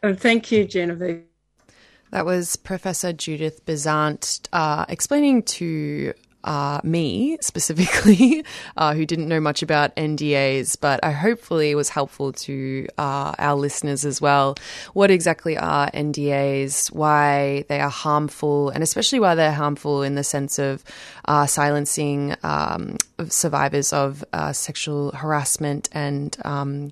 Oh, 0.04 0.14
thank 0.14 0.52
you, 0.52 0.66
Genevieve. 0.66 1.24
That 2.12 2.26
was 2.26 2.56
Professor 2.56 3.14
Judith 3.14 3.66
Bessant 3.66 4.48
uh, 4.54 4.86
explaining 4.90 5.44
to 5.44 6.14
uh, 6.48 6.80
me 6.82 7.38
specifically, 7.42 8.44
uh, 8.78 8.94
who 8.94 9.06
didn't 9.06 9.28
know 9.28 9.42
much 9.42 9.62
about 9.62 9.94
NDAs, 9.98 10.80
but 10.80 11.04
I 11.04 11.12
hopefully 11.12 11.76
was 11.76 11.90
helpful 11.90 12.32
to 12.34 12.88
uh, 12.98 13.34
our 13.38 13.56
listeners 13.56 14.06
as 14.06 14.22
well. 14.22 14.56
What 14.94 15.12
exactly 15.12 15.58
are 15.58 15.92
NDAs? 15.92 16.90
Why 16.92 17.66
they 17.68 17.82
are 17.82 17.90
harmful, 17.90 18.70
and 18.70 18.82
especially 18.82 19.20
why 19.20 19.36
they're 19.36 19.52
harmful 19.52 20.04
in 20.04 20.16
the 20.16 20.24
sense 20.24 20.58
of 20.58 20.86
uh, 21.26 21.46
silencing 21.48 22.36
um, 22.44 22.96
survivors 23.28 23.92
of 23.92 24.24
uh, 24.34 24.54
sexual 24.54 25.12
harassment 25.12 25.90
and. 25.92 26.36
Um, 26.46 26.92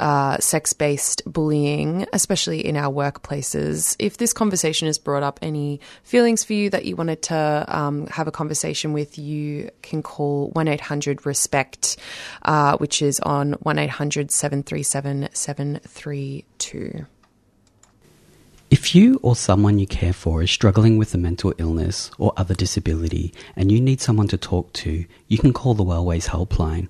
uh, 0.00 0.38
sex 0.38 0.72
based 0.72 1.22
bullying, 1.26 2.06
especially 2.12 2.64
in 2.66 2.76
our 2.76 2.92
workplaces. 2.92 3.94
If 3.98 4.16
this 4.16 4.32
conversation 4.32 4.86
has 4.86 4.98
brought 4.98 5.22
up 5.22 5.38
any 5.42 5.80
feelings 6.02 6.42
for 6.42 6.54
you 6.54 6.70
that 6.70 6.86
you 6.86 6.96
wanted 6.96 7.22
to 7.24 7.64
um, 7.68 8.06
have 8.06 8.26
a 8.26 8.32
conversation 8.32 8.92
with, 8.92 9.18
you 9.18 9.70
can 9.82 10.02
call 10.02 10.48
1 10.50 10.66
800 10.66 11.24
RESPECT, 11.26 11.98
uh, 12.42 12.78
which 12.78 13.02
is 13.02 13.20
on 13.20 13.52
1 13.52 13.78
800 13.78 14.30
737 14.30 15.28
732. 15.32 17.06
If 18.70 18.94
you 18.94 19.18
or 19.22 19.34
someone 19.34 19.80
you 19.80 19.86
care 19.86 20.12
for 20.12 20.42
is 20.42 20.50
struggling 20.50 20.96
with 20.96 21.12
a 21.12 21.18
mental 21.18 21.52
illness 21.58 22.10
or 22.18 22.32
other 22.36 22.54
disability 22.54 23.34
and 23.56 23.70
you 23.70 23.80
need 23.80 24.00
someone 24.00 24.28
to 24.28 24.38
talk 24.38 24.72
to, 24.74 25.04
you 25.26 25.38
can 25.38 25.52
call 25.52 25.74
the 25.74 25.84
Wellways 25.84 26.28
Helpline 26.28 26.88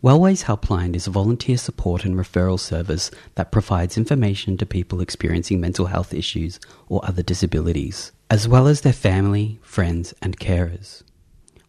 Wellways 0.00 0.44
Helpline 0.44 0.94
is 0.94 1.08
a 1.08 1.10
volunteer 1.10 1.56
support 1.56 2.04
and 2.04 2.14
referral 2.14 2.60
service 2.60 3.10
that 3.34 3.50
provides 3.50 3.98
information 3.98 4.56
to 4.56 4.64
people 4.64 5.00
experiencing 5.00 5.60
mental 5.60 5.86
health 5.86 6.14
issues 6.14 6.60
or 6.88 7.04
other 7.04 7.20
disabilities, 7.20 8.12
as 8.30 8.46
well 8.46 8.68
as 8.68 8.82
their 8.82 8.92
family, 8.92 9.58
friends, 9.60 10.14
and 10.22 10.38
carers. 10.38 11.02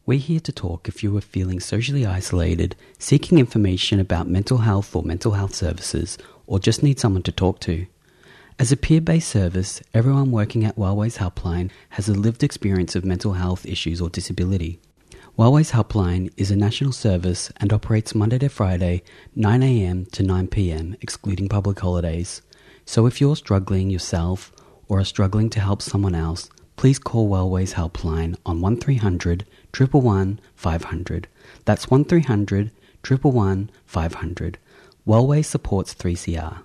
We're 0.05 0.19
here 0.19 0.39
to 0.41 0.51
talk 0.51 0.87
if 0.87 1.01
you 1.01 1.17
are 1.17 1.21
feeling 1.21 1.59
socially 1.59 2.05
isolated, 2.05 2.75
seeking 2.99 3.39
information 3.39 3.99
about 3.99 4.27
mental 4.27 4.59
health 4.59 4.95
or 4.95 5.01
mental 5.01 5.31
health 5.31 5.55
services, 5.55 6.15
or 6.45 6.59
just 6.59 6.83
need 6.83 6.99
someone 6.99 7.23
to 7.23 7.31
talk 7.31 7.59
to. 7.61 7.87
As 8.59 8.71
a 8.71 8.77
peer 8.77 9.01
based 9.01 9.29
service, 9.29 9.81
everyone 9.91 10.29
working 10.29 10.63
at 10.65 10.75
Wellways 10.75 11.17
Helpline 11.17 11.71
has 11.89 12.07
a 12.07 12.13
lived 12.13 12.43
experience 12.43 12.95
of 12.95 13.03
mental 13.03 13.33
health 13.33 13.65
issues 13.65 13.99
or 13.99 14.09
disability. 14.11 14.79
Wellways 15.39 15.71
Helpline 15.71 16.33
is 16.35 16.51
a 16.51 16.55
national 16.57 16.91
service 16.91 17.49
and 17.61 17.71
operates 17.71 18.13
Monday 18.13 18.37
to 18.39 18.49
Friday, 18.49 19.03
9am 19.37 20.11
to 20.11 20.21
9pm, 20.21 20.97
excluding 20.99 21.47
public 21.47 21.79
holidays. 21.79 22.41
So 22.83 23.05
if 23.05 23.21
you're 23.21 23.37
struggling 23.37 23.89
yourself 23.89 24.51
or 24.89 24.99
are 24.99 25.05
struggling 25.05 25.49
to 25.51 25.61
help 25.61 25.81
someone 25.81 26.13
else, 26.13 26.49
please 26.75 26.99
call 26.99 27.29
Wellways 27.29 27.75
Helpline 27.75 28.35
on 28.45 28.59
1300 28.59 29.45
111 29.73 30.41
500. 30.55 31.27
That's 31.63 31.89
1300 31.89 32.71
111 33.07 33.71
500. 33.85 34.57
Wellways 35.07 35.45
supports 35.45 35.95
3CR. 35.95 36.63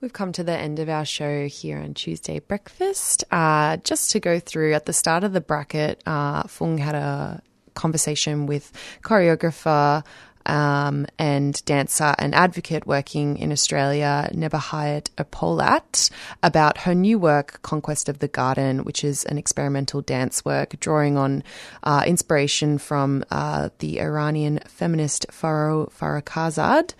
We've 0.00 0.12
come 0.12 0.30
to 0.32 0.44
the 0.44 0.56
end 0.56 0.78
of 0.78 0.88
our 0.88 1.04
show 1.04 1.48
here 1.48 1.78
on 1.78 1.92
Tuesday 1.94 2.38
Breakfast. 2.38 3.24
Uh, 3.32 3.78
just 3.78 4.12
to 4.12 4.20
go 4.20 4.38
through 4.38 4.74
at 4.74 4.86
the 4.86 4.92
start 4.92 5.24
of 5.24 5.32
the 5.32 5.40
bracket, 5.40 6.00
uh, 6.06 6.44
Fung 6.44 6.78
had 6.78 6.94
a 6.94 7.42
conversation 7.74 8.46
with 8.46 8.72
choreographer 9.02 10.04
um, 10.48 11.06
and 11.18 11.64
dancer 11.64 12.14
and 12.18 12.34
advocate 12.34 12.86
working 12.86 13.36
in 13.36 13.52
Australia, 13.52 14.28
Nebahat 14.32 15.10
Erpolat, 15.16 16.10
about 16.42 16.78
her 16.78 16.94
new 16.94 17.18
work, 17.18 17.60
Conquest 17.62 18.08
of 18.08 18.18
the 18.18 18.28
Garden, 18.28 18.84
which 18.84 19.04
is 19.04 19.24
an 19.24 19.38
experimental 19.38 20.00
dance 20.00 20.44
work 20.44 20.80
drawing 20.80 21.16
on 21.16 21.44
uh, 21.84 22.02
inspiration 22.06 22.78
from 22.78 23.24
uh, 23.30 23.68
the 23.78 24.00
Iranian 24.00 24.58
feminist 24.66 25.26
Forugh 25.30 25.92
Farrokhzad. 25.92 26.94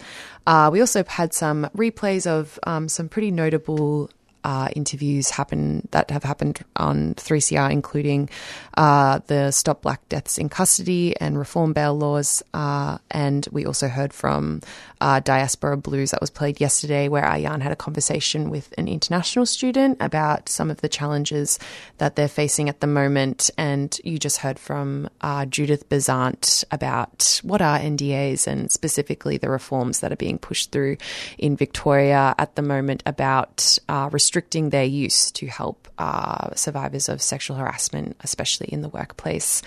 Uh, 0.47 0.71
we 0.73 0.81
also 0.81 1.05
had 1.05 1.35
some 1.35 1.69
replays 1.77 2.27
of 2.27 2.59
um, 2.67 2.89
some 2.89 3.09
pretty 3.09 3.31
notable 3.31 4.11
uh, 4.45 4.69
interviews 4.75 5.31
happen 5.31 5.87
that 5.91 6.11
have 6.11 6.25
happened 6.25 6.65
on 6.77 7.15
3CR, 7.15 7.71
including 7.71 8.29
uh, 8.77 9.21
the 9.27 9.51
Stop 9.51 9.83
Black 9.83 10.09
Deaths 10.09 10.39
in 10.39 10.49
Custody 10.49 11.15
and 11.21 11.39
Reform 11.39 11.73
Bail 11.73 11.97
Laws. 11.97 12.43
Uh, 12.55 12.99
and 13.11 13.47
we 13.51 13.67
also 13.67 13.89
heard 13.89 14.13
from 14.13 14.61
uh, 15.01 15.21
Diaspora 15.21 15.77
Blues 15.77 16.11
that 16.11 16.21
was 16.21 16.31
played 16.31 16.61
yesterday, 16.61 17.09
where 17.09 17.23
Ayan 17.23 17.61
had 17.61 17.73
a 17.73 17.77
conversation 17.77 18.51
with 18.51 18.73
an 18.79 18.89
international 18.89 19.47
student 19.47 19.99
about 20.01 20.49
some 20.49 20.71
of 20.71 20.81
the 20.81 20.89
challenges 20.89 21.59
that 21.99 22.17
they're 22.17 22.29
facing 22.29 22.69
at 22.69 22.81
the 22.81 22.87
moment. 22.87 23.51
And 23.57 23.99
you 24.05 24.19
just 24.19 24.39
heard 24.39 24.59
from 24.59 25.09
uh, 25.21 25.47
Judith 25.47 25.89
Bessant 25.89 26.65
about 26.71 27.41
what 27.43 27.63
are 27.63 27.79
NDAs 27.79 28.47
and 28.47 28.71
specifically 28.71 29.37
the 29.37 29.51
reforms 29.51 30.01
that 30.01 30.13
are 30.13 30.17
being 30.17 30.39
pushed 30.39 30.73
through 30.73 30.97
in 31.39 31.57
Victoria 31.57 32.35
at 32.39 32.57
the 32.57 32.63
moment 32.63 33.03
about 33.07 33.79
uh, 33.89 34.09
restricting 34.29 34.69
their 34.69 34.85
use 34.85 35.31
to 35.31 35.47
help 35.47 35.89
uh, 35.97 36.55
survivors 36.55 37.09
of 37.09 37.23
sexual 37.23 37.57
harassment, 37.57 38.15
especially 38.21 38.67
in 38.67 38.83
the 38.83 38.89
workplace. 38.91 39.63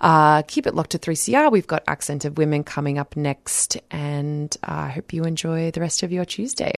Uh, 0.00 0.40
keep 0.48 0.66
it 0.66 0.74
locked 0.74 0.92
to 0.92 0.98
3CR. 0.98 1.52
We've 1.52 1.66
got 1.66 1.84
Accent 1.86 2.24
of 2.24 2.38
Women 2.38 2.64
coming 2.64 2.96
up 2.96 3.14
next, 3.14 3.76
and 3.90 4.56
uh, 4.62 4.72
I 4.72 4.88
hope 4.88 5.12
you 5.12 5.24
enjoy 5.24 5.70
the 5.70 5.82
rest 5.82 6.02
of 6.02 6.12
your 6.12 6.24
Tuesday. 6.24 6.72